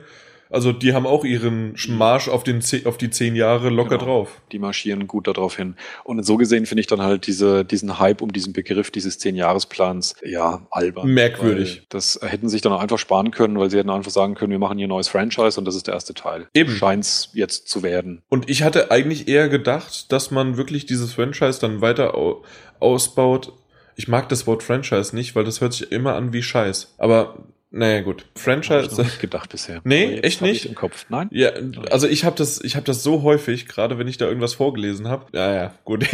Also 0.51 0.71
die 0.73 0.93
haben 0.93 1.07
auch 1.07 1.23
ihren 1.23 1.75
Marsch 1.87 2.27
auf, 2.27 2.43
den, 2.43 2.61
auf 2.85 2.97
die 2.97 3.09
zehn 3.09 3.35
Jahre 3.35 3.69
locker 3.69 3.97
Genau. 3.97 4.05
drauf. 4.05 4.41
Die 4.51 4.59
marschieren 4.59 5.07
gut 5.07 5.27
darauf 5.27 5.55
hin. 5.57 5.75
Und 6.03 6.23
so 6.25 6.37
gesehen 6.37 6.65
finde 6.65 6.81
ich 6.81 6.87
dann 6.87 7.01
halt 7.01 7.25
diese, 7.27 7.63
diesen 7.65 7.99
Hype 7.99 8.21
um 8.21 8.31
diesen 8.33 8.53
Begriff 8.53 8.91
dieses 8.91 9.17
Zehn-Jahres-Plans, 9.19 10.15
ja, 10.23 10.61
albern. 10.71 11.07
Merkwürdig. 11.07 11.83
Das 11.89 12.19
hätten 12.21 12.49
sie 12.49 12.53
sich 12.53 12.61
dann 12.61 12.73
auch 12.73 12.81
einfach 12.81 12.99
sparen 12.99 13.31
können, 13.31 13.57
weil 13.57 13.69
sie 13.69 13.77
hätten 13.77 13.89
einfach 13.89 14.11
sagen 14.11 14.35
können, 14.35 14.51
wir 14.51 14.59
machen 14.59 14.77
hier 14.77 14.87
ein 14.87 14.89
neues 14.89 15.07
Franchise 15.07 15.57
und 15.59 15.65
das 15.65 15.75
ist 15.75 15.87
der 15.87 15.93
erste 15.93 16.13
Teil. 16.13 16.47
Eben. 16.53 16.71
Scheint's 16.71 17.29
jetzt 17.33 17.67
zu 17.69 17.81
werden. 17.83 18.21
Und 18.29 18.49
ich 18.49 18.63
hatte 18.63 18.91
eigentlich 18.91 19.27
eher 19.27 19.49
gedacht, 19.49 20.11
dass 20.11 20.31
man 20.31 20.57
wirklich 20.57 20.85
dieses 20.85 21.13
Franchise 21.13 21.59
dann 21.61 21.81
weiter 21.81 22.15
au 22.15 22.43
ausbaut. 22.79 23.53
Ich 23.95 24.07
mag 24.07 24.27
das 24.29 24.47
Wort 24.47 24.63
Franchise 24.63 25.15
nicht, 25.15 25.35
weil 25.35 25.43
das 25.43 25.61
hört 25.61 25.73
sich 25.73 25.91
immer 25.91 26.15
an 26.15 26.33
wie 26.33 26.41
Scheiß. 26.41 26.95
Aber 26.97 27.37
Naja, 27.73 28.01
gut. 28.01 28.25
Franchise. 28.35 28.83
Hab 28.83 28.91
ich 28.91 28.97
nicht 28.97 29.19
gedacht 29.21 29.49
bisher. 29.49 29.79
Nee, 29.85 30.19
echt 30.19 30.41
nicht? 30.41 30.65
Ich 30.65 30.69
im 30.69 30.75
Kopf. 30.75 31.05
Nein? 31.07 31.29
Ja, 31.31 31.51
also 31.89 32.05
ich 32.05 32.25
habe 32.25 32.35
das, 32.35 32.61
ich 32.61 32.75
habe 32.75 32.85
das 32.85 33.01
so 33.01 33.23
häufig, 33.23 33.65
gerade 33.65 33.97
wenn 33.97 34.09
ich 34.09 34.17
da 34.17 34.27
irgendwas 34.27 34.55
vorgelesen 34.55 35.07
habe. 35.07 35.27
Ja, 35.31 35.53
ja, 35.53 35.73
gut. 35.85 36.05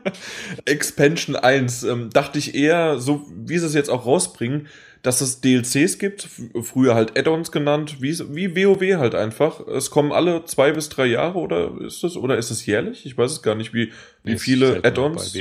Expansion 0.64 1.34
1 1.34 1.82
ähm, 1.82 2.10
dachte 2.10 2.38
ich 2.38 2.54
eher, 2.54 3.00
so 3.00 3.26
wie 3.34 3.58
sie 3.58 3.66
es 3.66 3.74
jetzt 3.74 3.90
auch 3.90 4.06
rausbringen, 4.06 4.68
dass 5.02 5.20
es 5.20 5.40
DLCs 5.40 5.98
gibt, 5.98 6.28
früher 6.62 6.94
halt 6.94 7.18
Add-ons 7.18 7.50
genannt, 7.50 7.96
wie, 8.00 8.16
wie 8.30 8.56
WoW 8.56 8.98
halt 8.98 9.16
einfach. 9.16 9.66
Es 9.66 9.90
kommen 9.90 10.12
alle 10.12 10.44
zwei 10.44 10.70
bis 10.70 10.88
drei 10.90 11.06
Jahre 11.06 11.38
oder 11.38 11.72
ist 11.80 12.04
es 12.04 12.16
oder 12.16 12.38
ist 12.38 12.50
es 12.50 12.64
jährlich? 12.66 13.04
Ich 13.04 13.18
weiß 13.18 13.32
es 13.32 13.42
gar 13.42 13.56
nicht, 13.56 13.74
wie, 13.74 13.92
wie 14.22 14.38
viele 14.38 14.84
Add-ons. 14.84 15.36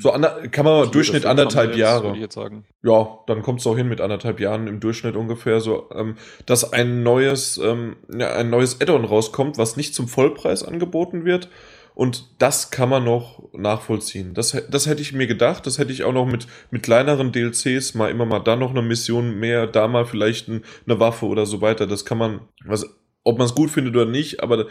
So 0.00 0.10
ander, 0.12 0.48
kann 0.48 0.64
man 0.64 0.84
Vier 0.84 0.92
Durchschnitt 0.92 1.26
anderthalb 1.26 1.70
jetzt, 1.70 1.78
Jahre. 1.78 2.04
Würde 2.04 2.16
ich 2.16 2.22
jetzt 2.22 2.34
sagen. 2.34 2.64
Ja, 2.82 3.18
dann 3.26 3.42
kommt 3.42 3.60
es 3.60 3.66
auch 3.66 3.76
hin 3.76 3.88
mit 3.88 4.00
anderthalb 4.00 4.40
Jahren 4.40 4.66
im 4.66 4.80
Durchschnitt 4.80 5.14
ungefähr 5.14 5.60
so, 5.60 5.90
ähm, 5.94 6.16
dass 6.46 6.72
ein 6.72 7.02
neues, 7.02 7.58
ähm, 7.58 7.96
ja, 8.16 8.32
ein 8.34 8.48
neues 8.48 8.80
Add-on 8.80 9.04
rauskommt, 9.04 9.58
was 9.58 9.76
nicht 9.76 9.94
zum 9.94 10.08
Vollpreis 10.08 10.62
angeboten 10.62 11.26
wird. 11.26 11.50
Und 11.96 12.26
das 12.38 12.70
kann 12.70 12.90
man 12.90 13.04
noch 13.04 13.48
nachvollziehen. 13.54 14.34
Das, 14.34 14.54
das 14.70 14.86
hätte 14.86 15.00
ich 15.00 15.14
mir 15.14 15.26
gedacht. 15.26 15.66
Das 15.66 15.78
hätte 15.78 15.94
ich 15.94 16.04
auch 16.04 16.12
noch 16.12 16.26
mit, 16.26 16.46
mit 16.70 16.82
kleineren 16.82 17.32
DLCs 17.32 17.94
mal 17.94 18.10
immer 18.10 18.26
mal 18.26 18.40
da 18.40 18.54
noch 18.54 18.72
eine 18.72 18.82
Mission 18.82 19.38
mehr, 19.38 19.66
da 19.66 19.88
mal 19.88 20.04
vielleicht 20.04 20.46
ein, 20.46 20.62
eine 20.86 21.00
Waffe 21.00 21.24
oder 21.24 21.46
so 21.46 21.62
weiter. 21.62 21.86
Das 21.86 22.04
kann 22.04 22.18
man, 22.18 22.40
was, 22.66 22.84
ob 23.24 23.38
man 23.38 23.46
es 23.46 23.54
gut 23.54 23.70
findet 23.70 23.96
oder 23.96 24.04
nicht, 24.04 24.42
aber 24.42 24.66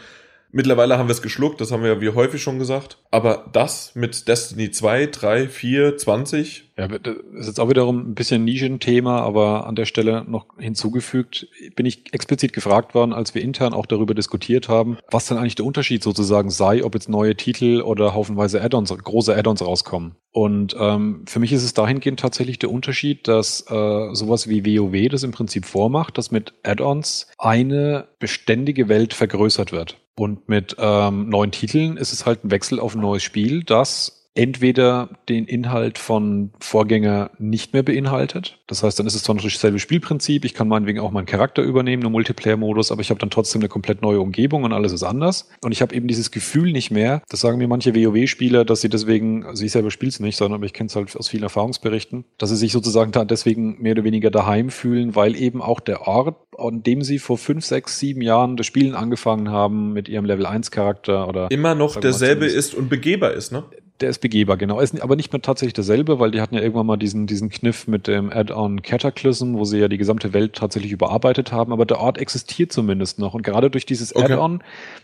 mittlerweile 0.52 0.98
haben 0.98 1.08
wir 1.08 1.14
es 1.14 1.20
geschluckt. 1.20 1.60
Das 1.60 1.72
haben 1.72 1.82
wir 1.82 1.94
ja 1.94 2.00
wie 2.00 2.10
häufig 2.10 2.40
schon 2.40 2.60
gesagt. 2.60 2.98
Aber 3.10 3.50
das 3.52 3.96
mit 3.96 4.28
Destiny 4.28 4.70
2, 4.70 5.06
3, 5.06 5.48
4, 5.48 5.96
20, 5.96 6.74
Ja, 6.78 6.88
das 6.88 7.16
ist 7.32 7.46
jetzt 7.46 7.60
auch 7.60 7.70
wiederum 7.70 8.10
ein 8.10 8.14
bisschen 8.14 8.44
Nischenthema, 8.44 9.20
aber 9.20 9.66
an 9.66 9.76
der 9.76 9.86
Stelle 9.86 10.24
noch 10.28 10.46
hinzugefügt, 10.58 11.48
bin 11.74 11.86
ich 11.86 12.12
explizit 12.12 12.52
gefragt 12.52 12.94
worden, 12.94 13.14
als 13.14 13.34
wir 13.34 13.40
intern 13.40 13.72
auch 13.72 13.86
darüber 13.86 14.14
diskutiert 14.14 14.68
haben, 14.68 14.98
was 15.10 15.26
denn 15.26 15.38
eigentlich 15.38 15.54
der 15.54 15.64
Unterschied 15.64 16.02
sozusagen 16.02 16.50
sei, 16.50 16.84
ob 16.84 16.94
jetzt 16.94 17.08
neue 17.08 17.34
Titel 17.34 17.80
oder 17.80 18.12
haufenweise 18.12 18.60
Add-ons, 18.60 18.90
große 18.90 19.34
Add-ons 19.34 19.62
rauskommen. 19.62 20.16
Und 20.32 20.76
ähm, 20.78 21.24
für 21.26 21.40
mich 21.40 21.52
ist 21.52 21.64
es 21.64 21.72
dahingehend 21.72 22.20
tatsächlich 22.20 22.58
der 22.58 22.70
Unterschied, 22.70 23.26
dass 23.26 23.62
äh, 23.70 24.14
sowas 24.14 24.46
wie 24.46 24.78
WoW 24.78 25.08
das 25.08 25.22
im 25.22 25.30
Prinzip 25.30 25.64
vormacht, 25.64 26.18
dass 26.18 26.30
mit 26.30 26.52
Add-ons 26.62 27.28
eine 27.38 28.08
beständige 28.18 28.90
Welt 28.90 29.14
vergrößert 29.14 29.72
wird. 29.72 29.96
Und 30.18 30.46
mit 30.48 30.76
ähm, 30.78 31.30
neuen 31.30 31.52
Titeln 31.52 31.96
ist 31.96 32.12
es 32.12 32.26
halt 32.26 32.44
ein 32.44 32.50
Wechsel 32.50 32.80
auf 32.80 32.94
ein 32.94 33.00
neues 33.00 33.22
Spiel, 33.22 33.64
das 33.64 34.25
entweder 34.36 35.08
den 35.28 35.46
Inhalt 35.46 35.98
von 35.98 36.50
Vorgänger 36.60 37.30
nicht 37.38 37.72
mehr 37.72 37.82
beinhaltet. 37.82 38.58
Das 38.66 38.82
heißt, 38.82 38.98
dann 38.98 39.06
ist 39.06 39.14
es 39.14 39.22
zwar 39.22 39.34
noch 39.34 39.42
dasselbe 39.42 39.78
Spielprinzip, 39.78 40.44
ich 40.44 40.54
kann 40.54 40.68
meinetwegen 40.68 41.00
auch 41.00 41.10
meinen 41.10 41.26
Charakter 41.26 41.62
übernehmen, 41.62 42.02
einen 42.02 42.12
Multiplayer-Modus, 42.12 42.92
aber 42.92 43.00
ich 43.00 43.10
habe 43.10 43.20
dann 43.20 43.30
trotzdem 43.30 43.60
eine 43.62 43.68
komplett 43.68 44.02
neue 44.02 44.20
Umgebung 44.20 44.64
und 44.64 44.72
alles 44.72 44.92
ist 44.92 45.02
anders. 45.02 45.48
Und 45.62 45.72
ich 45.72 45.82
habe 45.82 45.94
eben 45.94 46.06
dieses 46.06 46.30
Gefühl 46.30 46.72
nicht 46.72 46.90
mehr, 46.90 47.22
das 47.28 47.40
sagen 47.40 47.58
mir 47.58 47.68
manche 47.68 47.94
WoW-Spieler, 47.94 48.64
dass 48.64 48.80
sie 48.80 48.88
deswegen, 48.88 49.44
also 49.44 49.64
ich 49.64 49.72
selber 49.72 49.90
spiele 49.90 50.10
es 50.10 50.20
nicht, 50.20 50.36
sondern 50.36 50.58
aber 50.58 50.66
ich 50.66 50.72
kenne 50.72 50.88
es 50.88 50.96
halt 50.96 51.16
aus 51.16 51.28
vielen 51.28 51.42
Erfahrungsberichten, 51.42 52.24
dass 52.38 52.50
sie 52.50 52.56
sich 52.56 52.72
sozusagen 52.72 53.12
da 53.12 53.24
deswegen 53.24 53.80
mehr 53.80 53.92
oder 53.92 54.04
weniger 54.04 54.30
daheim 54.30 54.70
fühlen, 54.70 55.14
weil 55.16 55.36
eben 55.36 55.62
auch 55.62 55.80
der 55.80 56.06
Ort, 56.06 56.36
an 56.58 56.82
dem 56.82 57.02
sie 57.02 57.18
vor 57.18 57.38
fünf, 57.38 57.64
sechs, 57.64 57.98
sieben 57.98 58.22
Jahren 58.22 58.56
das 58.56 58.66
Spielen 58.66 58.94
angefangen 58.94 59.50
haben 59.50 59.92
mit 59.92 60.08
ihrem 60.08 60.24
Level 60.24 60.46
1 60.46 60.70
Charakter 60.70 61.28
oder 61.28 61.50
immer 61.50 61.74
noch 61.74 61.96
derselbe 61.96 62.46
ist 62.46 62.74
und 62.74 62.88
begehbar 62.88 63.32
ist, 63.32 63.52
ne? 63.52 63.64
Der 64.00 64.10
ist 64.10 64.20
begehbar, 64.20 64.56
genau. 64.56 64.80
Ist 64.80 65.00
aber 65.00 65.16
nicht 65.16 65.32
mehr 65.32 65.42
tatsächlich 65.42 65.74
derselbe, 65.74 66.18
weil 66.18 66.30
die 66.30 66.40
hatten 66.40 66.54
ja 66.54 66.60
irgendwann 66.60 66.86
mal 66.86 66.96
diesen, 66.96 67.26
diesen 67.26 67.48
Kniff 67.48 67.86
mit 67.86 68.06
dem 68.06 68.30
Add-on 68.30 68.82
Cataclysm, 68.82 69.54
wo 69.54 69.64
sie 69.64 69.78
ja 69.78 69.88
die 69.88 69.98
gesamte 69.98 70.32
Welt 70.32 70.54
tatsächlich 70.54 70.92
überarbeitet 70.92 71.52
haben. 71.52 71.72
Aber 71.72 71.86
der 71.86 72.00
Ort 72.00 72.18
existiert 72.18 72.72
zumindest 72.72 73.18
noch. 73.18 73.34
Und 73.34 73.42
gerade 73.42 73.70
durch 73.70 73.86
dieses 73.86 74.14
Okay. 74.14 74.32
Add-on, 74.32 74.62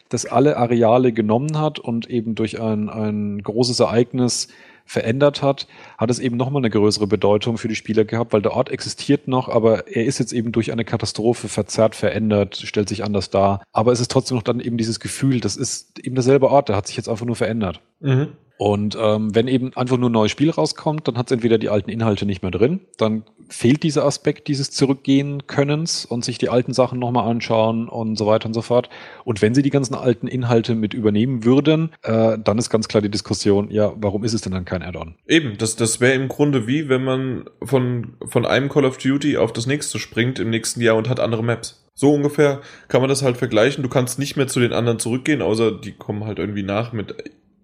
das 0.08 0.26
alle 0.26 0.56
Areale 0.56 1.12
genommen 1.12 1.58
hat 1.58 1.78
und 1.78 2.08
eben 2.08 2.34
durch 2.34 2.60
ein, 2.60 2.88
ein 2.88 3.42
großes 3.42 3.80
Ereignis 3.80 4.48
verändert 4.84 5.42
hat, 5.42 5.66
hat 5.96 6.10
es 6.10 6.18
eben 6.18 6.36
nochmal 6.36 6.60
eine 6.60 6.70
größere 6.70 7.06
Bedeutung 7.06 7.56
für 7.56 7.68
die 7.68 7.74
Spieler 7.74 8.04
gehabt, 8.04 8.32
weil 8.32 8.42
der 8.42 8.52
Ort 8.52 8.70
existiert 8.70 9.28
noch, 9.28 9.48
aber 9.48 9.88
er 9.88 10.04
ist 10.04 10.18
jetzt 10.18 10.32
eben 10.32 10.52
durch 10.52 10.72
eine 10.72 10.84
Katastrophe 10.84 11.48
verzerrt, 11.48 11.94
verändert, 11.94 12.56
stellt 12.56 12.88
sich 12.88 13.04
anders 13.04 13.30
dar. 13.30 13.62
Aber 13.72 13.92
es 13.92 14.00
ist 14.00 14.10
trotzdem 14.10 14.36
noch 14.36 14.42
dann 14.42 14.60
eben 14.60 14.76
dieses 14.76 15.00
Gefühl, 15.00 15.40
das 15.40 15.56
ist 15.56 15.98
eben 16.00 16.14
derselbe 16.14 16.50
Ort, 16.50 16.68
der 16.68 16.76
hat 16.76 16.86
sich 16.86 16.96
jetzt 16.96 17.08
einfach 17.08 17.26
nur 17.26 17.36
verändert. 17.36 17.80
Mhm. 18.00 18.32
Und 18.62 18.96
ähm, 18.96 19.34
wenn 19.34 19.48
eben 19.48 19.76
einfach 19.76 19.96
nur 19.96 20.08
ein 20.08 20.12
neues 20.12 20.30
Spiel 20.30 20.48
rauskommt, 20.48 21.08
dann 21.08 21.18
hat 21.18 21.26
es 21.26 21.32
entweder 21.32 21.58
die 21.58 21.68
alten 21.68 21.90
Inhalte 21.90 22.26
nicht 22.26 22.42
mehr 22.42 22.52
drin, 22.52 22.78
dann 22.96 23.24
fehlt 23.48 23.82
dieser 23.82 24.04
Aspekt 24.04 24.46
dieses 24.46 24.70
Zurückgehen 24.70 25.48
Könnens 25.48 26.04
und 26.04 26.24
sich 26.24 26.38
die 26.38 26.48
alten 26.48 26.72
Sachen 26.72 27.00
nochmal 27.00 27.28
anschauen 27.28 27.88
und 27.88 28.16
so 28.16 28.24
weiter 28.28 28.46
und 28.46 28.54
so 28.54 28.62
fort. 28.62 28.88
Und 29.24 29.42
wenn 29.42 29.52
sie 29.52 29.62
die 29.62 29.70
ganzen 29.70 29.96
alten 29.96 30.28
Inhalte 30.28 30.76
mit 30.76 30.94
übernehmen 30.94 31.42
würden, 31.42 31.90
äh, 32.04 32.38
dann 32.38 32.56
ist 32.56 32.70
ganz 32.70 32.86
klar 32.86 33.00
die 33.00 33.10
Diskussion, 33.10 33.68
ja, 33.68 33.94
warum 33.96 34.22
ist 34.22 34.32
es 34.32 34.42
denn 34.42 34.52
dann 34.52 34.64
kein 34.64 34.84
Add-on? 34.84 35.16
Eben, 35.26 35.58
das, 35.58 35.74
das 35.74 36.00
wäre 36.00 36.12
im 36.12 36.28
Grunde 36.28 36.68
wie, 36.68 36.88
wenn 36.88 37.02
man 37.02 37.46
von, 37.64 38.12
von 38.24 38.46
einem 38.46 38.68
Call 38.68 38.84
of 38.84 38.96
Duty 38.96 39.38
auf 39.38 39.52
das 39.52 39.66
nächste 39.66 39.98
springt 39.98 40.38
im 40.38 40.50
nächsten 40.50 40.80
Jahr 40.80 40.94
und 40.94 41.08
hat 41.08 41.18
andere 41.18 41.42
Maps. 41.42 41.84
So 41.94 42.14
ungefähr 42.14 42.60
kann 42.86 43.00
man 43.00 43.08
das 43.08 43.22
halt 43.22 43.38
vergleichen. 43.38 43.82
Du 43.82 43.88
kannst 43.88 44.20
nicht 44.20 44.36
mehr 44.36 44.46
zu 44.46 44.60
den 44.60 44.72
anderen 44.72 45.00
zurückgehen, 45.00 45.42
außer 45.42 45.72
die 45.72 45.92
kommen 45.92 46.24
halt 46.24 46.38
irgendwie 46.38 46.62
nach 46.62 46.92
mit, 46.92 47.12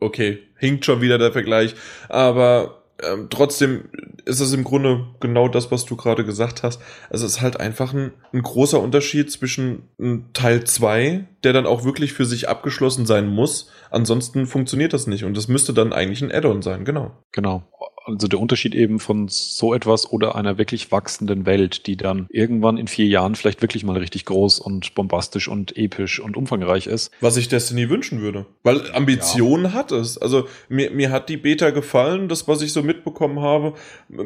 okay, 0.00 0.38
hinkt 0.56 0.84
schon 0.84 1.00
wieder 1.00 1.18
der 1.18 1.32
Vergleich, 1.32 1.74
aber 2.08 2.78
ähm, 3.02 3.28
trotzdem 3.30 3.84
ist 4.24 4.40
es 4.40 4.52
im 4.52 4.64
Grunde 4.64 5.06
genau 5.20 5.48
das, 5.48 5.70
was 5.70 5.84
du 5.84 5.96
gerade 5.96 6.24
gesagt 6.24 6.62
hast. 6.62 6.80
Also 7.10 7.26
es 7.26 7.36
ist 7.36 7.40
halt 7.40 7.60
einfach 7.60 7.94
ein, 7.94 8.12
ein 8.32 8.42
großer 8.42 8.80
Unterschied 8.80 9.30
zwischen 9.30 9.84
Teil 10.32 10.64
2, 10.64 11.26
der 11.44 11.52
dann 11.52 11.66
auch 11.66 11.84
wirklich 11.84 12.12
für 12.12 12.24
sich 12.24 12.48
abgeschlossen 12.48 13.06
sein 13.06 13.28
muss. 13.28 13.70
Ansonsten 13.90 14.46
funktioniert 14.46 14.92
das 14.92 15.06
nicht 15.06 15.24
und 15.24 15.36
das 15.36 15.48
müsste 15.48 15.72
dann 15.72 15.92
eigentlich 15.92 16.22
ein 16.22 16.32
Add-on 16.32 16.62
sein, 16.62 16.84
genau. 16.84 17.12
Genau. 17.32 17.62
Also 18.08 18.28
der 18.28 18.40
Unterschied 18.40 18.74
eben 18.74 18.98
von 18.98 19.28
so 19.28 19.74
etwas 19.74 20.10
oder 20.10 20.34
einer 20.34 20.58
wirklich 20.58 20.90
wachsenden 20.90 21.46
Welt, 21.46 21.86
die 21.86 21.96
dann 21.96 22.26
irgendwann 22.30 22.78
in 22.78 22.88
vier 22.88 23.06
Jahren 23.06 23.34
vielleicht 23.34 23.62
wirklich 23.62 23.84
mal 23.84 23.96
richtig 23.96 24.24
groß 24.24 24.60
und 24.60 24.94
bombastisch 24.94 25.48
und 25.48 25.76
episch 25.76 26.20
und 26.20 26.36
umfangreich 26.36 26.86
ist. 26.86 27.10
Was 27.20 27.36
ich 27.36 27.48
Destiny 27.48 27.90
wünschen 27.90 28.20
würde. 28.20 28.46
Weil 28.62 28.90
Ambitionen 28.92 29.74
hat 29.74 29.92
es. 29.92 30.18
Also 30.18 30.46
mir, 30.68 30.90
mir 30.90 31.10
hat 31.10 31.28
die 31.28 31.36
Beta 31.36 31.70
gefallen, 31.70 32.28
das, 32.28 32.48
was 32.48 32.62
ich 32.62 32.72
so 32.72 32.82
mitbekommen 32.82 33.40
habe. 33.40 33.74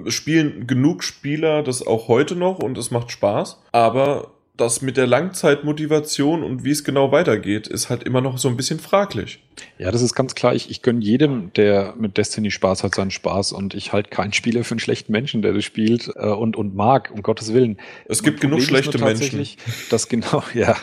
Spielen 0.06 0.66
genug 0.66 1.02
Spieler 1.02 1.62
das 1.62 1.86
auch 1.86 2.08
heute 2.08 2.36
noch 2.36 2.58
und 2.58 2.78
es 2.78 2.90
macht 2.90 3.10
Spaß. 3.10 3.60
Aber 3.72 4.32
das 4.56 4.82
mit 4.82 4.98
der 4.98 5.06
Langzeitmotivation 5.06 6.42
und 6.42 6.62
wie 6.62 6.70
es 6.70 6.84
genau 6.84 7.10
weitergeht, 7.10 7.66
ist 7.66 7.88
halt 7.88 8.02
immer 8.02 8.20
noch 8.20 8.36
so 8.36 8.48
ein 8.48 8.56
bisschen 8.56 8.78
fraglich. 8.78 9.40
Ja, 9.78 9.90
das 9.90 10.02
ist 10.02 10.14
ganz 10.14 10.34
klar. 10.34 10.54
Ich, 10.54 10.70
ich 10.70 10.82
gönne 10.82 11.00
jedem, 11.00 11.52
der 11.54 11.94
mit 11.96 12.18
Destiny 12.18 12.50
Spaß 12.50 12.82
hat, 12.84 12.94
seinen 12.94 13.10
Spaß 13.10 13.52
und 13.52 13.74
ich 13.74 13.92
halte 13.92 14.10
keinen 14.10 14.32
Spieler 14.32 14.62
für 14.64 14.72
einen 14.72 14.80
schlechten 14.80 15.10
Menschen, 15.10 15.40
der 15.40 15.54
das 15.54 15.64
spielt 15.64 16.10
äh, 16.16 16.26
und, 16.26 16.56
und 16.56 16.74
mag, 16.74 17.10
um 17.14 17.22
Gottes 17.22 17.54
Willen. 17.54 17.78
Es 18.06 18.22
gibt 18.22 18.40
genug 18.40 18.62
schlechte 18.62 18.98
Menschen. 18.98 19.46
Dass 19.90 20.08
genau, 20.08 20.42
ja, 20.54 20.76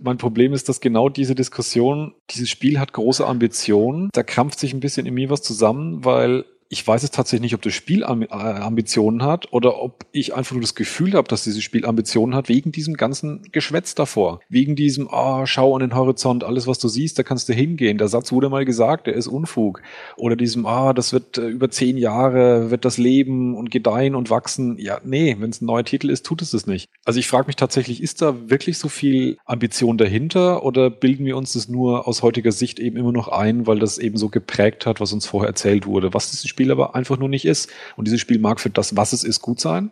mein 0.00 0.18
Problem 0.18 0.52
ist, 0.52 0.68
dass 0.68 0.80
genau 0.80 1.08
diese 1.08 1.34
Diskussion, 1.34 2.14
dieses 2.30 2.50
Spiel 2.50 2.80
hat 2.80 2.92
große 2.92 3.24
Ambitionen. 3.24 4.10
Da 4.12 4.24
krampft 4.24 4.58
sich 4.58 4.72
ein 4.74 4.80
bisschen 4.80 5.06
in 5.06 5.14
mir 5.14 5.30
was 5.30 5.42
zusammen, 5.42 6.04
weil 6.04 6.44
ich 6.72 6.86
weiß 6.86 7.02
es 7.02 7.10
tatsächlich 7.10 7.42
nicht, 7.42 7.54
ob 7.54 7.60
das 7.60 7.74
Spiel 7.74 8.00
äh, 8.00 8.34
Ambitionen 8.34 9.22
hat 9.22 9.52
oder 9.52 9.82
ob 9.82 10.06
ich 10.10 10.34
einfach 10.34 10.52
nur 10.52 10.62
das 10.62 10.74
Gefühl 10.74 11.12
habe, 11.12 11.28
dass 11.28 11.44
dieses 11.44 11.62
Spiel 11.62 11.84
Ambitionen 11.84 12.34
hat, 12.34 12.48
wegen 12.48 12.72
diesem 12.72 12.94
ganzen 12.94 13.42
Geschwätz 13.52 13.94
davor. 13.94 14.40
Wegen 14.48 14.74
diesem, 14.74 15.06
ah, 15.10 15.46
schau 15.46 15.74
an 15.74 15.80
den 15.80 15.94
Horizont, 15.94 16.44
alles, 16.44 16.66
was 16.66 16.78
du 16.78 16.88
siehst, 16.88 17.18
da 17.18 17.24
kannst 17.24 17.50
du 17.50 17.52
hingehen. 17.52 17.98
Der 17.98 18.08
Satz 18.08 18.32
wurde 18.32 18.48
mal 18.48 18.64
gesagt, 18.64 19.06
der 19.06 19.12
ist 19.12 19.26
Unfug. 19.26 19.82
Oder 20.16 20.34
diesem, 20.34 20.64
ah, 20.64 20.94
das 20.94 21.12
wird 21.12 21.36
äh, 21.36 21.46
über 21.46 21.70
zehn 21.70 21.98
Jahre, 21.98 22.70
wird 22.70 22.86
das 22.86 22.96
leben 22.96 23.54
und 23.54 23.70
gedeihen 23.70 24.14
und 24.14 24.30
wachsen. 24.30 24.78
Ja, 24.78 24.98
nee, 25.04 25.36
wenn 25.38 25.50
es 25.50 25.60
ein 25.60 25.66
neuer 25.66 25.84
Titel 25.84 26.08
ist, 26.08 26.24
tut 26.24 26.40
es 26.40 26.52
das 26.52 26.66
nicht. 26.66 26.88
Also 27.04 27.20
ich 27.20 27.28
frage 27.28 27.48
mich 27.48 27.56
tatsächlich, 27.56 28.02
ist 28.02 28.22
da 28.22 28.48
wirklich 28.48 28.78
so 28.78 28.88
viel 28.88 29.36
Ambition 29.44 29.98
dahinter 29.98 30.64
oder 30.64 30.88
bilden 30.88 31.26
wir 31.26 31.36
uns 31.36 31.52
das 31.52 31.68
nur 31.68 32.08
aus 32.08 32.22
heutiger 32.22 32.50
Sicht 32.50 32.80
eben 32.80 32.96
immer 32.96 33.12
noch 33.12 33.28
ein, 33.28 33.66
weil 33.66 33.78
das 33.78 33.98
eben 33.98 34.16
so 34.16 34.30
geprägt 34.30 34.86
hat, 34.86 35.00
was 35.00 35.12
uns 35.12 35.26
vorher 35.26 35.48
erzählt 35.48 35.84
wurde, 35.84 36.14
was 36.14 36.30
dieses 36.30 36.48
Spiel 36.48 36.61
aber 36.70 36.94
einfach 36.94 37.18
nur 37.18 37.28
nicht 37.28 37.44
ist. 37.44 37.70
Und 37.96 38.06
dieses 38.06 38.20
Spiel 38.20 38.38
mag 38.38 38.60
für 38.60 38.70
das, 38.70 38.96
was 38.96 39.12
es 39.12 39.24
ist, 39.24 39.40
gut 39.40 39.60
sein, 39.60 39.90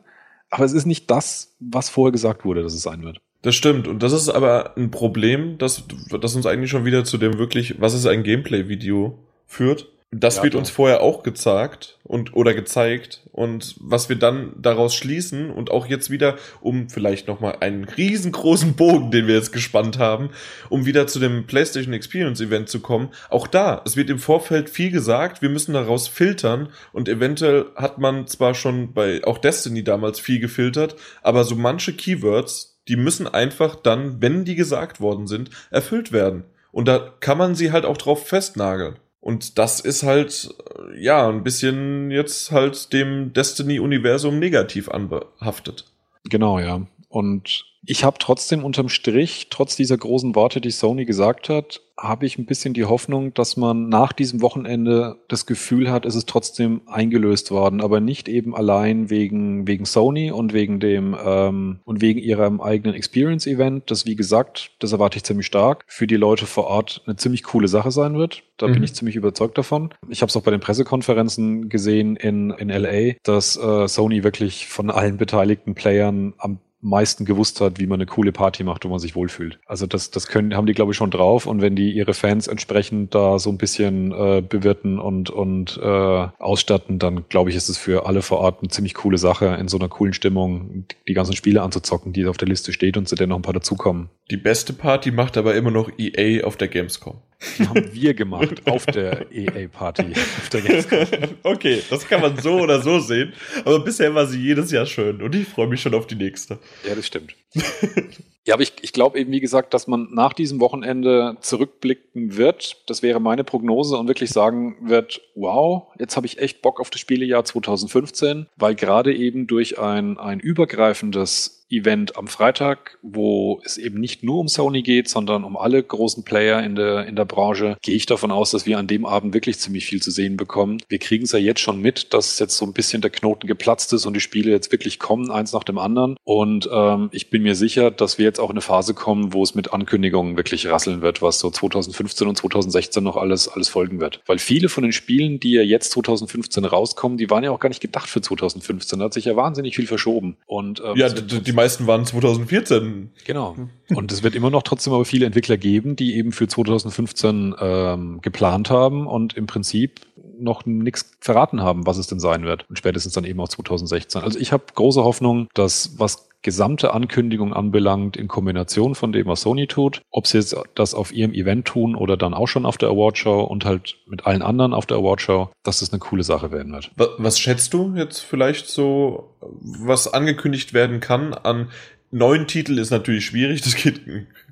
aber 0.50 0.64
es 0.64 0.72
ist 0.72 0.86
nicht 0.86 1.10
das, 1.10 1.54
was 1.60 1.88
vorher 1.88 2.12
gesagt 2.12 2.44
wurde, 2.44 2.62
dass 2.62 2.74
es 2.74 2.82
sein 2.82 3.02
wird. 3.02 3.20
Das 3.42 3.54
stimmt. 3.54 3.88
Und 3.88 4.02
das 4.02 4.12
ist 4.12 4.28
aber 4.28 4.76
ein 4.76 4.90
Problem, 4.90 5.56
das, 5.58 5.84
das 6.20 6.34
uns 6.34 6.46
eigentlich 6.46 6.70
schon 6.70 6.84
wieder 6.84 7.04
zu 7.04 7.16
dem 7.16 7.38
wirklich, 7.38 7.80
was 7.80 7.94
ist 7.94 8.06
ein 8.06 8.22
Gameplay-Video 8.22 9.18
führt. 9.46 9.88
Das 10.12 10.38
Ja, 10.38 10.42
wird 10.42 10.56
uns 10.56 10.70
vorher 10.70 11.02
auch 11.02 11.22
gezeigt 11.22 12.00
und 12.02 12.34
oder 12.34 12.52
gezeigt 12.52 13.22
und 13.30 13.76
was 13.78 14.08
wir 14.08 14.16
dann 14.16 14.52
daraus 14.58 14.96
schließen 14.96 15.50
und 15.50 15.70
auch 15.70 15.86
jetzt 15.86 16.10
wieder, 16.10 16.36
um 16.60 16.88
vielleicht 16.88 17.28
noch 17.28 17.38
mal 17.38 17.58
einen 17.60 17.84
riesengroßen 17.84 18.74
Bogen, 18.74 19.12
den 19.12 19.28
wir 19.28 19.36
jetzt 19.36 19.52
gespannt 19.52 20.00
haben, 20.00 20.30
um 20.68 20.84
wieder 20.84 21.06
zu 21.06 21.20
dem 21.20 21.46
PlayStation 21.46 21.94
Experience 21.94 22.40
Event 22.40 22.68
zu 22.68 22.80
kommen. 22.80 23.10
Auch 23.28 23.46
da, 23.46 23.82
es 23.84 23.96
wird 23.96 24.10
im 24.10 24.18
Vorfeld 24.18 24.68
viel 24.68 24.90
gesagt, 24.90 25.42
wir 25.42 25.48
müssen 25.48 25.74
daraus 25.74 26.08
filtern 26.08 26.70
und 26.92 27.08
eventuell 27.08 27.66
hat 27.76 27.98
man 27.98 28.26
zwar 28.26 28.54
schon 28.54 28.92
bei 28.92 29.22
auch 29.22 29.38
Destiny 29.38 29.84
damals 29.84 30.18
viel 30.18 30.40
gefiltert, 30.40 30.96
aber 31.22 31.44
so 31.44 31.54
manche 31.54 31.92
Keywords, 31.92 32.80
die 32.88 32.96
müssen 32.96 33.28
einfach 33.28 33.76
dann, 33.76 34.20
wenn 34.20 34.44
die 34.44 34.56
gesagt 34.56 35.00
worden 35.00 35.28
sind, 35.28 35.50
erfüllt 35.70 36.10
werden. 36.10 36.42
Und 36.72 36.88
da 36.88 37.14
kann 37.20 37.38
man 37.38 37.54
sie 37.54 37.70
halt 37.70 37.84
auch 37.84 37.96
drauf 37.96 38.26
festnageln. 38.26 38.96
Und 39.20 39.58
das 39.58 39.80
ist 39.80 40.02
halt, 40.02 40.54
äh, 40.78 41.02
ja, 41.02 41.28
ein 41.28 41.42
bisschen 41.42 42.10
jetzt 42.10 42.50
halt 42.50 42.92
dem 42.92 43.32
Destiny-Universum 43.32 44.38
negativ 44.38 44.88
anbehaftet. 44.88 45.84
Genau, 46.24 46.58
ja. 46.58 46.86
Und 47.10 47.66
ich 47.84 48.04
habe 48.04 48.18
trotzdem 48.20 48.62
unterm 48.62 48.88
Strich, 48.88 49.48
trotz 49.50 49.74
dieser 49.74 49.96
großen 49.96 50.34
Worte, 50.36 50.60
die 50.60 50.70
Sony 50.70 51.06
gesagt 51.06 51.48
hat, 51.48 51.80
habe 51.98 52.24
ich 52.24 52.38
ein 52.38 52.46
bisschen 52.46 52.72
die 52.72 52.84
Hoffnung, 52.84 53.34
dass 53.34 53.56
man 53.56 53.88
nach 53.88 54.12
diesem 54.12 54.42
Wochenende 54.42 55.16
das 55.28 55.44
Gefühl 55.44 55.90
hat, 55.90 56.06
es 56.06 56.14
ist 56.14 56.28
trotzdem 56.28 56.82
eingelöst 56.86 57.50
worden, 57.50 57.80
aber 57.80 58.00
nicht 58.00 58.28
eben 58.28 58.54
allein 58.54 59.10
wegen, 59.10 59.66
wegen 59.66 59.86
Sony 59.86 60.30
und 60.30 60.52
wegen 60.52 60.78
dem 60.78 61.16
ähm, 61.24 61.80
und 61.84 62.00
wegen 62.00 62.20
ihrem 62.20 62.60
eigenen 62.60 62.94
Experience-Event, 62.94 63.90
das 63.90 64.06
wie 64.06 64.14
gesagt, 64.16 64.70
das 64.78 64.92
erwarte 64.92 65.16
ich 65.16 65.24
ziemlich 65.24 65.46
stark, 65.46 65.84
für 65.88 66.06
die 66.06 66.16
Leute 66.16 66.46
vor 66.46 66.68
Ort 66.68 67.02
eine 67.06 67.16
ziemlich 67.16 67.42
coole 67.42 67.66
Sache 67.68 67.90
sein 67.90 68.14
wird. 68.16 68.42
Da 68.56 68.68
Mhm. 68.68 68.74
bin 68.74 68.82
ich 68.84 68.94
ziemlich 68.94 69.16
überzeugt 69.16 69.58
davon. 69.58 69.92
Ich 70.08 70.22
habe 70.22 70.28
es 70.28 70.36
auch 70.36 70.42
bei 70.42 70.50
den 70.52 70.60
Pressekonferenzen 70.60 71.68
gesehen 71.70 72.16
in, 72.16 72.50
in 72.50 72.68
LA, 72.68 73.14
dass 73.24 73.56
äh, 73.56 73.88
Sony 73.88 74.22
wirklich 74.22 74.68
von 74.68 74.90
allen 74.90 75.16
beteiligten 75.16 75.74
Playern 75.74 76.34
am 76.38 76.58
meisten 76.80 77.24
gewusst 77.24 77.60
hat, 77.60 77.78
wie 77.78 77.86
man 77.86 77.98
eine 77.98 78.06
coole 78.06 78.32
Party 78.32 78.64
macht, 78.64 78.84
wo 78.84 78.88
man 78.88 78.98
sich 78.98 79.14
wohlfühlt. 79.14 79.58
Also 79.66 79.86
das, 79.86 80.10
das 80.10 80.26
können, 80.26 80.54
haben 80.56 80.66
die, 80.66 80.72
glaube 80.72 80.92
ich, 80.92 80.96
schon 80.96 81.10
drauf. 81.10 81.46
Und 81.46 81.60
wenn 81.60 81.76
die 81.76 81.92
ihre 81.92 82.14
Fans 82.14 82.46
entsprechend 82.46 83.14
da 83.14 83.38
so 83.38 83.50
ein 83.50 83.58
bisschen 83.58 84.12
äh, 84.12 84.42
bewirten 84.46 84.98
und, 84.98 85.30
und 85.30 85.78
äh, 85.82 86.28
ausstatten, 86.38 86.98
dann 86.98 87.24
glaube 87.28 87.50
ich, 87.50 87.56
ist 87.56 87.68
es 87.68 87.78
für 87.78 88.06
alle 88.06 88.22
vor 88.22 88.38
Ort 88.38 88.60
eine 88.60 88.68
ziemlich 88.68 88.94
coole 88.94 89.18
Sache, 89.18 89.46
in 89.60 89.68
so 89.68 89.78
einer 89.78 89.88
coolen 89.88 90.14
Stimmung 90.14 90.86
die 91.06 91.14
ganzen 91.14 91.36
Spiele 91.36 91.62
anzuzocken, 91.62 92.12
die 92.12 92.26
auf 92.26 92.36
der 92.36 92.48
Liste 92.48 92.72
steht 92.72 92.96
und 92.96 93.08
zu 93.08 93.14
denen 93.14 93.30
noch 93.30 93.36
ein 93.36 93.42
paar 93.42 93.54
dazukommen. 93.54 94.08
Die 94.30 94.36
beste 94.36 94.72
Party 94.72 95.10
macht 95.10 95.36
aber 95.36 95.56
immer 95.56 95.72
noch 95.72 95.90
EA 95.98 96.44
auf 96.44 96.56
der 96.56 96.68
Gamescom. 96.68 97.20
Die 97.58 97.66
haben 97.66 97.92
wir 97.92 98.14
gemacht 98.14 98.66
auf 98.66 98.86
der 98.86 99.26
EA-Party. 99.32 100.12
Auf 100.12 100.48
der 100.50 100.60
Gamescom. 100.60 101.06
okay, 101.42 101.82
das 101.90 102.06
kann 102.06 102.20
man 102.20 102.38
so 102.38 102.60
oder 102.60 102.80
so 102.80 103.00
sehen. 103.00 103.32
Aber 103.64 103.80
bisher 103.80 104.14
war 104.14 104.26
sie 104.26 104.38
jedes 104.38 104.70
Jahr 104.70 104.86
schön 104.86 105.20
und 105.20 105.34
ich 105.34 105.48
freue 105.48 105.66
mich 105.66 105.80
schon 105.80 105.94
auf 105.94 106.06
die 106.06 106.14
nächste. 106.14 106.58
Ja, 106.86 106.94
das 106.94 107.06
stimmt. 107.06 107.34
ja, 108.46 108.54
aber 108.54 108.62
ich, 108.62 108.72
ich 108.80 108.92
glaube 108.92 109.18
eben, 109.18 109.32
wie 109.32 109.40
gesagt, 109.40 109.74
dass 109.74 109.86
man 109.86 110.08
nach 110.12 110.32
diesem 110.32 110.60
Wochenende 110.60 111.36
zurückblicken 111.40 112.36
wird. 112.36 112.82
Das 112.86 113.02
wäre 113.02 113.20
meine 113.20 113.44
Prognose 113.44 113.96
und 113.96 114.08
wirklich 114.08 114.30
sagen 114.30 114.76
wird, 114.80 115.20
wow, 115.34 115.88
jetzt 115.98 116.16
habe 116.16 116.26
ich 116.26 116.38
echt 116.38 116.62
Bock 116.62 116.80
auf 116.80 116.90
das 116.90 117.00
Spielejahr 117.00 117.44
2015, 117.44 118.46
weil 118.56 118.74
gerade 118.74 119.14
eben 119.14 119.46
durch 119.46 119.78
ein, 119.78 120.18
ein 120.18 120.40
übergreifendes 120.40 121.60
Event 121.70 122.16
am 122.16 122.26
Freitag, 122.26 122.98
wo 123.02 123.60
es 123.64 123.78
eben 123.78 124.00
nicht 124.00 124.22
nur 124.22 124.38
um 124.38 124.48
Sony 124.48 124.82
geht, 124.82 125.08
sondern 125.08 125.44
um 125.44 125.56
alle 125.56 125.82
großen 125.82 126.24
Player 126.24 126.62
in 126.62 126.74
der, 126.74 127.06
in 127.06 127.16
der 127.16 127.24
Branche, 127.24 127.76
gehe 127.82 127.94
ich 127.94 128.06
davon 128.06 128.30
aus, 128.30 128.50
dass 128.50 128.66
wir 128.66 128.78
an 128.78 128.86
dem 128.86 129.06
Abend 129.06 129.34
wirklich 129.34 129.58
ziemlich 129.58 129.86
viel 129.86 130.02
zu 130.02 130.10
sehen 130.10 130.36
bekommen. 130.36 130.82
Wir 130.88 130.98
kriegen 130.98 131.24
es 131.24 131.32
ja 131.32 131.38
jetzt 131.38 131.60
schon 131.60 131.80
mit, 131.80 132.12
dass 132.12 132.38
jetzt 132.38 132.56
so 132.56 132.66
ein 132.66 132.72
bisschen 132.72 133.02
der 133.02 133.10
Knoten 133.10 133.46
geplatzt 133.46 133.92
ist 133.92 134.04
und 134.04 134.14
die 134.14 134.20
Spiele 134.20 134.50
jetzt 134.50 134.72
wirklich 134.72 134.98
kommen, 134.98 135.30
eins 135.30 135.52
nach 135.52 135.64
dem 135.64 135.78
anderen. 135.78 136.16
Und 136.24 136.68
ähm, 136.72 137.08
ich 137.12 137.30
bin 137.30 137.42
mir 137.42 137.54
sicher, 137.54 137.90
dass 137.90 138.18
wir 138.18 138.24
jetzt 138.30 138.40
auch 138.40 138.48
in 138.50 138.54
eine 138.54 138.60
Phase 138.62 138.94
kommen, 138.94 139.32
wo 139.32 139.42
es 139.42 139.54
mit 139.54 139.72
Ankündigungen 139.72 140.36
wirklich 140.36 140.66
rasseln 140.68 141.02
wird, 141.02 141.20
was 141.22 141.38
so 141.40 141.50
2015 141.50 142.26
und 142.28 142.36
2016 142.36 143.02
noch 143.04 143.16
alles, 143.16 143.48
alles 143.48 143.68
folgen 143.68 144.00
wird. 144.00 144.20
Weil 144.26 144.38
viele 144.38 144.68
von 144.68 144.82
den 144.82 144.92
Spielen, 144.92 145.38
die 145.40 145.52
ja 145.52 145.62
jetzt 145.62 145.90
2015 145.92 146.64
rauskommen, 146.64 147.18
die 147.18 147.28
waren 147.30 147.44
ja 147.44 147.50
auch 147.50 147.60
gar 147.60 147.68
nicht 147.68 147.80
gedacht 147.80 148.08
für 148.08 148.20
2015. 148.20 148.98
Da 148.98 149.04
hat 149.06 149.12
sich 149.14 149.26
ja 149.26 149.36
wahnsinnig 149.36 149.76
viel 149.76 149.86
verschoben. 149.86 150.36
Und, 150.46 150.80
ähm, 150.84 150.96
Ja, 150.96 151.06
es 151.06 151.14
wird 151.16 151.30
d- 151.32 151.40
die 151.40 151.52
meisten 151.52 151.86
waren 151.86 152.06
2014. 152.06 153.10
Genau. 153.26 153.56
Und 153.88 154.12
es 154.12 154.22
wird 154.22 154.34
immer 154.34 154.50
noch 154.50 154.62
trotzdem 154.62 154.92
aber 154.92 155.04
viele 155.04 155.26
Entwickler 155.26 155.56
geben, 155.56 155.96
die 155.96 156.14
eben 156.14 156.32
für 156.32 156.46
2015 156.48 157.54
ähm, 157.60 158.20
geplant 158.22 158.70
haben 158.70 159.06
und 159.06 159.36
im 159.36 159.46
Prinzip 159.46 160.00
noch 160.42 160.66
nichts 160.66 161.12
verraten 161.20 161.60
haben, 161.62 161.86
was 161.86 161.98
es 161.98 162.06
denn 162.06 162.20
sein 162.20 162.44
wird. 162.44 162.64
Und 162.68 162.76
spätestens 162.78 163.12
dann 163.12 163.24
eben 163.24 163.40
auch 163.40 163.48
2016. 163.48 164.22
Also 164.22 164.38
ich 164.38 164.52
habe 164.52 164.64
große 164.74 165.02
Hoffnung, 165.04 165.48
dass 165.54 165.98
was 165.98 166.28
gesamte 166.42 166.94
Ankündigung 166.94 167.52
anbelangt, 167.52 168.16
in 168.16 168.26
Kombination 168.26 168.94
von 168.94 169.12
dem, 169.12 169.26
was 169.26 169.42
Sony 169.42 169.66
tut, 169.66 170.00
ob 170.10 170.26
sie 170.26 170.38
jetzt 170.38 170.56
das 170.74 170.94
auf 170.94 171.12
ihrem 171.12 171.34
Event 171.34 171.66
tun 171.66 171.94
oder 171.94 172.16
dann 172.16 172.32
auch 172.32 172.46
schon 172.46 172.64
auf 172.64 172.78
der 172.78 172.88
Awardshow 172.88 173.42
und 173.42 173.66
halt 173.66 173.96
mit 174.06 174.24
allen 174.26 174.40
anderen 174.40 174.72
auf 174.72 174.86
der 174.86 174.96
Awardshow, 174.96 175.50
dass 175.64 175.80
das 175.80 175.92
eine 175.92 175.98
coole 175.98 176.22
Sache 176.22 176.50
werden 176.50 176.72
wird. 176.72 176.90
Wa- 176.96 177.10
Was 177.18 177.38
schätzt 177.38 177.74
du 177.74 177.92
jetzt 177.94 178.20
vielleicht 178.20 178.68
so, 178.68 179.34
was 179.40 180.08
angekündigt 180.12 180.72
werden 180.72 181.00
kann 181.00 181.34
an 181.34 181.68
neuen 182.10 182.46
Titeln 182.48 182.78
ist 182.78 182.90
natürlich 182.90 183.26
schwierig, 183.26 183.60
das 183.62 183.74
geht 183.76 184.00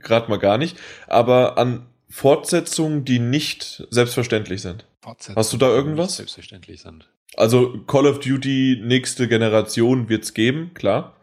gerade 0.01 0.29
mal 0.31 0.39
gar 0.39 0.59
nicht, 0.59 0.77
aber 1.07 1.57
an 1.57 1.87
Fortsetzungen, 2.11 3.05
die 3.05 3.19
nicht 3.19 3.87
selbstverständlich 3.91 4.61
sind. 4.63 4.85
Hast 5.05 5.53
du 5.53 5.57
da 5.57 5.69
irgendwas? 5.69 6.17
Selbstverständlich 6.17 6.81
sind. 6.83 7.09
Also 7.37 7.79
Call 7.87 8.07
of 8.07 8.21
Duty 8.21 8.81
nächste 8.83 9.29
Generation 9.29 10.09
wird's 10.09 10.35
geben, 10.35 10.73
klar. 10.75 11.15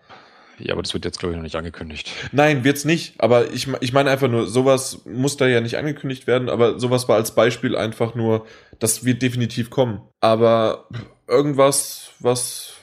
Ja, 0.57 0.71
aber 0.73 0.83
das 0.83 0.93
wird 0.93 1.03
jetzt, 1.03 1.19
glaube 1.19 1.33
ich, 1.33 1.35
noch 1.35 1.43
nicht 1.43 1.57
angekündigt. 1.57 2.09
Nein, 2.31 2.63
wird's 2.63 2.85
nicht. 2.85 3.15
Aber 3.17 3.51
ich, 3.51 3.67
ich 3.81 3.91
meine 3.91 4.09
einfach 4.09 4.29
nur, 4.29 4.47
sowas 4.47 5.01
muss 5.05 5.35
da 5.35 5.47
ja 5.47 5.59
nicht 5.59 5.77
angekündigt 5.77 6.27
werden, 6.27 6.47
aber 6.49 6.79
sowas 6.79 7.09
war 7.09 7.17
als 7.17 7.35
Beispiel 7.35 7.75
einfach 7.75 8.15
nur, 8.15 8.45
das 8.79 9.03
wird 9.03 9.21
definitiv 9.21 9.69
kommen. 9.69 10.01
Aber 10.21 10.87
irgendwas, 11.27 12.11
was 12.19 12.73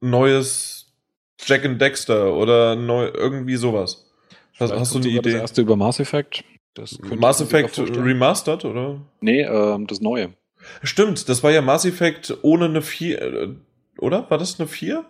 Neues, 0.00 0.86
Jack 1.44 1.64
and 1.66 1.80
Dexter 1.80 2.32
oder 2.34 2.76
neu, 2.76 3.10
irgendwie 3.12 3.56
sowas. 3.56 4.10
Hast, 4.58 4.72
hast 4.72 4.94
du 4.94 4.98
eine 4.98 5.08
sogar 5.08 5.22
Das 5.22 5.32
Idee? 5.32 5.40
erste 5.40 5.60
über 5.62 5.76
Mass 5.76 6.00
Effect. 6.00 6.44
Das 6.74 6.98
Mass 7.00 7.40
Effect. 7.40 7.78
Remastered, 7.78 8.64
oder? 8.64 9.00
Nee, 9.20 9.42
ähm, 9.42 9.86
das 9.86 10.00
Neue. 10.00 10.30
Stimmt, 10.82 11.28
das 11.28 11.42
war 11.42 11.50
ja 11.50 11.60
Mass 11.62 11.84
Effect 11.84 12.38
ohne 12.42 12.66
eine 12.66 12.82
4, 12.82 13.20
äh, 13.22 13.48
oder? 13.98 14.30
War 14.30 14.38
das 14.38 14.58
eine 14.60 14.68
4? 14.68 15.04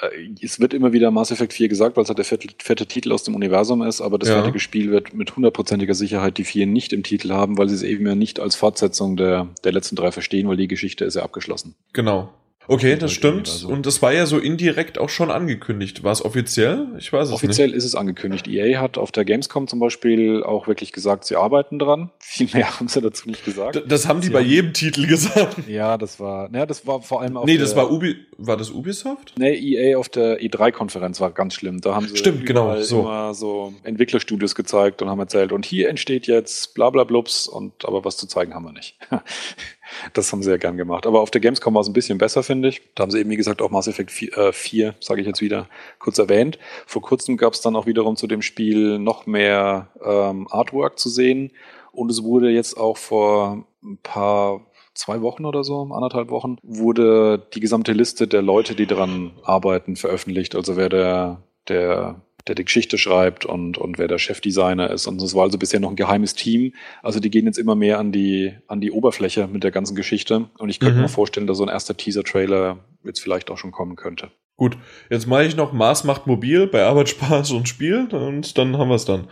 Äh, 0.00 0.08
Es 0.40 0.60
wird 0.60 0.72
immer 0.72 0.92
wieder 0.92 1.10
Mass 1.10 1.30
Effect 1.30 1.52
4 1.52 1.68
gesagt, 1.68 1.96
weil 1.96 2.04
es 2.04 2.08
halt 2.08 2.18
der 2.18 2.24
fette, 2.24 2.48
fette 2.62 2.86
Titel 2.86 3.12
aus 3.12 3.24
dem 3.24 3.34
Universum 3.34 3.82
ist, 3.82 4.00
aber 4.00 4.18
das 4.18 4.28
Ja. 4.28 4.36
fertige 4.36 4.60
Spiel 4.60 4.90
wird 4.90 5.12
mit 5.14 5.34
hundertprozentiger 5.36 5.94
Sicherheit 5.94 6.38
die 6.38 6.44
4 6.44 6.66
nicht 6.66 6.92
im 6.92 7.02
Titel 7.02 7.30
haben, 7.32 7.58
weil 7.58 7.68
sie 7.68 7.74
es 7.74 7.82
eben 7.82 8.06
ja 8.06 8.14
nicht 8.14 8.40
als 8.40 8.54
Fortsetzung 8.56 9.16
der, 9.16 9.48
der 9.64 9.72
letzten 9.72 9.96
drei 9.96 10.10
verstehen, 10.12 10.48
weil 10.48 10.56
die 10.56 10.68
Geschichte 10.68 11.04
ist 11.04 11.14
ja 11.16 11.22
abgeschlossen. 11.22 11.74
Genau. 11.92 12.32
Okay, 12.66 12.96
das 12.96 13.12
stimmt. 13.12 13.46
irgendwie 13.48 13.50
da 13.50 13.56
so. 13.58 13.68
Und 13.68 13.86
das 13.86 14.00
war 14.02 14.12
ja 14.12 14.26
so 14.26 14.38
indirekt 14.38 14.98
auch 14.98 15.08
schon 15.10 15.30
angekündigt. 15.30 16.02
War 16.02 16.12
es 16.12 16.24
offiziell? 16.24 16.86
Ich 16.98 17.12
weiß 17.12 17.28
es 17.28 17.34
Offiziell 17.34 17.72
ist 17.72 17.84
es 17.84 17.94
angekündigt. 17.94 18.48
EA 18.48 18.80
hat 18.80 18.96
auf 18.98 19.12
der 19.12 19.24
Gamescom 19.24 19.68
zum 19.68 19.80
Beispiel 19.80 20.42
auch 20.42 20.66
wirklich 20.66 20.92
gesagt, 20.92 21.24
sie 21.24 21.36
arbeiten 21.36 21.78
dran. 21.78 22.10
Viel 22.18 22.48
mehr 22.52 22.78
haben 22.80 22.88
sie 22.88 23.00
dazu 23.00 23.28
nicht 23.28 23.44
gesagt. 23.44 23.74
nicht. 23.74 23.86
D- 23.86 23.88
Das 23.88 24.08
haben 24.08 24.20
die 24.20 24.28
Sie 24.28 24.32
bei 24.32 24.40
haben- 24.40 24.48
jedem 24.48 24.72
Titel 24.72 25.06
gesagt. 25.06 25.56
ja, 25.68 25.98
das 25.98 26.18
war, 26.20 26.48
naja, 26.48 26.66
das 26.66 26.86
war 26.86 27.02
vor 27.02 27.20
allem 27.20 27.36
auf 27.36 27.44
Nee, 27.46 27.58
das 27.58 27.76
war 27.76 27.90
Ubi. 27.90 28.16
War 28.36 28.56
das 28.56 28.70
Ubisoft? 28.70 29.34
Nee, 29.38 29.54
EA 29.54 29.96
auf 29.98 30.08
der 30.08 30.40
E3-Konferenz 30.40 31.20
war 31.20 31.30
ganz 31.30 31.54
schlimm. 31.54 31.80
Da 31.80 31.94
haben 31.94 32.08
sie 32.08 32.16
Stimmt, 32.16 32.46
genau, 32.46 32.80
so. 32.80 33.00
immer 33.00 33.32
so 33.34 33.72
Entwicklerstudios 33.84 34.54
gezeigt 34.56 35.02
und 35.02 35.08
haben 35.08 35.20
erzählt, 35.20 35.52
und 35.52 35.64
hier 35.64 35.88
entsteht 35.88 36.26
jetzt 36.26 36.74
bla 36.74 36.90
bla 36.90 37.04
blubs, 37.04 37.46
und 37.46 37.84
aber 37.84 38.04
was 38.04 38.16
zu 38.16 38.26
zeigen 38.26 38.54
haben 38.54 38.64
wir 38.64 38.72
nicht. 38.72 38.96
Das 40.12 40.32
haben 40.32 40.42
sie 40.42 40.50
ja 40.50 40.56
gern 40.56 40.76
gemacht. 40.76 41.06
Aber 41.06 41.20
auf 41.20 41.30
der 41.30 41.40
Gamescom 41.40 41.74
war 41.74 41.82
es 41.82 41.88
ein 41.88 41.92
bisschen 41.92 42.18
besser, 42.18 42.42
finde 42.42 42.68
ich. 42.68 42.82
Da 42.94 43.02
haben 43.02 43.10
sie 43.10 43.20
eben, 43.20 43.30
wie 43.30 43.36
gesagt, 43.36 43.62
auch 43.62 43.70
Mass 43.70 43.88
Effect 43.88 44.10
4, 44.10 44.38
äh, 44.38 44.52
4 44.52 44.94
sage 45.00 45.20
ich 45.20 45.26
jetzt 45.26 45.40
wieder, 45.40 45.68
kurz 45.98 46.18
erwähnt. 46.18 46.58
Vor 46.86 47.02
kurzem 47.02 47.36
gab 47.36 47.52
es 47.52 47.60
dann 47.60 47.76
auch 47.76 47.86
wiederum 47.86 48.16
zu 48.16 48.26
dem 48.26 48.42
Spiel 48.42 48.98
noch 48.98 49.26
mehr 49.26 49.88
ähm, 50.04 50.48
Artwork 50.50 50.98
zu 50.98 51.08
sehen. 51.08 51.50
Und 51.92 52.10
es 52.10 52.22
wurde 52.22 52.50
jetzt 52.50 52.76
auch 52.76 52.96
vor 52.96 53.66
ein 53.82 53.98
paar 54.02 54.60
zwei 54.94 55.20
Wochen 55.22 55.44
oder 55.44 55.64
so, 55.64 55.82
anderthalb 55.92 56.30
Wochen, 56.30 56.56
wurde 56.62 57.46
die 57.54 57.60
gesamte 57.60 57.92
Liste 57.92 58.26
der 58.28 58.42
Leute, 58.42 58.74
die 58.74 58.86
daran 58.86 59.32
arbeiten, 59.42 59.96
veröffentlicht. 59.96 60.54
Also 60.54 60.76
wer 60.76 60.88
der, 60.88 61.42
der, 61.68 62.20
der 62.46 62.54
die 62.54 62.64
Geschichte 62.64 62.98
schreibt 62.98 63.44
und, 63.46 63.78
und 63.78 63.98
wer 63.98 64.08
der 64.08 64.18
Chefdesigner 64.18 64.90
ist. 64.90 65.06
Und 65.06 65.20
es 65.22 65.34
war 65.34 65.44
also 65.44 65.58
bisher 65.58 65.80
noch 65.80 65.90
ein 65.90 65.96
geheimes 65.96 66.34
Team. 66.34 66.74
Also 67.02 67.20
die 67.20 67.30
gehen 67.30 67.46
jetzt 67.46 67.58
immer 67.58 67.74
mehr 67.74 67.98
an 67.98 68.12
die, 68.12 68.52
an 68.66 68.80
die 68.80 68.90
Oberfläche 68.90 69.46
mit 69.46 69.64
der 69.64 69.70
ganzen 69.70 69.94
Geschichte. 69.94 70.50
Und 70.58 70.68
ich 70.68 70.78
könnte 70.80 70.96
Mhm. 70.96 71.02
mir 71.02 71.08
vorstellen, 71.08 71.46
dass 71.46 71.56
so 71.58 71.64
ein 71.64 71.70
erster 71.70 71.96
Teaser-Trailer 71.96 72.78
jetzt 73.04 73.20
vielleicht 73.20 73.50
auch 73.50 73.58
schon 73.58 73.70
kommen 73.72 73.96
könnte. 73.96 74.30
Gut, 74.56 74.76
jetzt 75.10 75.26
mache 75.26 75.44
ich 75.44 75.56
noch 75.56 75.72
Mars 75.72 76.04
macht 76.04 76.26
mobil 76.26 76.66
bei 76.66 76.84
Arbeit, 76.84 77.08
Spaß 77.08 77.50
und 77.52 77.68
Spiel 77.68 78.06
und 78.12 78.56
dann 78.56 78.78
haben 78.78 78.88
wir 78.88 78.94
es 78.94 79.04
dann. 79.04 79.26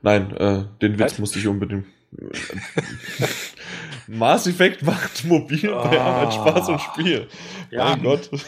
Nein, 0.00 0.34
äh, 0.36 0.64
den 0.80 0.94
Witz 0.98 1.12
Was? 1.12 1.18
musste 1.18 1.38
ich 1.38 1.46
unbedingt. 1.46 1.84
Mass 4.06 4.46
Effect 4.46 4.82
macht 4.82 5.24
mobil 5.24 5.70
bei 5.70 5.98
Ah. 6.00 6.22
Arbeit 6.22 6.34
Spaß 6.34 6.68
und 6.68 6.80
Spiel. 6.80 7.28
Ja. 7.70 7.90
Mein 7.96 8.02
Gott. 8.02 8.30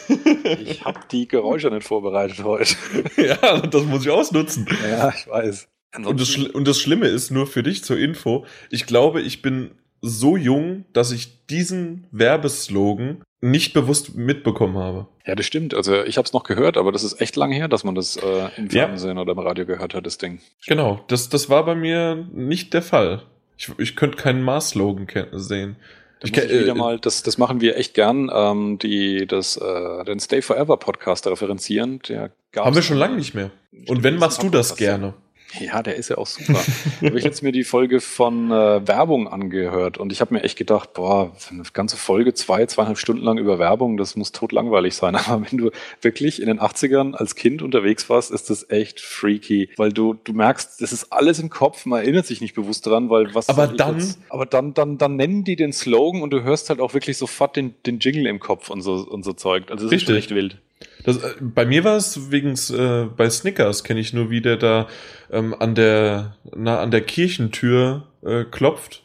Ich 0.65 0.85
habe 0.85 0.99
die 1.11 1.27
Geräusche 1.27 1.69
nicht 1.69 1.87
vorbereitet 1.87 2.43
heute. 2.43 2.75
ja, 3.17 3.59
das 3.61 3.83
muss 3.83 4.05
ich 4.05 4.11
ausnutzen. 4.11 4.67
Ja, 4.87 5.09
ich 5.09 5.27
weiß. 5.27 5.67
Und 6.05 6.19
das, 6.19 6.35
und 6.37 6.67
das 6.67 6.79
Schlimme 6.79 7.07
ist 7.07 7.31
nur 7.31 7.47
für 7.47 7.63
dich 7.63 7.83
zur 7.83 7.97
Info, 7.97 8.45
ich 8.69 8.85
glaube, 8.85 9.21
ich 9.21 9.41
bin 9.41 9.71
so 10.01 10.37
jung, 10.37 10.85
dass 10.93 11.11
ich 11.11 11.45
diesen 11.47 12.05
Werbeslogan 12.11 13.23
nicht 13.41 13.73
bewusst 13.73 14.15
mitbekommen 14.15 14.77
habe. 14.77 15.07
Ja, 15.25 15.35
das 15.35 15.45
stimmt. 15.45 15.73
Also 15.73 16.03
ich 16.03 16.17
habe 16.17 16.25
es 16.25 16.33
noch 16.33 16.43
gehört, 16.43 16.77
aber 16.77 16.91
das 16.91 17.03
ist 17.03 17.19
echt 17.21 17.35
lang 17.35 17.51
her, 17.51 17.67
dass 17.67 17.83
man 17.83 17.95
das 17.95 18.17
äh, 18.17 18.49
im 18.57 18.65
Ja. 18.69 18.87
Fernsehen 18.87 19.17
oder 19.17 19.31
im 19.31 19.39
Radio 19.39 19.65
gehört 19.65 19.93
hat, 19.93 20.05
das 20.05 20.17
Ding. 20.17 20.39
Genau, 20.67 21.03
das, 21.07 21.29
das 21.29 21.49
war 21.49 21.65
bei 21.65 21.75
mir 21.75 22.27
nicht 22.33 22.73
der 22.73 22.81
Fall. 22.81 23.23
Ich, 23.57 23.71
ich 23.77 23.95
könnte 23.95 24.17
keinen 24.17 24.41
Mars-Slogan 24.41 25.07
sehen. 25.33 25.77
Ich 26.23 26.31
muss 26.31 26.43
ich 26.43 26.51
wieder 26.51 26.71
äh, 26.71 26.75
mal, 26.75 26.99
das, 26.99 27.23
das 27.23 27.37
machen 27.37 27.61
wir 27.61 27.77
echt 27.77 27.93
gern, 27.93 28.31
ähm, 28.33 28.79
die, 28.79 29.27
das, 29.27 29.57
äh, 29.57 30.03
den 30.05 30.19
Stay 30.19 30.41
Forever 30.41 30.77
Podcast 30.77 31.27
referenzieren. 31.27 31.99
Der 32.07 32.31
Haben 32.55 32.75
wir 32.75 32.81
schon 32.81 32.97
lange 32.97 33.15
nicht 33.17 33.33
mehr. 33.33 33.51
Und 33.87 34.03
wenn, 34.03 34.17
machst 34.17 34.41
du 34.41 34.49
das 34.49 34.75
gerne. 34.75 35.13
Ja, 35.59 35.81
der 35.83 35.95
ist 35.95 36.09
ja 36.09 36.17
auch 36.17 36.27
super. 36.27 36.59
habe 37.01 37.17
ich 37.17 37.23
jetzt 37.23 37.41
mir 37.41 37.51
die 37.53 37.63
Folge 37.63 38.01
von 38.01 38.51
äh, 38.51 38.85
Werbung 38.87 39.27
angehört 39.27 39.97
und 39.97 40.11
ich 40.11 40.19
habe 40.19 40.33
mir 40.33 40.43
echt 40.43 40.57
gedacht, 40.57 40.93
boah, 40.93 41.31
eine 41.49 41.63
ganze 41.71 41.95
Folge, 41.95 42.33
zwei, 42.33 42.65
zweieinhalb 42.65 42.97
Stunden 42.97 43.23
lang 43.23 43.37
über 43.37 43.57
Werbung, 43.57 43.95
das 43.95 44.15
muss 44.17 44.31
totlangweilig 44.33 44.95
sein. 44.95 45.15
Aber 45.27 45.45
wenn 45.49 45.57
du 45.57 45.71
wirklich 46.01 46.41
in 46.41 46.47
den 46.47 46.59
80ern 46.59 47.13
als 47.13 47.35
Kind 47.35 47.61
unterwegs 47.61 48.09
warst, 48.09 48.31
ist 48.31 48.49
das 48.49 48.69
echt 48.69 48.99
freaky, 48.99 49.69
weil 49.77 49.93
du, 49.93 50.15
du 50.15 50.33
merkst, 50.33 50.81
das 50.81 50.91
ist 50.91 51.13
alles 51.13 51.39
im 51.39 51.49
Kopf, 51.49 51.85
man 51.85 52.01
erinnert 52.01 52.25
sich 52.25 52.41
nicht 52.41 52.55
bewusst 52.55 52.85
dran, 52.85 53.09
weil 53.09 53.33
was. 53.33 53.47
Aber 53.47 53.67
dann- 53.67 53.99
Jetzt, 53.99 54.19
aber 54.29 54.45
dann, 54.45 54.73
dann, 54.73 54.97
dann 54.97 55.15
nennen 55.15 55.43
die 55.45 55.55
den 55.55 55.71
Slogan 55.71 56.21
und 56.21 56.31
du 56.31 56.43
hörst 56.43 56.69
halt 56.69 56.81
auch 56.81 56.93
wirklich 56.93 57.17
sofort 57.17 57.55
den, 57.55 57.75
den 57.85 57.99
Jingle 57.99 58.25
im 58.25 58.39
Kopf 58.39 58.69
und 58.69 58.81
so, 58.81 58.93
und 58.95 59.23
so 59.23 59.31
Zeug. 59.31 59.71
Also 59.71 59.85
das 59.85 59.93
ist 59.93 60.09
Richtig. 60.09 60.17
echt 60.17 60.35
wild. 60.35 60.57
Das, 61.03 61.17
äh, 61.17 61.35
bei 61.41 61.65
mir 61.65 61.83
war 61.83 61.95
es 61.97 62.31
wegen 62.31 62.53
äh, 62.53 63.05
bei 63.15 63.29
Snickers 63.29 63.83
kenne 63.83 63.99
ich 63.99 64.13
nur, 64.13 64.29
wie 64.29 64.41
der 64.41 64.57
da 64.57 64.87
ähm, 65.31 65.53
an 65.57 65.75
der 65.75 66.35
na, 66.55 66.79
an 66.79 66.91
der 66.91 67.01
Kirchentür 67.01 68.07
äh, 68.23 68.43
klopft 68.43 69.03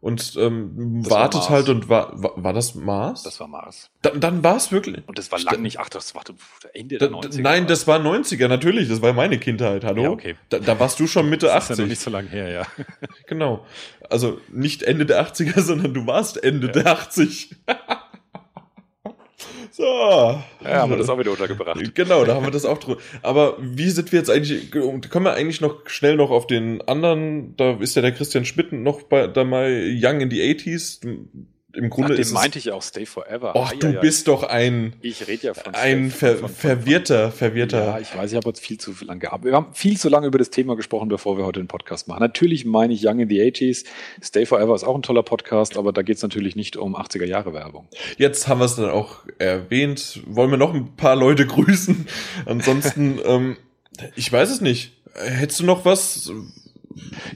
und 0.00 0.34
ähm, 0.36 1.04
wartet 1.08 1.48
halt 1.48 1.68
und 1.68 1.88
war, 1.88 2.10
war 2.20 2.32
war 2.42 2.52
das 2.52 2.74
Mars? 2.74 3.22
Das 3.22 3.38
war 3.38 3.46
Mars. 3.46 3.90
dann 4.02 4.20
dann 4.20 4.42
war 4.42 4.56
es 4.56 4.72
wirklich. 4.72 5.06
Und 5.06 5.16
das 5.18 5.30
war 5.30 5.38
lang 5.40 5.62
nicht, 5.62 5.78
ach, 5.78 5.88
das 5.88 6.14
war 6.16 6.22
Ende 6.74 6.98
Da, 6.98 7.06
der 7.06 7.20
da, 7.20 7.28
90er. 7.28 7.40
nein, 7.40 7.66
das 7.68 7.86
war 7.86 8.00
90er, 8.00 8.48
natürlich, 8.48 8.88
das 8.88 9.00
war 9.00 9.12
meine 9.12 9.38
Kindheit, 9.38 9.84
hallo? 9.84 10.02
Ja, 10.02 10.10
okay. 10.10 10.34
Da, 10.48 10.58
da 10.58 10.80
warst 10.80 10.98
du 10.98 11.06
schon 11.06 11.28
Mitte 11.30 11.46
Das 11.46 11.64
ist 11.64 11.68
ja 11.68 11.72
80. 11.74 11.78
noch 11.84 11.88
nicht 11.90 12.00
so 12.00 12.10
lange 12.10 12.28
her, 12.30 12.48
ja. 12.48 12.66
Genau. 13.28 13.64
Also 14.10 14.40
nicht 14.50 14.82
Ende 14.82 15.06
der 15.06 15.24
80er, 15.24 15.60
sondern 15.60 15.94
du 15.94 16.04
warst 16.06 16.42
Ende 16.42 16.66
Ja. 16.68 16.72
der 16.72 16.86
80. 16.92 17.56
so. 19.82 20.42
Ja, 20.64 20.80
haben 20.80 20.90
wir 20.90 20.96
das 20.96 21.08
auch 21.08 21.18
wieder 21.18 21.32
untergebracht. 21.32 21.94
Genau, 21.94 22.24
da 22.24 22.34
haben 22.36 22.44
wir 22.44 22.52
das 22.52 22.64
auch 22.64 22.78
drüber. 22.78 23.00
Aber 23.22 23.56
wie 23.60 23.90
sind 23.90 24.12
wir 24.12 24.18
jetzt 24.18 24.30
eigentlich, 24.30 24.70
können 24.70 25.24
wir 25.24 25.34
eigentlich 25.34 25.60
noch 25.60 25.88
schnell 25.88 26.16
noch 26.16 26.30
auf 26.30 26.46
den 26.46 26.80
anderen, 26.82 27.56
da 27.56 27.72
ist 27.80 27.96
ja 27.96 28.02
der 28.02 28.12
Christian 28.12 28.44
Schmidt 28.44 28.72
noch 28.72 29.02
bei, 29.02 29.26
da 29.26 29.44
mal 29.44 29.70
Young 30.00 30.20
in 30.20 30.30
the 30.30 30.40
80s. 30.40 31.00
Im 31.74 31.88
Grunde 31.90 32.14
den 32.14 32.20
ist 32.22 32.32
meinte 32.32 32.58
ich 32.58 32.70
auch 32.70 32.82
Stay 32.82 33.06
Forever. 33.06 33.56
Och, 33.56 33.70
Ah, 33.72 33.74
du 33.78 33.86
ja, 33.86 33.92
ja. 33.94 34.00
bist 34.00 34.28
doch 34.28 34.42
ein, 34.42 34.92
Ich 35.00 35.26
rede 35.26 35.46
ja 35.48 35.54
von 35.54 35.74
ein 35.74 36.10
Stay- 36.10 36.18
ver, 36.18 36.30
von- 36.36 36.48
von- 36.48 36.56
verwirrter, 36.56 37.30
verwirrter. 37.32 37.84
ja, 37.84 37.98
ich 37.98 38.14
weiß, 38.16 38.30
ich 38.32 38.36
habe 38.36 38.48
jetzt 38.48 38.60
viel 38.60 38.78
zu 38.78 38.92
lange 39.04 39.20
gehabt. 39.20 39.44
Wir 39.44 39.52
haben 39.54 39.74
viel 39.74 39.96
zu 39.98 40.08
lange 40.08 40.26
über 40.26 40.38
das 40.38 40.50
Thema 40.50 40.76
gesprochen, 40.76 41.08
bevor 41.08 41.38
wir 41.38 41.46
heute 41.46 41.60
den 41.60 41.68
Podcast 41.68 42.08
machen. 42.08 42.20
Natürlich 42.20 42.64
meine 42.64 42.92
ich 42.92 43.06
Young 43.06 43.20
in 43.20 43.28
the 43.28 43.40
80s. 43.40 43.84
Stay 44.22 44.44
Forever 44.46 44.74
ist 44.74 44.84
auch 44.84 44.94
ein 44.94 45.02
toller 45.02 45.22
Podcast, 45.22 45.76
aber 45.78 45.92
da 45.92 46.02
geht 46.02 46.16
es 46.16 46.22
natürlich 46.22 46.56
nicht 46.56 46.76
um 46.76 46.94
80er 46.94 47.24
Jahre 47.24 47.52
Werbung. 47.54 47.88
Jetzt 48.18 48.48
haben 48.48 48.60
wir 48.60 48.66
es 48.66 48.76
dann 48.76 48.90
auch 48.90 49.20
erwähnt. 49.38 50.20
Wollen 50.26 50.50
wir 50.50 50.58
noch 50.58 50.74
ein 50.74 50.94
paar 50.96 51.16
Leute 51.16 51.46
grüßen? 51.46 52.06
Ansonsten, 52.46 53.18
ähm, 53.24 53.56
ich 54.16 54.30
weiß 54.32 54.50
es 54.50 54.60
nicht. 54.60 54.92
Hättest 55.14 55.60
du 55.60 55.64
noch 55.64 55.84
was? 55.84 56.30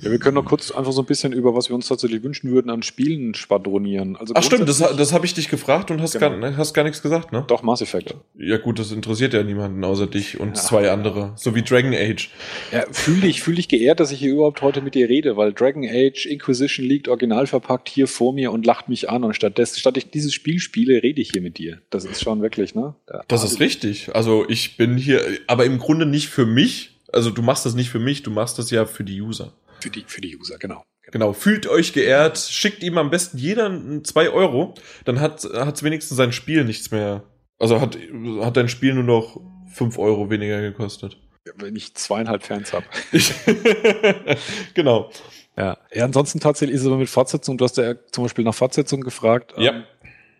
Ja, 0.02 0.10
wir 0.10 0.18
können 0.18 0.34
noch 0.34 0.44
kurz 0.44 0.70
einfach 0.70 0.92
so 0.92 1.02
ein 1.02 1.06
bisschen 1.06 1.32
über, 1.32 1.54
was 1.54 1.68
wir 1.68 1.74
uns 1.74 1.88
tatsächlich 1.88 2.22
wünschen 2.22 2.50
würden, 2.50 2.70
an 2.70 2.82
Spielen 2.82 3.34
schwadronieren. 3.34 4.16
Also 4.16 4.34
Ach 4.36 4.42
stimmt, 4.42 4.68
das, 4.68 4.78
das 4.78 5.12
habe 5.12 5.26
ich 5.26 5.34
dich 5.34 5.48
gefragt 5.48 5.90
und 5.90 6.00
hast, 6.00 6.12
Genau. 6.18 6.38
gar, 6.40 6.56
hast 6.56 6.74
gar 6.74 6.84
nichts 6.84 7.02
gesagt, 7.02 7.32
ne? 7.32 7.44
Doch, 7.46 7.62
Mass 7.62 7.80
Effect. 7.82 8.14
Ja 8.38 8.58
gut, 8.58 8.78
das 8.78 8.92
interessiert 8.92 9.32
ja 9.34 9.42
niemanden 9.42 9.82
außer 9.84 10.06
dich 10.06 10.38
und 10.40 10.48
Ja. 10.48 10.54
zwei 10.54 10.90
andere. 10.90 11.32
So 11.36 11.54
wie 11.54 11.62
Dragon 11.62 11.94
Age. 11.94 12.30
Ja, 12.72 12.84
fühl 12.90 13.20
dich, 13.20 13.42
fühl 13.42 13.54
dich 13.56 13.68
geehrt, 13.68 14.00
dass 14.00 14.12
ich 14.12 14.18
hier 14.18 14.32
überhaupt 14.32 14.62
heute 14.62 14.80
mit 14.82 14.94
dir 14.94 15.08
rede, 15.08 15.36
weil 15.36 15.52
Dragon 15.52 15.84
Age 15.88 16.26
Inquisition 16.26 16.84
liegt 16.86 17.08
original 17.08 17.46
verpackt 17.46 17.88
hier 17.88 18.06
vor 18.08 18.32
mir 18.32 18.52
und 18.52 18.66
lacht 18.66 18.88
mich 18.88 19.08
an 19.10 19.24
und 19.24 19.34
stattdessen, 19.34 19.78
statt 19.78 19.96
ich 19.96 20.10
dieses 20.10 20.32
Spiel 20.34 20.58
spiele, 20.60 21.02
rede 21.02 21.20
ich 21.20 21.30
hier 21.32 21.42
mit 21.42 21.58
dir. 21.58 21.78
Das 21.90 22.04
ist 22.04 22.22
schon 22.22 22.42
wirklich, 22.42 22.74
ne? 22.74 22.94
Da- 23.06 23.22
Das 23.28 23.44
ist 23.44 23.60
richtig. 23.60 24.14
Also 24.14 24.44
ich 24.48 24.76
bin 24.76 24.96
hier, 24.96 25.20
aber 25.46 25.64
im 25.64 25.78
Grunde 25.78 26.06
nicht 26.06 26.28
für 26.28 26.46
mich. 26.46 26.95
Also 27.12 27.30
du 27.30 27.42
machst 27.42 27.66
das 27.66 27.74
nicht 27.74 27.90
für 27.90 27.98
mich, 27.98 28.22
du 28.22 28.30
machst 28.30 28.58
das 28.58 28.70
ja 28.70 28.86
für 28.86 29.04
die 29.04 29.20
User. 29.20 29.52
Für 29.80 29.90
die, 29.90 30.04
für 30.06 30.20
die 30.20 30.36
User, 30.36 30.58
genau. 30.58 30.84
Genau, 31.12 31.32
fühlt 31.32 31.68
euch 31.68 31.92
geehrt, 31.92 32.36
schickt 32.38 32.82
ihm 32.82 32.98
am 32.98 33.10
besten 33.10 33.38
jeder 33.38 34.02
zwei 34.02 34.28
Euro, 34.30 34.74
dann 35.04 35.20
hat 35.20 35.44
es 35.44 35.82
wenigstens 35.82 36.16
sein 36.16 36.32
Spiel 36.32 36.64
nichts 36.64 36.90
mehr. 36.90 37.22
Also 37.58 37.80
hat, 37.80 37.96
hat 38.40 38.56
dein 38.56 38.68
Spiel 38.68 38.94
nur 38.94 39.04
noch 39.04 39.40
fünf 39.72 39.98
Euro 39.98 40.30
weniger 40.30 40.60
gekostet. 40.60 41.16
Wenn 41.56 41.76
ich 41.76 41.94
zweieinhalb 41.94 42.42
Fans 42.42 42.72
habe. 42.72 42.86
Genau. 44.74 45.10
Ja. 45.56 45.78
ja, 45.94 46.04
ansonsten 46.04 46.40
tatsächlich 46.40 46.74
ist 46.74 46.82
es 46.82 46.86
aber 46.86 46.98
mit 46.98 47.08
Fortsetzung, 47.08 47.56
du 47.56 47.64
hast 47.64 47.78
ja 47.78 47.94
zum 48.10 48.24
Beispiel 48.24 48.44
nach 48.44 48.54
Fortsetzung 48.54 49.00
gefragt. 49.00 49.54
Ja. 49.56 49.72
Ähm, 49.72 49.84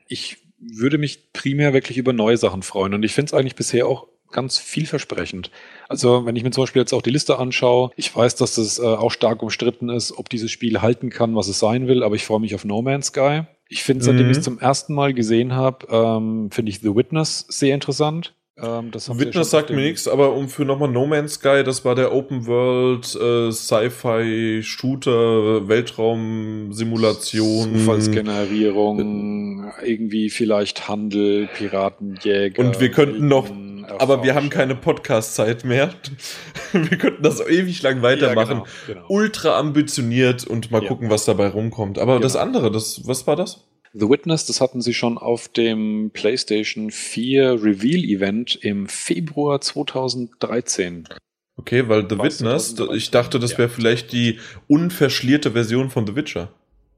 Ich 0.09 0.39
würde 0.59 0.99
mich 0.99 1.33
primär 1.33 1.73
wirklich 1.73 1.97
über 1.97 2.12
neue 2.12 2.37
Sachen 2.37 2.62
freuen 2.62 2.93
und 2.93 3.03
ich 3.03 3.14
finde 3.14 3.31
es 3.31 3.35
eigentlich 3.35 3.55
bisher 3.55 3.87
auch 3.87 4.09
ganz 4.31 4.59
vielversprechend. 4.59 5.51
Also 5.89 6.26
wenn 6.26 6.37
ich 6.37 6.43
mir 6.43 6.51
zum 6.51 6.64
Beispiel 6.64 6.82
jetzt 6.82 6.93
auch 6.93 7.03
die 7.03 7.11
Liste 7.11 7.39
anschaue, 7.39 7.91
ich 7.97 8.14
weiß, 8.14 8.37
dass 8.37 8.57
das 8.57 8.78
äh, 8.78 8.82
auch 8.82 9.11
stark 9.11 9.43
umstritten 9.43 9.89
ist, 9.89 10.16
ob 10.16 10.28
dieses 10.28 10.51
Spiel 10.51 10.82
halten 10.82 11.11
kann, 11.11 11.34
was 11.37 11.49
es 11.49 11.59
sein 11.59 11.87
will, 11.89 12.03
aber 12.03 12.14
ich 12.16 12.24
freue 12.24 12.41
mich 12.41 12.55
auf 12.55 12.64
No 12.64 12.82
Man's 12.82 13.07
Sky. 13.09 13.43
Ich 13.68 13.82
finde, 13.82 14.05
seitdem 14.05 14.26
Mhm. 14.26 14.30
ich 14.32 14.39
es 14.39 14.45
zum 14.45 14.59
ersten 14.61 14.95
Mal 14.95 15.12
gesehen 15.14 15.55
habe, 15.55 15.87
ähm, 15.91 16.51
finde 16.53 16.70
ich 16.70 16.80
The 16.80 16.95
Witness 16.95 17.47
sehr 17.49 17.74
interessant. 17.74 18.32
Ähm, 18.59 18.91
ja 18.95 19.18
Witness 19.18 19.51
sagt 19.51 19.68
mir 19.68 19.76
nichts, 19.76 20.09
aber 20.09 20.32
um 20.32 20.49
für 20.49 20.64
nochmal 20.64 20.89
No 20.89 21.07
Man's 21.07 21.34
Sky, 21.34 21.62
das 21.62 21.84
war 21.84 21.95
der 21.95 22.14
Open 22.14 22.47
World 22.47 23.14
äh, 23.14 23.53
Sci-Fi 23.53 24.62
Shooter 24.62 25.68
Weltraum 25.68 26.72
Simulation. 26.72 27.74
Zufallsgenerierung, 27.74 29.72
irgendwie 29.84 30.30
vielleicht 30.30 30.89
Handel, 30.89 31.49
Piratenjäger. 31.55 32.64
Und 32.64 32.80
wir 32.80 32.91
könnten 32.91 33.28
noch, 33.28 33.51
aber 33.99 34.22
wir 34.22 34.34
haben 34.34 34.51
keine 34.51 34.74
Podcast-Zeit 34.74 35.64
mehr. 35.64 35.93
wir 36.72 36.99
könnten 36.99 37.22
das 37.22 37.41
ewig 37.41 37.82
lang 37.82 38.03
weitermachen. 38.03 38.59
Ja, 38.59 38.64
genau, 38.87 39.01
genau. 39.01 39.07
Ultra 39.09 39.59
ambitioniert 39.59 40.47
und 40.47 40.70
mal 40.70 40.82
Ja. 40.82 40.89
gucken, 40.89 41.11
was 41.11 41.24
dabei 41.24 41.49
rumkommt. 41.49 41.99
Aber 41.99 42.20
das 42.20 42.32
Genau. 42.32 42.45
andere, 42.45 42.70
das, 42.70 43.07
was 43.07 43.26
war 43.26 43.37
das? 43.37 43.64
The 43.99 44.09
Witness, 44.11 44.45
das 44.45 44.61
hatten 44.61 44.82
sie 44.82 44.93
schon 44.93 45.16
auf 45.16 45.49
dem 45.49 46.11
PlayStation 46.12 46.91
4 46.91 47.62
Reveal 47.62 48.05
Event 48.05 48.55
im 48.57 48.87
Februar 48.89 49.61
2013. 49.62 51.09
Okay, 51.57 51.89
weil 51.89 52.03
The 52.09 52.18
Was, 52.18 52.41
Witness, 52.41 52.68
2013? 52.74 52.97
ich 52.99 53.11
dachte, 53.11 53.39
das 53.41 53.53
Ja. 53.53 53.59
wäre 53.59 53.68
vielleicht 53.70 54.12
die 54.12 54.39
unverschlierte 54.68 55.53
Version 55.53 55.89
von 55.89 56.07
The 56.07 56.14
Witcher. 56.14 56.53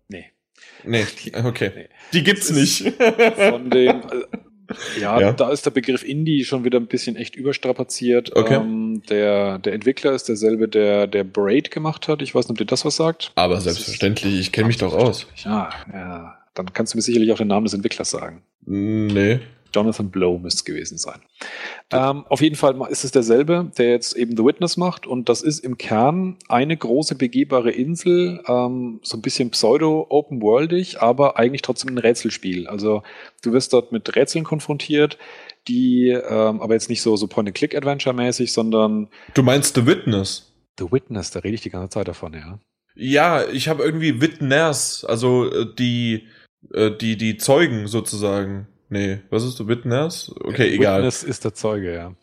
Nee. 0.09 0.25
Nee, 0.85 1.07
okay. 1.45 1.71
Nee. 1.75 1.89
Die 2.13 2.23
gibt's 2.25 2.49
Das 2.49 2.57
nicht. 2.57 2.93
Von 3.37 3.71
dem, 3.71 4.03
ja, 5.01 5.21
Ja. 5.21 5.33
da 5.33 5.51
ist 5.51 5.65
der 5.67 5.71
Begriff 5.71 6.03
Indie 6.05 6.45
schon 6.45 6.65
wieder 6.65 6.79
ein 6.79 6.87
bisschen 6.87 7.17
echt 7.17 7.37
überstrapaziert. 7.37 8.35
Okay. 8.37 8.55
Ähm, 8.57 9.03
der, 9.09 9.59
der 9.59 9.73
Entwickler 9.73 10.13
ist 10.13 10.29
derselbe, 10.29 10.69
der, 10.69 11.07
der 11.07 11.25
Braid 11.25 11.71
gemacht 11.71 12.09
hat. 12.09 12.23
Ich 12.23 12.35
weiß 12.35 12.47
nicht, 12.47 12.51
ob 12.53 12.59
dir 12.59 12.65
das 12.67 12.85
was 12.85 12.97
sagt. 12.97 13.33
Aber 13.35 13.55
Das 13.55 13.65
selbstverständlich, 13.65 14.39
ich 14.39 14.53
kenne 14.53 14.67
mich 14.69 14.77
doch 14.79 14.95
aus. 14.95 15.27
Ja, 15.45 15.71
ja. 15.93 16.39
Dann 16.55 16.73
kannst 16.73 16.93
du 16.95 16.99
mir 16.99 17.03
sicherlich 17.03 17.33
auch 17.33 17.39
den 17.39 17.49
Namen 17.49 17.65
des 17.65 17.75
Entwicklers 17.75 18.11
sagen. 18.11 18.43
Nee. 18.67 19.41
Jonathan 19.75 20.11
Blow 20.11 20.39
müsste 20.39 20.59
es 20.59 20.65
gewesen 20.65 20.99
sein. 20.99 21.21
Ähm, 21.91 22.25
auf 22.29 22.41
jeden 22.41 22.57
Fall 22.57 22.77
ist 22.91 23.05
es 23.05 23.11
derselbe, 23.11 23.71
der 23.79 23.91
jetzt 23.91 24.17
eben 24.17 24.37
The 24.37 24.45
Witness 24.45 24.77
macht 24.77 25.07
und 25.07 25.29
das 25.29 25.43
ist 25.43 25.61
im 25.61 25.79
Kern 25.79 26.37
eine 26.49 26.77
große 26.77 27.15
begehbare 27.15 27.71
Insel, 27.71 28.43
ähm, 28.47 29.01
so 29.03 29.17
ein 29.17 29.23
bisschen 29.23 29.51
pseudo-open-worldig, 29.51 31.01
aber 31.01 31.39
eigentlich 31.39 31.63
trotzdem 31.63 31.95
ein 31.95 31.99
Rätselspiel. 31.99 32.67
Also 32.67 33.03
du 33.43 33.53
wirst 33.53 33.73
dort 33.73 33.93
mit 33.93 34.15
Rätseln 34.17 34.45
konfrontiert, 34.45 35.19
die 35.67 36.09
ähm, 36.09 36.61
aber 36.61 36.75
jetzt 36.75 36.89
nicht 36.89 37.03
so, 37.03 37.17
so 37.17 37.27
Point-and-Click-Adventure-mäßig, 37.27 38.53
sondern 38.53 39.09
Du 39.35 39.43
meinst 39.43 39.75
The 39.75 39.87
Witness? 39.87 40.53
The 40.79 40.91
Witness, 40.91 41.31
da 41.31 41.41
rede 41.41 41.55
ich 41.55 41.61
die 41.61 41.71
ganze 41.71 41.91
Zeit 41.91 42.09
davon, 42.09 42.33
ja. 42.35 42.59
Ja, 42.95 43.45
ich 43.49 43.69
habe 43.69 43.85
irgendwie 43.85 44.21
Witness, 44.21 45.05
also 45.05 45.51
äh, 45.53 45.67
die, 45.79 46.27
äh, 46.73 46.91
die, 46.91 47.17
die 47.17 47.37
Zeugen 47.37 47.87
sozusagen. 47.87 48.67
Nee, 48.91 49.21
was 49.31 49.45
ist 49.45 49.59
The 49.59 49.67
Witness? 49.69 50.33
Okay, 50.41 50.75
egal. 50.75 50.99
Witness 51.01 51.23
ist 51.23 51.45
der 51.45 51.53
Zeuge, 51.55 51.93
ja. 51.95 52.15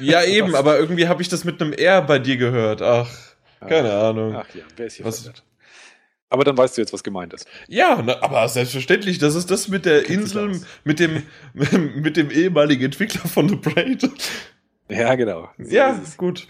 Ja, 0.00 0.22
eben, 0.24 0.54
aber 0.54 0.78
irgendwie 0.78 1.08
habe 1.08 1.22
ich 1.22 1.28
das 1.28 1.44
mit 1.44 1.60
einem 1.60 1.72
R 1.72 2.02
bei 2.02 2.18
dir 2.18 2.36
gehört. 2.36 2.82
Ach, 2.82 3.08
keine 3.66 3.92
Ahnung. 3.94 4.34
Ach 4.36 4.46
ja, 4.54 4.62
wer 4.76 4.86
ist 4.86 4.94
hier 4.96 5.06
Was- 5.06 5.20
verwirrt? 5.20 5.42
Aber 6.32 6.44
dann 6.44 6.56
weißt 6.56 6.76
du 6.76 6.80
jetzt, 6.82 6.92
was 6.92 7.02
gemeint 7.02 7.32
ist. 7.34 7.48
Ja, 7.66 8.00
na, 8.04 8.22
aber 8.22 8.46
selbstverständlich, 8.48 9.18
das 9.18 9.34
ist 9.34 9.50
das 9.50 9.66
mit 9.66 9.84
der 9.84 10.08
Insel, 10.08 10.60
mit 10.84 11.00
dem, 11.00 11.24
mit 11.54 12.16
dem 12.16 12.30
ehemaligen 12.30 12.84
Entwickler 12.84 13.22
von 13.28 13.48
The 13.48 13.56
Braid. 13.56 14.08
Ja, 14.88 15.16
genau. 15.16 15.48
So 15.58 15.74
ja, 15.74 16.00
gut. 16.16 16.46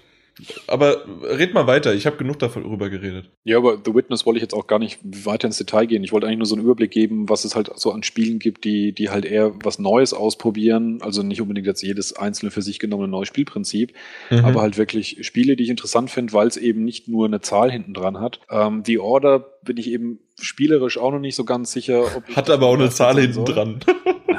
Aber 0.66 1.05
red 1.22 1.55
mal 1.55 1.66
weiter, 1.66 1.95
ich 1.95 2.07
habe 2.07 2.16
genug 2.16 2.38
darüber 2.38 2.91
geredet. 2.91 3.30
Ja, 3.45 3.59
aber 3.59 3.78
The 3.84 3.95
Witness 3.95 4.26
wollte 4.26 4.38
ich 4.38 4.43
jetzt 4.43 4.55
auch 4.55 4.66
gar 4.66 4.78
nicht 4.78 4.99
weiter 5.03 5.47
ins 5.47 5.59
Detail 5.59 5.86
gehen. 5.86 6.05
Ich 6.05 6.12
wollte 6.12 6.26
eigentlich 6.26 6.38
nur 6.38 6.47
so 6.47 6.55
einen 6.55 6.64
Überblick 6.64 6.91
geben, 6.91 7.28
was 7.28 7.45
es 7.45 7.55
halt 7.55 7.70
so 7.76 7.93
an 7.93 8.03
Spielen 8.03 8.38
gibt, 8.38 8.64
die, 8.64 8.93
die 8.93 9.11
halt 9.11 9.24
eher 9.24 9.53
was 9.62 9.78
Neues 9.78 10.12
ausprobieren. 10.12 10.99
Also 11.03 11.22
nicht 11.22 11.41
unbedingt 11.41 11.66
jetzt 11.66 11.82
jedes 11.82 12.14
einzelne 12.14 12.51
für 12.51 12.62
sich 12.62 12.78
genommene 12.78 13.09
neues 13.09 13.28
Spielprinzip, 13.28 13.93
mhm. 14.30 14.45
aber 14.45 14.61
halt 14.61 14.78
wirklich 14.78 15.18
Spiele, 15.22 15.57
die 15.57 15.64
ich 15.64 15.70
interessant 15.70 16.11
finde, 16.11 16.32
weil 16.32 16.49
es 16.49 16.57
eben 16.57 16.84
nicht 16.84 17.09
nur 17.09 17.26
eine 17.26 17.41
Zahl 17.41 17.70
hinten 17.70 17.95
dran 17.95 18.20
hat. 18.20 18.41
Ähm, 18.51 18.82
The 18.84 18.99
Order 18.99 19.47
bin 19.62 19.76
ich 19.76 19.91
eben 19.91 20.20
spielerisch 20.38 20.99
auch 20.99 21.12
noch 21.12 21.18
nicht 21.18 21.36
so 21.36 21.45
ganz 21.45 21.72
sicher. 21.72 22.05
Hat 22.34 22.51
aber 22.51 22.66
auch 22.66 22.74
eine 22.74 22.91
Zahl 22.91 23.20
hinten 23.20 23.45
dran. 23.45 23.80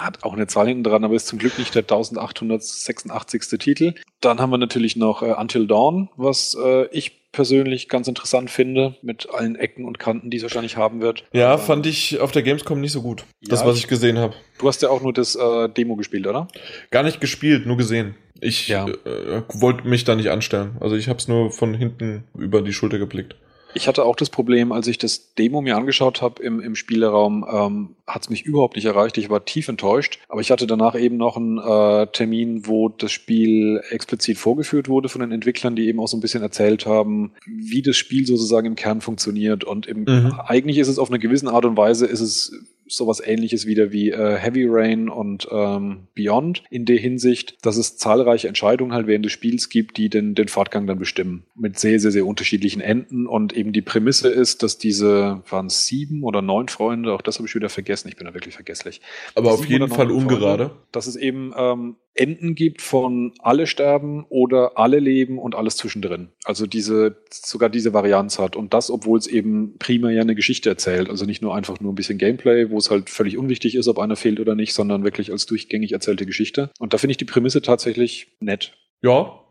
Hat 0.06 0.24
auch 0.24 0.34
eine 0.34 0.48
Zahl 0.48 0.68
hinten 0.68 0.84
dran, 0.84 1.04
aber 1.04 1.16
ist 1.16 1.28
zum 1.28 1.40
Glück 1.40 1.58
nicht 1.58 1.76
der 1.76 1.84
1886. 1.84 3.60
Titel. 3.60 3.94
Dann 4.20 4.40
haben 4.40 4.50
wir 4.50 4.58
natürlich 4.58 4.96
noch 4.96 5.22
äh, 5.22 5.34
Until 5.34 5.68
Dawn, 5.68 6.10
was 6.16 6.58
äh, 6.62 6.88
ich 6.88 7.22
persönlich 7.32 7.88
ganz 7.88 8.08
interessant 8.08 8.50
finde, 8.50 8.96
mit 9.02 9.30
allen 9.34 9.56
Ecken 9.56 9.86
und 9.86 10.00
Kanten, 10.00 10.30
die 10.30 10.38
es 10.38 10.44
wahrscheinlich 10.44 10.78
haben 10.78 11.02
wird. 11.02 11.24
Ja, 11.32 11.54
aber, 11.54 11.62
fand 11.62 11.86
ich 11.86 12.20
auf 12.20 12.32
der 12.32 12.44
Gamescom 12.44 12.82
nicht 12.82 12.92
so 12.92 13.02
gut. 13.02 13.24
Ja, 13.42 13.50
das, 13.50 13.66
was 13.66 13.78
ich 13.78 13.88
gesehen 13.88 14.18
habe. 14.18 14.34
Du 14.60 14.68
hast 14.68 14.82
ja 14.82 14.90
auch 14.90 15.02
nur 15.02 15.14
das 15.14 15.36
äh, 15.36 15.70
Demo 15.70 15.96
gespielt, 15.96 16.28
oder? 16.28 16.48
Gar 16.90 17.04
nicht 17.04 17.22
gespielt, 17.22 17.66
nur 17.66 17.78
gesehen. 17.78 18.16
Ich 18.42 18.68
ja. 18.68 18.88
äh, 18.88 19.44
wollte 19.54 19.88
mich 19.88 20.04
da 20.04 20.16
nicht 20.16 20.30
anstellen. 20.30 20.76
Also 20.80 20.96
ich 20.96 21.08
habe 21.08 21.20
es 21.20 21.28
nur 21.28 21.52
von 21.52 21.74
hinten 21.74 22.24
über 22.36 22.62
die 22.62 22.74
Schulter 22.74 22.98
geblickt. 22.98 23.36
Ich 23.74 23.88
hatte 23.88 24.04
auch 24.04 24.16
das 24.16 24.30
Problem, 24.30 24.72
als 24.72 24.88
ich 24.88 24.98
das 24.98 25.34
Demo 25.36 25.62
mir 25.62 25.78
angeschaut 25.78 26.22
habe 26.22 26.42
im, 26.44 26.60
im 26.60 26.76
Spieleraum, 26.76 27.46
ähm, 27.50 27.96
hat 28.08 28.24
es 28.24 28.30
mich 28.30 28.44
überhaupt 28.44 28.76
nicht 28.76 28.86
erreicht. 28.86 29.18
Ich 29.18 29.30
war 29.30 29.46
tief 29.46 29.68
enttäuscht. 29.68 30.20
Aber 30.28 30.42
ich 30.42 30.52
hatte 30.52 30.68
danach 30.68 30.96
eben 30.96 31.18
noch 31.18 31.38
einen 31.38 31.58
äh, 31.58 32.08
Termin, 32.08 32.68
wo 32.68 32.90
das 32.90 33.12
Spiel 33.12 33.82
explizit 33.90 34.38
vorgeführt 34.38 34.90
wurde 34.90 35.10
von 35.10 35.22
den 35.22 35.32
Entwicklern, 35.32 35.76
die 35.76 35.88
eben 35.88 36.00
auch 36.00 36.08
so 36.08 36.18
ein 36.18 36.22
bisschen 36.22 36.42
erzählt 36.42 36.86
haben, 36.86 37.32
wie 37.46 37.82
das 37.82 37.98
Spiel 37.98 38.26
sozusagen 38.26 38.68
im 38.68 38.76
Kern 38.76 39.02
funktioniert. 39.02 39.64
Und 39.64 39.88
im, 39.88 40.04
mhm. 40.04 40.40
eigentlich 40.46 40.78
ist 40.78 40.88
es 40.88 41.00
auf 41.00 41.10
eine 41.10 41.20
gewisse 41.20 41.52
Art 41.52 41.66
und 41.66 41.78
Weise, 41.78 42.06
ist 42.06 42.22
es 42.22 42.54
sowas 42.92 43.22
ähnliches 43.24 43.66
wieder 43.66 43.92
wie 43.92 44.12
äh, 44.12 44.38
Heavy 44.38 44.66
Rain 44.68 45.10
und 45.10 45.48
ähm, 45.52 46.08
Beyond 46.16 46.64
in 46.70 46.86
der 46.86 46.98
Hinsicht, 46.98 47.58
dass 47.66 47.78
es 47.78 47.98
zahlreiche 47.98 48.48
Entscheidungen 48.48 48.94
halt 48.94 49.08
während 49.08 49.26
des 49.26 49.32
Spiels 49.32 49.70
gibt, 49.70 49.98
die 49.98 50.10
den, 50.10 50.36
den 50.36 50.48
Fortgang 50.48 50.88
dann 50.88 51.00
bestimmen. 51.00 51.44
Mit 51.56 51.80
sehr, 51.80 52.00
sehr, 52.00 52.12
sehr 52.12 52.26
unterschiedlichen 52.26 52.82
Enden. 52.82 53.28
Und 53.28 53.54
eben 53.54 53.74
die 53.74 53.82
Prämisse 53.82 54.30
ist, 54.30 54.64
dass 54.64 54.78
diese, 54.78 55.42
waren 55.50 55.68
es 55.68 55.88
sieben 55.88 56.24
oder 56.24 56.42
neun 56.42 56.68
Freunde, 56.68 57.14
auch 57.14 57.22
das 57.22 57.38
habe 57.38 57.48
ich 57.48 57.56
wieder 57.56 57.70
vergessen, 57.70 58.08
ich 58.10 58.18
bin 58.18 58.28
da 58.28 58.34
wirklich 58.34 58.56
vergesslich. 58.56 59.02
Aber 59.36 59.52
auf 59.52 59.66
jeden 59.66 59.88
Fall 59.90 60.12
ungerade. 60.12 60.66
Freunde, 60.68 60.82
dass 60.92 61.08
es 61.08 61.16
eben 61.16 61.54
ähm, 61.58 61.96
Enden 62.14 62.56
gibt 62.56 62.82
von 62.82 63.32
alle 63.40 63.68
sterben 63.68 64.26
oder 64.28 64.78
alle 64.78 65.00
leben 65.00 65.40
und 65.40 65.56
alles 65.56 65.78
zwischendrin. 65.78 66.30
Also 66.44 66.68
diese, 66.68 67.16
sogar 67.30 67.70
diese 67.70 67.94
Varianz 67.94 68.38
hat. 68.38 68.56
Und 68.56 68.74
das, 68.74 68.92
obwohl 68.92 69.18
es 69.18 69.28
eben 69.28 69.78
primär 69.80 70.12
ja 70.12 70.22
eine 70.22 70.36
Geschichte 70.36 70.70
erzählt. 70.70 71.10
Also 71.10 71.26
nicht 71.26 71.42
nur 71.42 71.56
einfach 71.56 71.80
nur 71.80 71.94
ein 71.94 71.96
bisschen 71.96 72.18
Gameplay, 72.18 72.70
wo 72.70 72.78
es 72.82 72.92
halt 72.92 73.10
völlig 73.10 73.38
unwichtig 73.38 73.76
ist, 73.76 73.88
ob 73.88 74.00
einer 74.00 74.16
fehlt 74.16 74.40
oder 74.40 74.56
nicht, 74.56 74.74
sondern 74.74 75.04
wirklich 75.04 75.32
als 75.32 75.46
durchgängig 75.46 75.94
erzählte 75.94 76.26
Geschichte. 76.26 76.70
Und 76.80 76.94
da 76.94 76.98
finde 76.98 77.12
ich 77.12 77.18
die 77.18 77.26
Prämisse 77.26 77.62
tatsächlich 77.62 78.28
nett. 78.40 78.74
Ja, 79.02 79.42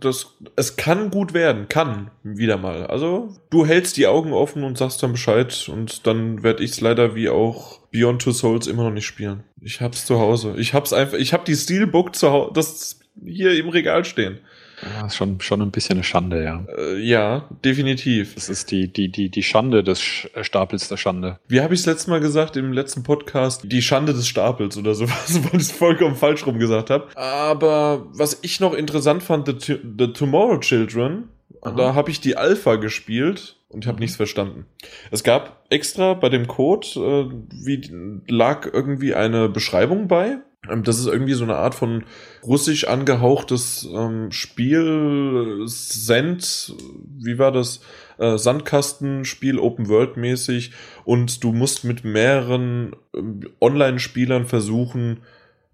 das, 0.00 0.36
es 0.56 0.76
kann 0.76 1.10
gut 1.10 1.32
werden, 1.32 1.68
kann 1.68 2.10
wieder 2.22 2.56
mal. 2.56 2.86
Also 2.86 3.36
du 3.50 3.66
hältst 3.66 3.96
die 3.96 4.06
Augen 4.06 4.32
offen 4.32 4.64
und 4.64 4.78
sagst 4.78 5.02
dann 5.02 5.12
Bescheid 5.12 5.68
und 5.72 6.06
dann 6.06 6.42
werde 6.42 6.64
ich 6.64 6.72
es 6.72 6.80
leider 6.80 7.14
wie 7.14 7.28
auch 7.28 7.80
Beyond 7.90 8.22
Two 8.22 8.32
Souls 8.32 8.66
immer 8.66 8.84
noch 8.84 8.92
nicht 8.92 9.06
spielen. 9.06 9.44
Ich 9.60 9.80
hab's 9.80 10.06
zu 10.06 10.18
Hause. 10.18 10.54
Ich 10.58 10.74
hab's 10.74 10.92
einfach, 10.92 11.18
ich 11.18 11.32
hab 11.32 11.44
die 11.44 11.54
Steelbook 11.54 12.16
zu 12.16 12.30
Hause, 12.30 12.50
das 12.54 13.00
hier 13.24 13.52
im 13.56 13.68
Regal 13.68 14.04
stehen. 14.04 14.40
Ja, 14.82 15.06
ist 15.06 15.16
schon, 15.16 15.40
schon 15.40 15.60
ein 15.60 15.70
bisschen 15.70 15.96
eine 15.96 16.04
Schande, 16.04 16.42
ja. 16.42 16.64
Äh, 16.76 16.98
ja, 16.98 17.48
definitiv. 17.64 18.34
Das 18.34 18.48
ist 18.48 18.70
die, 18.70 18.92
die, 18.92 19.10
die, 19.10 19.28
die 19.30 19.42
Schande 19.42 19.84
des 19.84 20.28
äh, 20.34 20.44
Stapels 20.44 20.88
der 20.88 20.96
Schande. 20.96 21.38
Wie 21.48 21.60
habe 21.60 21.74
ich 21.74 21.80
es 21.80 21.86
letztes 21.86 22.06
Mal 22.06 22.20
gesagt 22.20 22.56
im 22.56 22.72
letzten 22.72 23.02
Podcast? 23.02 23.62
Die 23.64 23.82
Schande 23.82 24.12
des 24.14 24.26
Stapels 24.26 24.76
oder 24.76 24.94
sowas, 24.94 25.40
weil 25.44 25.60
ich 25.60 25.68
es 25.68 25.72
vollkommen 25.72 26.16
falsch 26.16 26.46
rum 26.46 26.58
gesagt 26.58 26.90
habe. 26.90 27.08
Aber 27.14 28.06
was 28.12 28.38
ich 28.42 28.60
noch 28.60 28.74
interessant 28.74 29.22
fand, 29.22 29.46
The, 29.46 29.78
The 29.98 30.12
Tomorrow 30.12 30.58
Children, 30.60 31.28
Aha. 31.62 31.74
da 31.74 31.94
habe 31.94 32.10
ich 32.10 32.20
die 32.20 32.36
Alpha 32.36 32.76
gespielt 32.76 33.56
und 33.68 33.84
ich 33.84 33.88
habe 33.88 34.00
nichts 34.00 34.16
verstanden. 34.16 34.66
Es 35.10 35.22
gab 35.22 35.64
extra 35.70 36.14
bei 36.14 36.28
dem 36.28 36.46
Code, 36.46 36.86
äh, 36.96 37.34
wie 37.52 38.22
lag 38.28 38.68
irgendwie 38.72 39.14
eine 39.14 39.48
Beschreibung 39.48 40.08
bei 40.08 40.38
das 40.62 40.98
ist 40.98 41.06
irgendwie 41.06 41.32
so 41.32 41.44
eine 41.44 41.56
Art 41.56 41.74
von 41.74 42.04
russisch 42.42 42.86
angehauchtes 42.86 43.88
ähm, 43.92 44.30
Spiel, 44.30 45.62
Send, 45.64 46.74
wie 47.18 47.38
war 47.38 47.50
das? 47.50 47.80
Äh, 48.18 48.36
Sandkastenspiel, 48.36 49.58
Open 49.58 49.88
World 49.88 50.18
mäßig 50.18 50.72
und 51.04 51.42
du 51.42 51.52
musst 51.52 51.84
mit 51.84 52.04
mehreren 52.04 52.94
äh, 53.14 53.20
Online-Spielern 53.60 54.44
versuchen, 54.44 55.20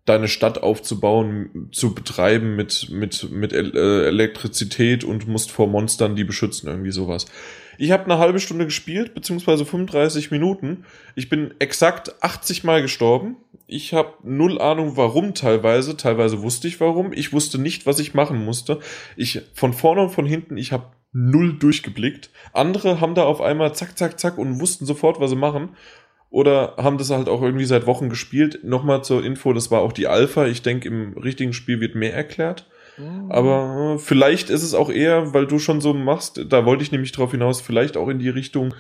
deine 0.05 0.29
Stadt 0.29 0.63
aufzubauen, 0.63 1.69
zu 1.73 1.93
betreiben 1.93 2.55
mit, 2.55 2.89
mit, 2.91 3.29
mit 3.33 3.53
äh, 3.53 4.07
Elektrizität 4.07 5.03
und 5.03 5.27
musst 5.27 5.51
vor 5.51 5.67
Monstern 5.67 6.15
die 6.15 6.23
beschützen, 6.23 6.69
irgendwie 6.69 6.93
sowas. 6.93 7.27
Ich 7.79 7.91
habe 7.91 8.05
eine 8.05 8.19
halbe 8.19 8.41
Stunde 8.41 8.65
gespielt, 8.65 9.15
beziehungsweise 9.15 9.65
35 9.65 10.31
Minuten. 10.31 10.85
Ich 11.15 11.29
bin 11.29 11.55
exakt 11.59 12.23
80 12.23 12.65
Mal 12.65 12.83
gestorben. 12.83 13.37
Ich 13.67 13.95
habe 13.95 14.15
null 14.23 14.61
Ahnung, 14.61 14.97
warum 14.97 15.35
teilweise. 15.35 15.97
Teilweise 15.97 16.43
wusste 16.43 16.69
ich 16.69 16.81
warum. 16.81 17.13
Ich 17.13 17.33
wusste 17.33 17.59
nicht, 17.59 17.87
was 17.87 17.99
ich 17.99 18.15
machen 18.15 18.45
musste. 18.45 18.81
Ich 19.17 19.43
von 19.55 19.73
vorne 19.73 20.03
und 20.03 20.11
von 20.11 20.27
hinten, 20.27 20.57
ich 20.57 20.73
habe 20.73 20.93
null 21.13 21.55
durchgeblickt. 21.59 22.31
Andere 22.53 23.01
haben 23.01 23.15
da 23.15 23.25
auf 23.25 23.41
einmal 23.41 23.75
zack, 23.75 23.99
zack, 23.99 24.21
zack 24.21 24.39
und 24.39 24.61
wussten 24.61 24.87
sofort, 24.87 25.19
was 25.19 25.31
sie 25.31 25.37
machen. 25.37 25.71
Oder 26.31 26.75
haben 26.77 26.99
das 26.99 27.11
halt 27.11 27.29
auch 27.29 27.43
irgendwie 27.43 27.65
seit 27.65 27.87
Wochen 27.87 28.09
gespielt. 28.09 28.61
Nochmal 28.63 29.03
zur 29.03 29.25
Info, 29.25 29.53
das 29.53 29.71
war 29.71 29.81
auch 29.81 29.93
die 29.93 30.07
Alpha. 30.07 30.47
Ich 30.47 30.63
denke, 30.63 30.89
im 30.89 31.17
richtigen 31.17 31.53
Spiel 31.53 31.81
wird 31.81 31.95
mehr 31.95 32.15
erklärt. 32.15 32.69
Mhm. 32.99 33.31
Aber 33.31 33.99
vielleicht 33.99 34.51
ist 34.51 34.63
es 34.63 34.75
auch 34.75 34.91
eher, 34.91 35.35
weil 35.35 35.47
du 35.47 35.59
schon 35.59 35.81
so 35.81 35.93
machst, 35.95 36.45
da 36.49 36.65
wollte 36.65 36.83
ich 36.83 36.93
nämlich 36.93 37.13
drauf 37.13 37.31
hinaus, 37.31 37.61
vielleicht 37.61 37.97
auch 37.97 38.09
in 38.09 38.19
die 38.19 38.29
Richtung, 38.29 38.75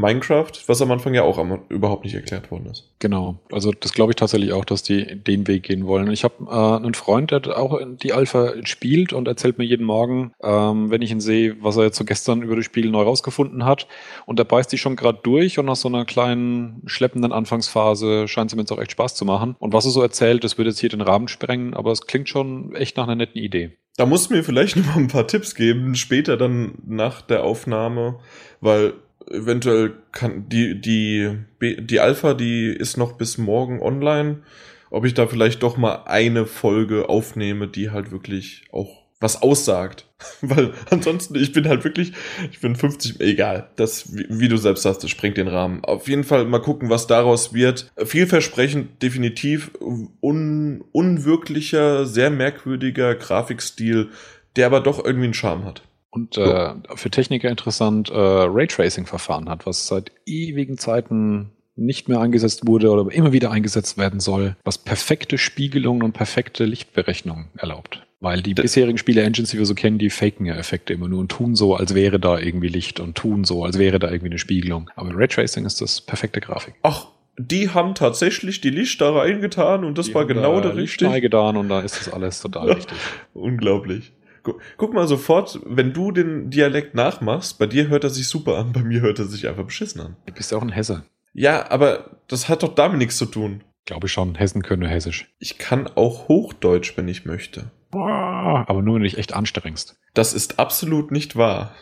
Minecraft, 0.00 0.52
was 0.66 0.82
am 0.82 0.90
Anfang 0.90 1.14
ja 1.14 1.22
auch 1.22 1.38
überhaupt 1.68 2.04
nicht 2.04 2.14
erklärt 2.14 2.50
worden 2.50 2.66
ist. 2.66 2.88
Genau, 2.98 3.38
also 3.52 3.72
das 3.72 3.92
glaube 3.92 4.12
ich 4.12 4.16
tatsächlich 4.16 4.52
auch, 4.52 4.64
dass 4.64 4.82
die 4.82 5.16
den 5.16 5.46
Weg 5.46 5.64
gehen 5.64 5.86
wollen. 5.86 6.10
Ich 6.10 6.24
habe 6.24 6.34
äh, 6.46 6.76
einen 6.76 6.94
Freund, 6.94 7.30
der 7.30 7.58
auch 7.58 7.80
die 8.02 8.12
Alpha 8.12 8.52
spielt 8.64 9.12
und 9.12 9.28
erzählt 9.28 9.58
mir 9.58 9.64
jeden 9.64 9.86
Morgen, 9.86 10.32
ähm, 10.42 10.90
wenn 10.90 11.02
ich 11.02 11.10
ihn 11.10 11.20
sehe, 11.20 11.56
was 11.62 11.76
er 11.76 11.84
jetzt 11.84 11.98
so 11.98 12.04
gestern 12.04 12.42
über 12.42 12.56
das 12.56 12.64
Spiel 12.64 12.90
neu 12.90 13.02
rausgefunden 13.02 13.64
hat. 13.64 13.86
Und 14.26 14.38
der 14.38 14.44
beißt 14.44 14.70
sich 14.70 14.80
schon 14.80 14.96
gerade 14.96 15.20
durch 15.22 15.58
und 15.58 15.66
nach 15.66 15.76
so 15.76 15.88
einer 15.88 16.04
kleinen 16.04 16.82
schleppenden 16.86 17.32
Anfangsphase 17.32 18.28
scheint 18.28 18.50
es 18.50 18.54
ihm 18.54 18.60
jetzt 18.60 18.72
auch 18.72 18.80
echt 18.80 18.92
Spaß 18.92 19.14
zu 19.14 19.24
machen. 19.24 19.56
Und 19.58 19.72
was 19.72 19.84
er 19.84 19.90
so 19.90 20.02
erzählt, 20.02 20.44
das 20.44 20.58
würde 20.58 20.70
jetzt 20.70 20.80
hier 20.80 20.88
den 20.88 21.00
Rahmen 21.00 21.28
sprengen, 21.28 21.74
aber 21.74 21.92
es 21.92 22.06
klingt 22.06 22.28
schon 22.28 22.74
echt 22.74 22.96
nach 22.96 23.04
einer 23.04 23.16
netten 23.16 23.40
Idee. 23.40 23.76
Da 23.96 24.06
musst 24.06 24.30
du 24.30 24.34
mir 24.34 24.44
vielleicht 24.44 24.76
noch 24.78 24.86
mal 24.86 24.96
ein 24.96 25.08
paar 25.08 25.26
Tipps 25.26 25.54
geben, 25.54 25.94
später 25.94 26.36
dann 26.36 26.72
nach 26.86 27.20
der 27.22 27.44
Aufnahme, 27.44 28.18
weil 28.60 28.94
eventuell 29.30 29.94
kann 30.12 30.48
die, 30.48 30.80
die, 30.80 31.38
die 31.60 32.00
Alpha, 32.00 32.34
die 32.34 32.66
ist 32.66 32.96
noch 32.96 33.12
bis 33.12 33.38
morgen 33.38 33.80
online. 33.80 34.42
Ob 34.90 35.04
ich 35.04 35.14
da 35.14 35.26
vielleicht 35.26 35.62
doch 35.62 35.76
mal 35.76 36.02
eine 36.06 36.46
Folge 36.46 37.08
aufnehme, 37.08 37.68
die 37.68 37.90
halt 37.90 38.10
wirklich 38.10 38.64
auch 38.72 39.00
was 39.20 39.40
aussagt. 39.42 40.06
Weil 40.40 40.72
ansonsten, 40.90 41.36
ich 41.36 41.52
bin 41.52 41.68
halt 41.68 41.84
wirklich, 41.84 42.12
ich 42.50 42.60
bin 42.60 42.74
50, 42.74 43.20
egal. 43.20 43.70
Das, 43.76 44.16
wie, 44.16 44.26
wie, 44.28 44.48
du 44.48 44.56
selbst 44.56 44.82
sagst, 44.82 45.04
das 45.04 45.10
sprengt 45.10 45.36
den 45.36 45.48
Rahmen. 45.48 45.84
Auf 45.84 46.08
jeden 46.08 46.24
Fall 46.24 46.44
mal 46.44 46.60
gucken, 46.60 46.90
was 46.90 47.06
daraus 47.06 47.54
wird. 47.54 47.92
Vielversprechend, 48.04 49.02
definitiv. 49.02 49.70
Un, 49.80 50.82
unwirklicher, 50.90 52.06
sehr 52.06 52.30
merkwürdiger 52.30 53.14
Grafikstil, 53.14 54.08
der 54.56 54.66
aber 54.66 54.80
doch 54.80 55.04
irgendwie 55.04 55.26
einen 55.26 55.34
Charme 55.34 55.64
hat 55.64 55.82
und 56.10 56.36
äh, 56.36 56.74
für 56.94 57.10
Techniker 57.10 57.48
interessant 57.48 58.10
äh, 58.10 58.14
Raytracing-Verfahren 58.14 59.48
hat, 59.48 59.66
was 59.66 59.86
seit 59.86 60.12
ewigen 60.26 60.76
Zeiten 60.76 61.52
nicht 61.76 62.08
mehr 62.08 62.20
eingesetzt 62.20 62.66
wurde 62.66 62.90
oder 62.90 63.10
immer 63.12 63.32
wieder 63.32 63.50
eingesetzt 63.50 63.96
werden 63.96 64.20
soll, 64.20 64.56
was 64.64 64.78
perfekte 64.78 65.38
Spiegelungen 65.38 66.02
und 66.02 66.12
perfekte 66.12 66.64
Lichtberechnung 66.64 67.46
erlaubt. 67.56 68.06
Weil 68.22 68.42
die 68.42 68.52
bisherigen 68.52 68.98
Spiele-Engines, 68.98 69.50
die 69.50 69.58
wir 69.58 69.64
so 69.64 69.74
kennen, 69.74 69.96
die 69.96 70.10
faken 70.10 70.44
ja 70.44 70.54
Effekte 70.54 70.92
immer 70.92 71.08
nur 71.08 71.20
und 71.20 71.30
tun 71.30 71.54
so, 71.54 71.74
als 71.74 71.94
wäre 71.94 72.20
da 72.20 72.38
irgendwie 72.38 72.68
Licht 72.68 73.00
und 73.00 73.16
tun 73.16 73.44
so, 73.44 73.64
als 73.64 73.78
wäre 73.78 73.98
da 73.98 74.10
irgendwie 74.10 74.26
eine 74.26 74.38
Spiegelung. 74.38 74.90
Aber 74.94 75.16
Raytracing 75.16 75.64
ist 75.64 75.80
das 75.80 76.02
perfekte 76.02 76.40
Grafik. 76.40 76.74
Ach, 76.82 77.06
die 77.38 77.70
haben 77.70 77.94
tatsächlich 77.94 78.60
die 78.60 78.68
Lichter 78.68 79.14
reingetan 79.14 79.84
und 79.84 79.96
das 79.96 80.08
die 80.08 80.14
war 80.14 80.26
genau 80.26 80.60
der 80.60 80.74
Licht 80.74 81.02
reingetan 81.02 81.56
und 81.56 81.70
da 81.70 81.80
ist 81.80 81.98
das 81.98 82.12
alles 82.12 82.42
total 82.42 82.68
wichtig. 82.76 82.98
Unglaublich. 83.32 84.12
Guck, 84.42 84.92
mal 84.92 85.06
sofort, 85.06 85.60
wenn 85.64 85.92
du 85.92 86.12
den 86.12 86.50
Dialekt 86.50 86.94
nachmachst, 86.94 87.58
bei 87.58 87.66
dir 87.66 87.88
hört 87.88 88.04
er 88.04 88.10
sich 88.10 88.28
super 88.28 88.58
an, 88.58 88.72
bei 88.74 88.82
mir 88.82 89.00
hört 89.00 89.18
er 89.18 89.26
sich 89.26 89.48
einfach 89.48 89.64
beschissen 89.64 90.00
an. 90.00 90.16
Du 90.26 90.32
bist 90.32 90.52
ja 90.52 90.58
auch 90.58 90.62
ein 90.62 90.70
Hesse. 90.70 91.04
Ja, 91.32 91.70
aber 91.70 92.16
das 92.28 92.48
hat 92.48 92.62
doch 92.62 92.74
damit 92.74 92.98
nichts 92.98 93.16
zu 93.16 93.26
tun. 93.26 93.62
Glaube 93.86 94.06
ich 94.06 94.12
schon. 94.12 94.34
Hessen 94.34 94.62
können 94.62 94.82
nur 94.82 94.90
Hessisch. 94.90 95.32
Ich 95.38 95.58
kann 95.58 95.88
auch 95.94 96.28
Hochdeutsch, 96.28 96.96
wenn 96.96 97.08
ich 97.08 97.24
möchte. 97.24 97.70
Aber 97.92 98.82
nur, 98.82 98.94
wenn 98.94 99.02
du 99.02 99.08
dich 99.08 99.18
echt 99.18 99.32
anstrengst. 99.32 99.96
Das 100.12 100.34
ist 100.34 100.58
absolut 100.58 101.12
nicht 101.12 101.36
wahr. 101.36 101.72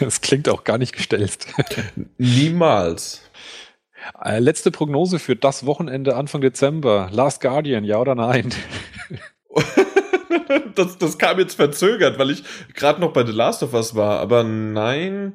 das 0.00 0.20
klingt 0.20 0.50
auch 0.50 0.64
gar 0.64 0.76
nicht 0.76 0.94
gestellt. 0.94 1.46
Niemals. 2.18 3.22
Äh, 4.22 4.38
letzte 4.38 4.70
Prognose 4.70 5.18
für 5.18 5.34
das 5.34 5.64
Wochenende 5.64 6.14
Anfang 6.14 6.42
Dezember. 6.42 7.08
Last 7.10 7.40
Guardian, 7.40 7.84
ja 7.84 7.98
oder 7.98 8.14
nein? 8.14 8.50
Das, 10.74 10.98
das 10.98 11.18
kam 11.18 11.38
jetzt 11.38 11.54
verzögert, 11.54 12.18
weil 12.18 12.30
ich 12.30 12.44
gerade 12.74 13.00
noch 13.00 13.12
bei 13.12 13.24
The 13.24 13.32
Last 13.32 13.62
of 13.62 13.74
Us 13.74 13.94
war. 13.94 14.20
Aber 14.20 14.44
nein, 14.44 15.34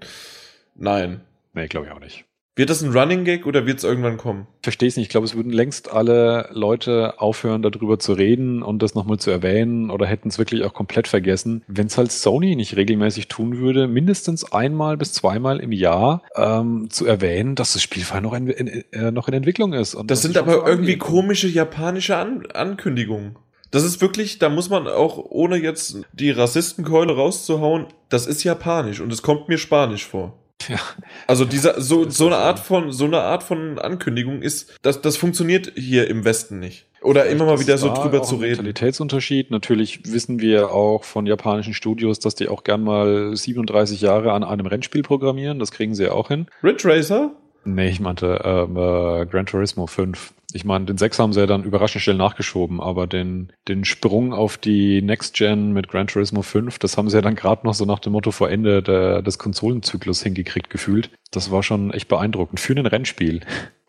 nein. 0.76 1.22
Nee, 1.54 1.68
glaube 1.68 1.88
ich 1.88 1.92
auch 1.92 2.00
nicht. 2.00 2.28
Wird 2.58 2.72
das 2.72 2.82
ein 2.82 2.92
Running 2.92 3.24
Gag 3.24 3.46
oder 3.46 3.68
wird 3.68 3.78
es 3.78 3.84
irgendwann 3.84 4.18
kommen? 4.18 4.48
Verstehe 4.64 4.90
es 4.90 4.98
nicht. 4.98 5.06
Ich 5.06 5.10
glaube, 5.10 5.28
es 5.28 5.36
würden 5.36 5.52
längst 5.52 5.92
alle 5.92 6.50
Leute 6.52 7.22
aufhören, 7.22 7.62
darüber 7.62 8.00
zu 8.00 8.14
reden 8.14 8.64
und 8.64 8.82
das 8.82 8.96
nochmal 8.96 9.20
zu 9.20 9.30
erwähnen 9.30 9.92
oder 9.92 10.08
hätten 10.08 10.30
es 10.30 10.40
wirklich 10.40 10.64
auch 10.64 10.74
komplett 10.74 11.08
vergessen. 11.08 11.64
Wenn 11.68 11.86
es 11.86 12.00
halt 12.00 12.12
Sony 12.12 12.56
nicht 12.56 12.76
regelmäßig 12.76 13.28
tun 13.28 13.60
würde, 13.60 13.88
mindestens 13.88 14.52
einmal 14.52 14.98
bis 14.98 15.14
zweimal 15.14 15.60
im 15.60 15.72
Jahr 15.72 16.24
ähm, 16.36 16.90
zu 16.90 17.06
erwähnen, 17.06 17.54
dass 17.54 17.74
das 17.74 17.84
Spielfall 17.84 18.22
noch 18.22 18.34
in, 18.34 18.48
in, 18.48 18.68
äh, 18.92 19.12
noch 19.12 19.28
in 19.28 19.36
Entwicklung 19.36 19.74
ist. 19.74 19.96
Das 20.06 20.24
sind 20.24 20.36
aber 20.36 20.66
irgendwie 20.66 20.98
komische 20.98 21.48
japanische 21.48 22.18
An 22.18 22.48
Ankündigungen. 22.52 23.36
Das 23.72 23.84
ist 23.84 24.02
wirklich, 24.02 24.40
da 24.40 24.50
muss 24.50 24.70
man 24.70 24.88
auch, 24.88 25.18
ohne 25.18 25.58
jetzt 25.58 25.98
die 26.14 26.32
Rassistenkeule 26.32 27.16
rauszuhauen, 27.16 27.88
das 28.10 28.28
ist 28.28 28.44
japanisch 28.44 29.02
und 29.02 29.12
es 29.12 29.22
kommt 29.22 29.50
mir 29.50 29.58
spanisch 29.58 30.06
vor. 30.06 30.34
Ja. 30.68 30.80
Also 31.28 31.46
dieser 31.46 31.80
so 31.80 32.10
so 32.10 32.26
eine 32.26 32.38
Art 32.38 32.60
von 32.60 32.92
so 32.92 33.06
eine 33.06 33.22
Art 33.22 33.44
von 33.44 33.80
Ankündigung 33.80 34.42
ist 34.42 34.76
das 34.82 35.02
das 35.02 35.16
funktioniert 35.16 35.72
hier 35.76 36.10
im 36.10 36.26
Westen 36.26 36.60
nicht. 36.60 36.88
Oder 37.02 37.22
Vielleicht 37.22 37.36
immer 37.36 37.46
mal 37.46 37.60
wieder 37.60 37.78
so 37.78 37.94
drüber 37.94 38.24
zu 38.24 38.36
reden. 38.36 38.58
Mentalitätsunterschied. 38.58 39.52
Natürlich 39.52 40.02
wissen 40.12 40.42
wir 40.42 40.72
auch 40.72 41.04
von 41.04 41.28
japanischen 41.28 41.76
Studios, 41.76 42.20
dass 42.20 42.34
die 42.34 42.48
auch 42.48 42.64
gern 42.64 42.84
mal 42.84 43.36
37 43.36 44.02
Jahre 44.02 44.34
an 44.34 44.44
einem 44.44 44.66
Rennspiel 44.66 45.04
programmieren. 45.04 45.60
Das 45.60 45.72
kriegen 45.72 45.94
sie 45.94 46.06
ja 46.06 46.12
auch 46.12 46.30
hin. 46.30 46.48
Ridge 46.64 46.90
Racer? 46.90 47.32
Nee, 47.66 47.90
ich 47.90 48.00
meinte 48.00 48.42
ähm, 48.44 48.78
äh, 48.78 49.26
Gran 49.26 49.46
Turismo 49.46 49.88
5. 49.88 50.34
Ich 50.54 50.64
meine, 50.64 50.86
den 50.86 50.98
6 50.98 51.20
haben 51.20 51.34
sie 51.34 51.42
ja 51.42 51.46
dann 51.46 51.64
überraschend 51.64 52.02
schnell 52.02 52.16
nachgeschoben, 52.16 52.80
aber 52.80 53.06
den, 53.06 53.52
den 53.68 53.84
Sprung 53.84 54.34
auf 54.34 54.58
die 54.58 55.02
Next 55.02 55.36
Gen 55.36 55.74
mit 55.74 55.90
Gran 55.90 56.08
Turismo 56.08 56.42
5, 56.42 56.80
das 56.80 56.98
haben 56.98 57.10
sie 57.10 57.18
ja 57.18 57.22
dann 57.22 57.36
gerade 57.36 57.68
noch 57.68 57.74
so 57.74 57.84
nach 57.86 58.00
dem 58.00 58.14
Motto 58.14 58.32
vor 58.32 58.50
Ende 58.50 58.82
der, 58.82 59.22
des 59.22 59.38
Konsolenzyklus 59.38 60.24
hingekriegt 60.24 60.70
gefühlt. 60.70 61.12
Das 61.32 61.52
war 61.52 61.64
schon 61.64 61.92
echt 61.92 62.08
beeindruckend. 62.08 62.60
Für 62.60 62.74
ein 62.74 62.86
Rennspiel. 62.86 63.42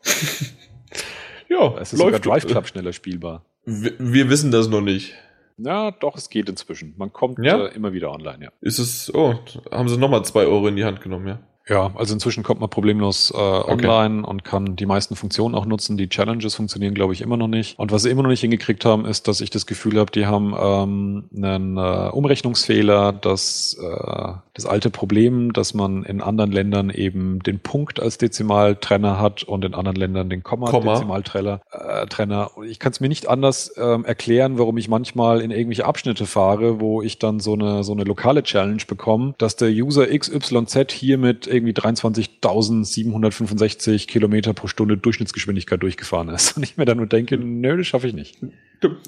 ja, 1.49 1.77
es 1.79 1.93
ist 1.93 2.01
sogar 2.01 2.19
Drive 2.19 2.47
Club 2.47 2.66
schneller 2.66 2.93
spielbar. 2.93 3.45
Wir, 3.64 3.93
wir 3.99 4.29
wissen 4.29 4.51
das 4.51 4.69
noch 4.69 4.81
nicht. 4.81 5.14
Ja, 5.59 5.91
doch, 5.91 6.16
es 6.16 6.31
geht 6.31 6.49
inzwischen. 6.49 6.95
Man 6.97 7.12
kommt 7.12 7.39
ja? 7.45 7.66
äh, 7.66 7.75
immer 7.75 7.93
wieder 7.93 8.11
online, 8.12 8.45
ja. 8.45 8.51
Ist 8.61 8.79
es, 8.79 9.12
oh, 9.14 9.35
haben 9.71 9.89
sie 9.89 9.99
nochmal 9.99 10.25
zwei 10.25 10.47
Euro 10.47 10.69
in 10.69 10.77
die 10.77 10.85
Hand 10.85 11.01
genommen, 11.01 11.27
ja. 11.27 11.39
Ja, 11.69 11.91
also 11.95 12.14
inzwischen 12.14 12.43
kommt 12.43 12.61
man 12.61 12.71
problemlos 12.71 13.31
äh, 13.31 13.37
online 13.37 14.21
okay. 14.21 14.31
und 14.31 14.45
kann 14.45 14.77
die 14.77 14.87
meisten 14.87 15.16
Funktionen 15.16 15.55
auch 15.55 15.66
nutzen. 15.66 15.99
Die 15.99 16.09
Challenges 16.09 16.55
funktionieren, 16.55 16.95
glaube 16.95 17.12
ich, 17.12 17.21
immer 17.21 17.37
noch 17.37 17.49
nicht. 17.49 17.79
Und 17.79 17.93
was 17.93 18.03
sie 18.03 18.11
immer 18.11 18.23
noch 18.23 18.31
nicht 18.31 18.41
hingekriegt 18.41 18.87
haben, 18.87 19.05
ist, 19.05 19.29
dass 19.29 19.43
ich 19.43 19.51
das 19.51 19.66
Gefühl 19.66 19.99
habe, 19.99 20.11
die 20.11 20.27
haben 20.27 20.55
ähm, 20.59 21.25
einen 21.37 21.77
äh, 21.77 22.09
Umrechnungsfehler, 22.11 23.12
dass 23.12 23.77
äh, 23.81 24.33
das 24.59 24.67
alte 24.67 24.91
Problem, 24.91 25.53
dass 25.53 25.73
man 25.73 26.03
in 26.03 26.21
anderen 26.21 26.51
Ländern 26.51 26.91
eben 26.91 27.39
den 27.41 27.61
Punkt 27.61 28.01
als 28.01 28.19
Dezimaltrenner 28.19 29.21
hat 29.21 29.45
und 29.45 29.65
in 29.65 29.75
anderen 29.75 29.97
Ländern 29.97 30.29
den 30.29 30.43
Komma-Dezimaltrenner. 30.43 31.61
Äh, 31.71 32.07
Trenner. 32.07 32.51
Ich 32.69 32.81
kann 32.81 32.91
es 32.93 33.01
mir 33.01 33.09
nicht 33.09 33.29
anders 33.29 33.73
ähm, 33.77 34.05
erklären, 34.05 34.59
warum 34.59 34.77
ich 34.77 34.89
manchmal 34.89 35.41
in 35.41 35.53
irgendwelche 35.53 35.85
Abschnitte 35.85 36.27
fahre, 36.27 36.81
wo 36.81 37.03
ich 37.03 37.21
dann 37.21 37.39
so 37.41 37.55
eine 37.55 37.85
so 37.85 37.93
eine 37.93 38.05
lokale 38.05 38.43
Challenge 38.43 38.83
bekomme, 38.87 39.35
dass 39.39 39.57
der 39.57 39.71
User 39.71 40.07
XYZ 40.07 40.93
hier 40.93 41.17
mit 41.19 41.47
irgendwie 41.47 41.73
23.765 41.73 44.07
Kilometer 44.09 44.55
pro 44.55 44.67
Stunde 44.67 44.97
Durchschnittsgeschwindigkeit 44.97 45.81
durchgefahren 45.83 46.31
ist. 46.31 46.57
Und 46.57 46.65
ich 46.65 46.77
mir 46.77 46.85
dann 46.85 46.99
nur 46.99 47.07
denke, 47.07 47.39
nö, 47.39 47.77
das 47.77 47.87
schaffe 47.87 48.09
ich 48.09 48.15
nicht. 48.15 48.39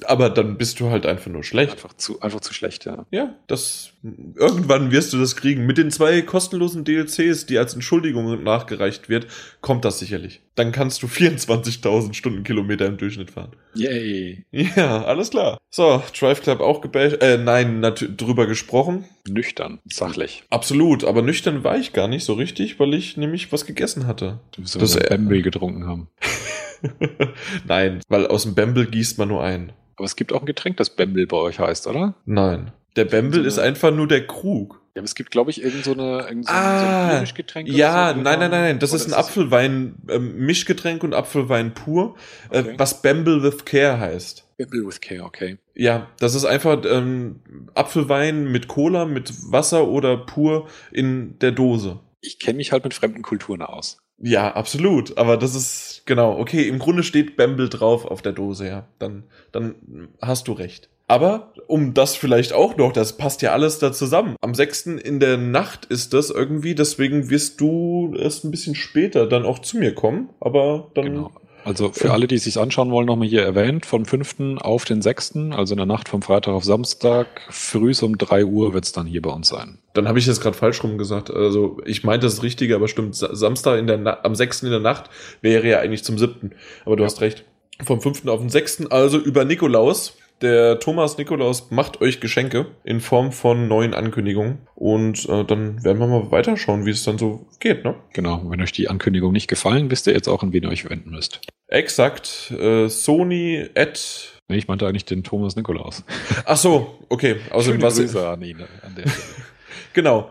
Aber 0.06 0.30
dann 0.30 0.56
bist 0.56 0.80
du 0.80 0.90
halt 0.90 1.06
einfach 1.06 1.30
nur 1.30 1.44
schlecht. 1.44 1.72
Einfach 1.72 1.92
zu, 1.94 2.20
einfach 2.20 2.40
zu 2.40 2.52
schlecht, 2.52 2.84
ja. 2.86 3.06
Ja, 3.10 3.34
das, 3.46 3.92
irgendwann 4.34 4.90
wirst 4.90 5.12
du 5.12 5.18
das 5.18 5.36
kriegen. 5.36 5.66
Mit 5.66 5.78
den 5.78 5.90
zwei 5.90 6.22
kostenlosen 6.22 6.84
DLCs, 6.84 7.46
die 7.46 7.58
als 7.58 7.74
Entschuldigung 7.74 8.42
nachgereicht 8.42 9.08
wird, 9.08 9.26
kommt 9.60 9.84
das 9.84 9.98
sicherlich. 9.98 10.40
Dann 10.56 10.72
kannst 10.72 11.02
du 11.02 11.06
24.000 11.06 12.14
Stundenkilometer 12.14 12.86
im 12.86 12.96
Durchschnitt 12.96 13.30
fahren. 13.30 13.52
Yay. 13.74 14.44
Ja, 14.50 15.04
alles 15.04 15.30
klar. 15.30 15.58
So, 15.70 16.02
Drive 16.18 16.42
Club 16.42 16.60
auch 16.60 16.80
gebasht, 16.80 17.22
äh, 17.22 17.38
nein, 17.38 17.80
drüber 18.16 18.46
gesprochen. 18.46 19.04
Nüchtern, 19.28 19.78
sachlich. 19.84 20.42
Absolut, 20.50 21.04
aber 21.04 21.22
nüchtern 21.22 21.62
war 21.62 21.78
ich 21.78 21.92
gar 21.92 22.08
nicht 22.08 22.24
so 22.24 22.32
richtig, 22.34 22.80
weil 22.80 22.94
ich 22.94 23.16
nämlich 23.16 23.52
was 23.52 23.66
gegessen 23.66 24.06
hatte. 24.06 24.40
Du 24.52 24.62
musst 24.62 24.80
das 24.80 24.98
Bambi 24.98 25.42
getrunken 25.42 25.86
haben. 25.86 26.08
Nein, 27.66 28.00
weil 28.08 28.26
aus 28.26 28.44
dem 28.44 28.54
Bamble 28.54 28.86
gießt 28.86 29.18
man 29.18 29.28
nur 29.28 29.42
ein. 29.42 29.72
Aber 29.96 30.06
es 30.06 30.16
gibt 30.16 30.32
auch 30.32 30.40
ein 30.40 30.46
Getränk, 30.46 30.76
das 30.76 30.90
Bamble 30.90 31.26
bei 31.26 31.36
euch 31.36 31.58
heißt, 31.58 31.86
oder? 31.86 32.14
Nein. 32.24 32.72
Der 32.96 33.04
Bamble 33.04 33.42
so 33.42 33.46
ist 33.46 33.58
einfach 33.58 33.92
nur 33.92 34.08
der 34.08 34.26
Krug. 34.26 34.80
Ja, 34.94 35.00
aber 35.00 35.04
es 35.04 35.14
gibt, 35.14 35.30
glaube 35.30 35.50
ich, 35.50 35.62
irgend 35.62 35.84
so 35.84 35.92
eine 35.92 36.26
irgend 36.28 36.46
so 36.46 36.52
ah, 36.52 37.10
ein 37.10 37.20
Mischgetränk. 37.20 37.68
Ja, 37.68 38.12
so, 38.14 38.20
nein, 38.20 38.40
nein, 38.40 38.50
nein, 38.50 38.62
nein. 38.62 38.78
Das 38.80 38.92
ist 38.92 39.06
ein 39.06 39.14
Apfelwein, 39.14 39.94
ähm, 40.08 40.36
Mischgetränk 40.38 41.04
und 41.04 41.14
Apfelwein 41.14 41.74
pur, 41.74 42.16
äh, 42.50 42.58
okay. 42.58 42.70
äh, 42.70 42.78
was 42.78 43.00
Bamble 43.00 43.42
with 43.42 43.64
Care 43.64 44.00
heißt. 44.00 44.46
Bamble 44.58 44.86
with 44.86 45.00
Care, 45.00 45.22
okay. 45.22 45.58
Ja, 45.74 46.08
das 46.18 46.34
ist 46.34 46.44
einfach 46.44 46.82
ähm, 46.84 47.40
Apfelwein 47.74 48.50
mit 48.50 48.66
Cola, 48.66 49.04
mit 49.04 49.32
Wasser 49.52 49.86
oder 49.86 50.16
pur 50.16 50.68
in 50.90 51.38
der 51.38 51.52
Dose. 51.52 52.00
Ich 52.20 52.40
kenne 52.40 52.56
mich 52.56 52.72
halt 52.72 52.82
mit 52.82 52.92
fremden 52.92 53.22
Kulturen 53.22 53.62
aus. 53.62 53.98
Ja, 54.20 54.52
absolut. 54.54 55.16
Aber 55.18 55.36
das 55.36 55.54
ist, 55.54 56.02
genau, 56.04 56.38
okay, 56.38 56.68
im 56.68 56.78
Grunde 56.78 57.02
steht 57.02 57.36
Bamble 57.36 57.68
drauf 57.68 58.04
auf 58.04 58.22
der 58.22 58.32
Dose, 58.32 58.66
ja. 58.66 58.86
Dann, 58.98 59.24
dann 59.52 59.74
hast 60.20 60.48
du 60.48 60.52
recht. 60.52 60.88
Aber 61.10 61.52
um 61.66 61.92
das 61.92 62.14
vielleicht 62.14 62.52
auch 62.52 62.76
noch, 62.76 62.92
das 62.92 63.16
passt 63.16 63.42
ja 63.42 63.52
alles 63.52 63.80
da 63.80 63.92
zusammen. 63.92 64.36
Am 64.42 64.54
6. 64.54 64.86
in 64.86 65.18
der 65.18 65.38
Nacht 65.38 65.86
ist 65.86 66.14
das 66.14 66.30
irgendwie, 66.30 66.76
deswegen 66.76 67.30
wirst 67.30 67.60
du 67.60 68.14
erst 68.16 68.44
ein 68.44 68.52
bisschen 68.52 68.76
später 68.76 69.26
dann 69.26 69.44
auch 69.44 69.58
zu 69.58 69.78
mir 69.78 69.92
kommen. 69.92 70.30
Aber 70.38 70.92
dann. 70.94 71.06
Genau. 71.06 71.32
Also 71.64 71.92
für 71.92 72.12
alle, 72.12 72.26
die 72.26 72.36
es 72.36 72.44
sich 72.44 72.58
anschauen 72.58 72.90
wollen, 72.90 73.06
nochmal 73.06 73.28
hier 73.28 73.42
erwähnt, 73.42 73.86
vom 73.86 74.04
5. 74.04 74.58
auf 74.61 74.84
den 74.84 75.02
6., 75.02 75.36
also 75.50 75.74
in 75.74 75.78
der 75.78 75.86
Nacht 75.86 76.08
vom 76.08 76.22
Freitag 76.22 76.54
auf 76.54 76.64
Samstag, 76.64 77.26
früh 77.50 77.92
um 78.02 78.18
3 78.18 78.44
Uhr 78.44 78.72
wird 78.72 78.84
es 78.84 78.92
dann 78.92 79.06
hier 79.06 79.22
bei 79.22 79.30
uns 79.30 79.48
sein. 79.48 79.78
Dann 79.94 80.08
habe 80.08 80.18
ich 80.18 80.26
jetzt 80.26 80.40
gerade 80.40 80.56
falsch 80.56 80.82
rum 80.82 80.98
gesagt. 80.98 81.30
Also 81.30 81.78
ich 81.84 82.04
meinte 82.04 82.26
das 82.26 82.42
Richtige, 82.42 82.74
aber 82.76 82.88
stimmt, 82.88 83.14
Samstag 83.14 83.78
in 83.78 83.86
der 83.86 83.98
Na 83.98 84.18
am 84.22 84.34
6. 84.34 84.62
in 84.62 84.70
der 84.70 84.80
Nacht 84.80 85.11
wäre 85.42 85.66
ja 85.68 85.80
eigentlich 85.80 86.04
zum 86.04 86.18
7. 86.18 86.52
Aber 86.84 86.96
du 86.96 87.02
ja. 87.02 87.06
hast 87.06 87.20
recht. 87.20 87.44
Vom 87.82 88.00
5. 88.00 88.26
auf 88.26 88.40
den 88.40 88.50
6., 88.50 88.86
also 88.86 89.18
über 89.18 89.44
Nikolaus. 89.44 90.16
Der 90.43 90.80
Thomas 90.80 91.18
Nikolaus 91.18 91.70
macht 91.70 92.01
euch 92.01 92.20
Geschenke 92.20 92.66
in 92.82 93.01
Form 93.01 93.30
von 93.30 93.68
neuen 93.68 93.93
Ankündigungen. 93.93 94.59
Und 94.74 95.28
äh, 95.28 95.45
dann 95.45 95.84
werden 95.84 95.99
wir 95.99 96.07
mal 96.07 96.30
weiterschauen, 96.30 96.86
wie 96.86 96.91
es 96.91 97.05
dann 97.05 97.18
so 97.18 97.47
geht, 97.61 97.84
ne? 97.84 97.95
Genau. 98.14 98.43
Wenn 98.47 98.62
euch 98.62 98.72
die 98.72 98.88
Ankündigung 98.88 99.32
nicht 99.32 99.49
gefallen, 99.49 99.91
wisst 99.91 100.07
ihr 100.07 100.14
jetzt 100.14 100.28
auch, 100.28 100.43
an 100.43 100.55
wen 100.55 100.62
ihr 100.62 100.70
euch 100.70 100.88
wenden 100.88 101.11
müsst. 101.11 101.43
Exakt. 101.68 102.53
Äh, 102.59 102.88
Sony 102.88 103.68
at. 103.74 104.41
Nee, 104.49 104.57
ich 104.57 104.66
meinte 104.66 104.86
eigentlich 104.86 105.05
den 105.05 105.22
Thomas 105.22 105.57
Nikolaus. 105.57 106.05
Ach 106.47 106.57
so, 106.57 106.99
okay. 107.11 107.36
Außerdem 107.51 107.82
was. 107.82 107.97
Grüße 107.97 108.26
an 108.26 108.43
ihn 108.43 108.61
an 108.61 108.97
genau. 109.93 110.30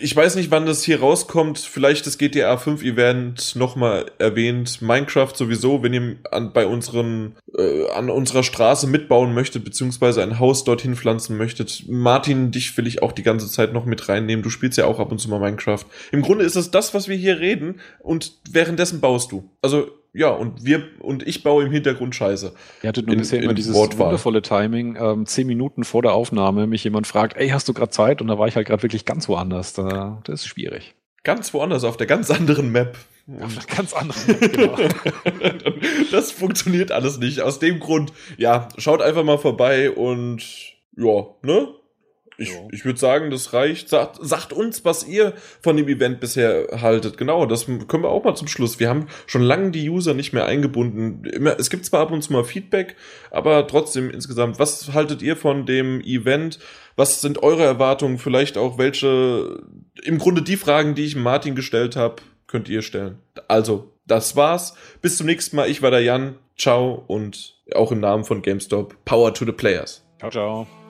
Ich 0.00 0.14
weiß 0.14 0.34
nicht, 0.34 0.50
wann 0.50 0.66
das 0.66 0.82
hier 0.82 1.00
rauskommt. 1.00 1.58
Vielleicht 1.58 2.06
das 2.06 2.18
GTA 2.18 2.56
5 2.56 2.82
Event 2.82 3.54
nochmal 3.54 4.10
erwähnt. 4.18 4.82
Minecraft 4.82 5.32
sowieso, 5.34 5.82
wenn 5.82 5.94
ihr 5.94 6.16
an, 6.30 6.52
bei 6.52 6.66
unseren, 6.66 7.36
äh, 7.56 7.88
an 7.90 8.10
unserer 8.10 8.42
Straße 8.42 8.88
mitbauen 8.88 9.34
möchtet, 9.34 9.64
beziehungsweise 9.64 10.22
ein 10.22 10.40
Haus 10.40 10.64
dorthin 10.64 10.96
pflanzen 10.96 11.36
möchtet. 11.36 11.84
Martin, 11.88 12.50
dich 12.50 12.76
will 12.76 12.88
ich 12.88 13.02
auch 13.02 13.12
die 13.12 13.22
ganze 13.22 13.48
Zeit 13.48 13.72
noch 13.72 13.84
mit 13.84 14.08
reinnehmen. 14.08 14.42
Du 14.42 14.50
spielst 14.50 14.78
ja 14.78 14.86
auch 14.86 14.98
ab 14.98 15.12
und 15.12 15.18
zu 15.18 15.30
mal 15.30 15.38
Minecraft. 15.38 15.84
Im 16.10 16.22
Grunde 16.22 16.44
ist 16.44 16.56
es 16.56 16.72
das, 16.72 16.92
was 16.92 17.06
wir 17.06 17.16
hier 17.16 17.38
reden 17.38 17.80
und 18.00 18.32
währenddessen 18.50 19.00
baust 19.00 19.30
du. 19.30 19.48
Also 19.60 19.88
ja, 20.14 20.28
und 20.28 20.64
wir 20.64 20.84
und 21.00 21.26
ich 21.26 21.42
baue 21.42 21.64
im 21.64 21.72
Hintergrund 21.72 22.14
Scheiße. 22.14 22.52
Ihr 22.82 22.88
hattet 22.88 23.06
nur 23.06 23.14
in, 23.14 23.20
bisher 23.20 23.42
immer 23.42 23.54
dieses 23.54 23.74
Wortwahl. 23.74 24.06
wundervolle 24.06 24.42
Timing, 24.42 24.96
ähm, 25.00 25.26
zehn 25.26 25.46
Minuten 25.46 25.84
vor 25.84 26.02
der 26.02 26.12
Aufnahme 26.12 26.66
mich 26.66 26.84
jemand 26.84 27.06
fragt, 27.06 27.36
ey, 27.36 27.48
hast 27.48 27.68
du 27.68 27.72
gerade 27.72 27.90
Zeit? 27.90 28.20
Und 28.20 28.28
da 28.28 28.38
war 28.38 28.46
ich 28.46 28.56
halt 28.56 28.66
gerade 28.66 28.82
wirklich 28.82 29.04
ganz 29.06 29.28
woanders. 29.28 29.72
Da, 29.72 30.20
das 30.24 30.40
ist 30.40 30.48
schwierig. 30.48 30.94
Ganz 31.24 31.54
woanders, 31.54 31.84
auf 31.84 31.96
der 31.96 32.06
ganz 32.06 32.30
anderen 32.30 32.72
Map. 32.72 32.98
Auf 33.40 33.56
einer 33.56 33.76
ganz 33.76 33.94
anderen 33.94 34.26
Map, 34.26 34.52
genau. 34.52 34.76
das 36.10 36.32
funktioniert 36.32 36.90
alles 36.90 37.18
nicht. 37.18 37.40
Aus 37.40 37.58
dem 37.58 37.78
Grund, 37.78 38.12
ja, 38.36 38.68
schaut 38.76 39.00
einfach 39.00 39.24
mal 39.24 39.38
vorbei 39.38 39.90
und 39.92 40.42
ja, 40.96 41.26
ne? 41.42 41.68
Ich, 42.42 42.52
ich 42.72 42.84
würde 42.84 42.98
sagen, 42.98 43.30
das 43.30 43.52
reicht. 43.52 43.88
Sagt, 43.88 44.18
sagt 44.20 44.52
uns, 44.52 44.84
was 44.84 45.06
ihr 45.06 45.34
von 45.60 45.76
dem 45.76 45.88
Event 45.88 46.20
bisher 46.20 46.80
haltet. 46.80 47.16
Genau, 47.16 47.46
das 47.46 47.66
können 47.66 48.02
wir 48.02 48.08
auch 48.08 48.24
mal 48.24 48.34
zum 48.34 48.48
Schluss. 48.48 48.80
Wir 48.80 48.88
haben 48.88 49.06
schon 49.26 49.42
lange 49.42 49.70
die 49.70 49.88
User 49.88 50.14
nicht 50.14 50.32
mehr 50.32 50.46
eingebunden. 50.46 51.24
Immer, 51.24 51.58
es 51.58 51.70
gibt 51.70 51.84
zwar 51.84 52.00
ab 52.00 52.10
und 52.10 52.22
zu 52.22 52.32
mal 52.32 52.44
Feedback, 52.44 52.96
aber 53.30 53.66
trotzdem 53.66 54.10
insgesamt, 54.10 54.58
was 54.58 54.92
haltet 54.92 55.22
ihr 55.22 55.36
von 55.36 55.66
dem 55.66 56.00
Event? 56.00 56.58
Was 56.96 57.20
sind 57.20 57.42
eure 57.42 57.64
Erwartungen? 57.64 58.18
Vielleicht 58.18 58.58
auch 58.58 58.78
welche, 58.78 59.62
im 60.02 60.18
Grunde 60.18 60.42
die 60.42 60.56
Fragen, 60.56 60.94
die 60.94 61.04
ich 61.04 61.16
Martin 61.16 61.54
gestellt 61.54 61.96
habe, 61.96 62.16
könnt 62.46 62.68
ihr 62.68 62.82
stellen. 62.82 63.18
Also, 63.48 63.92
das 64.06 64.36
war's. 64.36 64.74
Bis 65.00 65.16
zum 65.16 65.26
nächsten 65.26 65.56
Mal. 65.56 65.70
Ich 65.70 65.80
war 65.82 65.90
der 65.90 66.02
Jan. 66.02 66.36
Ciao 66.58 67.02
und 67.06 67.56
auch 67.74 67.92
im 67.92 68.00
Namen 68.00 68.24
von 68.24 68.42
GameStop, 68.42 68.94
Power 69.04 69.32
to 69.32 69.44
the 69.44 69.52
Players. 69.52 70.04
Ciao, 70.18 70.30
ciao. 70.30 70.81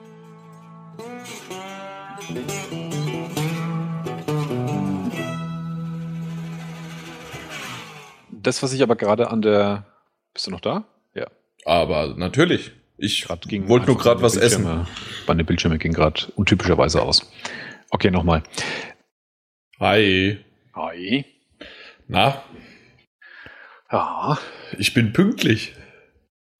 Das, 8.43 8.61
was 8.61 8.73
ich 8.73 8.83
aber 8.83 8.95
gerade 8.95 9.31
an 9.31 9.41
der. 9.41 9.85
Bist 10.33 10.47
du 10.47 10.51
noch 10.51 10.59
da? 10.59 10.85
Ja. 11.13 11.27
Aber 11.65 12.15
natürlich. 12.17 12.71
Ich 12.97 13.29
wollte 13.29 13.87
nur 13.87 13.97
gerade 13.97 14.21
was 14.21 14.35
essen. 14.35 14.85
Meine 15.27 15.43
Bildschirme 15.43 15.77
gingen 15.77 15.93
gerade 15.93 16.31
untypischerweise 16.35 17.01
aus. 17.01 17.31
Okay, 17.89 18.11
nochmal. 18.11 18.43
Hi. 19.79 20.43
Hi. 20.75 21.25
Na? 22.07 22.43
Ja. 23.91 24.37
Ich 24.77 24.93
bin 24.93 25.13
pünktlich. 25.13 25.75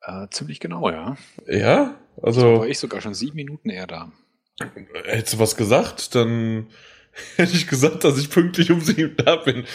Äh, 0.01 0.27
ziemlich 0.29 0.59
genau, 0.59 0.89
ja. 0.89 1.17
Ja? 1.47 1.95
Also. 2.21 2.41
So 2.41 2.59
war 2.59 2.67
ich 2.67 2.79
sogar 2.79 3.01
schon 3.01 3.13
sieben 3.13 3.35
Minuten 3.35 3.69
eher 3.69 3.87
da. 3.87 4.11
Hättest 4.59 5.33
du 5.33 5.39
was 5.39 5.55
gesagt, 5.55 6.15
dann 6.15 6.67
hätte 7.35 7.53
ich 7.53 7.67
gesagt, 7.67 8.03
dass 8.03 8.17
ich 8.17 8.29
pünktlich 8.29 8.71
um 8.71 8.81
sieben 8.81 9.15
da 9.17 9.37
bin. 9.37 9.65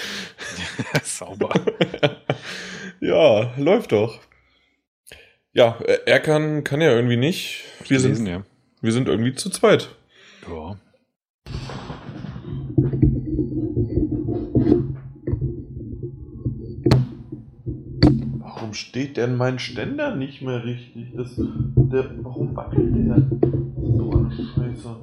Sauber. 1.03 1.51
ja, 3.01 3.55
läuft 3.57 3.93
doch. 3.93 4.21
Ja, 5.53 5.79
er 6.07 6.21
kann, 6.21 6.63
kann 6.63 6.81
ja 6.81 6.93
irgendwie 6.93 7.17
nicht. 7.17 7.65
Wir 7.89 7.99
sind, 7.99 8.27
ja. 8.27 8.45
wir 8.81 8.93
sind 8.93 9.09
irgendwie 9.09 9.35
zu 9.35 9.51
zweit. 9.51 9.89
Ja. 10.47 10.79
Warum 18.69 18.75
steht 18.75 19.17
denn 19.17 19.35
mein 19.35 19.59
Ständer 19.59 20.15
nicht 20.15 20.43
mehr 20.43 20.63
richtig? 20.63 21.15
Das, 21.17 21.31
der, 21.37 22.11
warum 22.23 22.55
wackelt 22.55 22.95
der? 22.95 23.17
So 23.97 24.11
eine 24.11 24.31
Scheiße. 24.31 24.95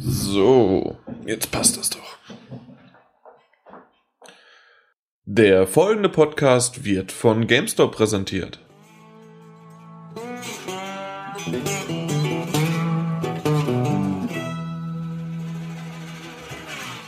So, 0.00 0.96
jetzt 1.24 1.52
passt 1.52 1.76
das 1.76 1.90
doch. 1.90 2.18
Der 5.24 5.68
folgende 5.68 6.08
Podcast 6.08 6.84
wird 6.84 7.12
von 7.12 7.46
GameStop 7.46 7.92
präsentiert. 7.92 8.58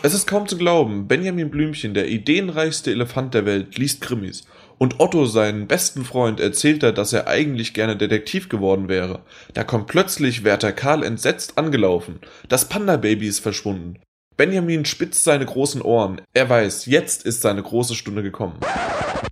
Es 0.00 0.14
ist 0.14 0.28
kaum 0.28 0.46
zu 0.46 0.56
glauben, 0.56 1.08
Benjamin 1.08 1.50
Blümchen, 1.50 1.92
der 1.92 2.08
ideenreichste 2.08 2.92
Elefant 2.92 3.34
der 3.34 3.44
Welt, 3.46 3.76
liest 3.78 4.00
Krimis. 4.00 4.44
Und 4.78 5.00
Otto, 5.00 5.26
seinen 5.26 5.66
besten 5.66 6.04
Freund, 6.04 6.38
erzählt 6.38 6.84
er, 6.84 6.92
dass 6.92 7.12
er 7.12 7.26
eigentlich 7.26 7.74
gerne 7.74 7.96
Detektiv 7.96 8.48
geworden 8.48 8.88
wäre. 8.88 9.22
Da 9.54 9.64
kommt 9.64 9.88
plötzlich 9.88 10.44
Wärter 10.44 10.70
Karl 10.70 11.02
entsetzt 11.02 11.58
angelaufen. 11.58 12.20
Das 12.48 12.68
Panda-Baby 12.68 13.26
ist 13.26 13.40
verschwunden. 13.40 13.98
Benjamin 14.36 14.84
spitzt 14.84 15.24
seine 15.24 15.44
großen 15.44 15.82
Ohren. 15.82 16.20
Er 16.32 16.48
weiß, 16.48 16.86
jetzt 16.86 17.24
ist 17.24 17.40
seine 17.40 17.64
große 17.64 17.96
Stunde 17.96 18.22
gekommen. 18.22 18.60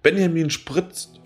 Benjamin 0.03 0.51
spritzt. 0.51 1.21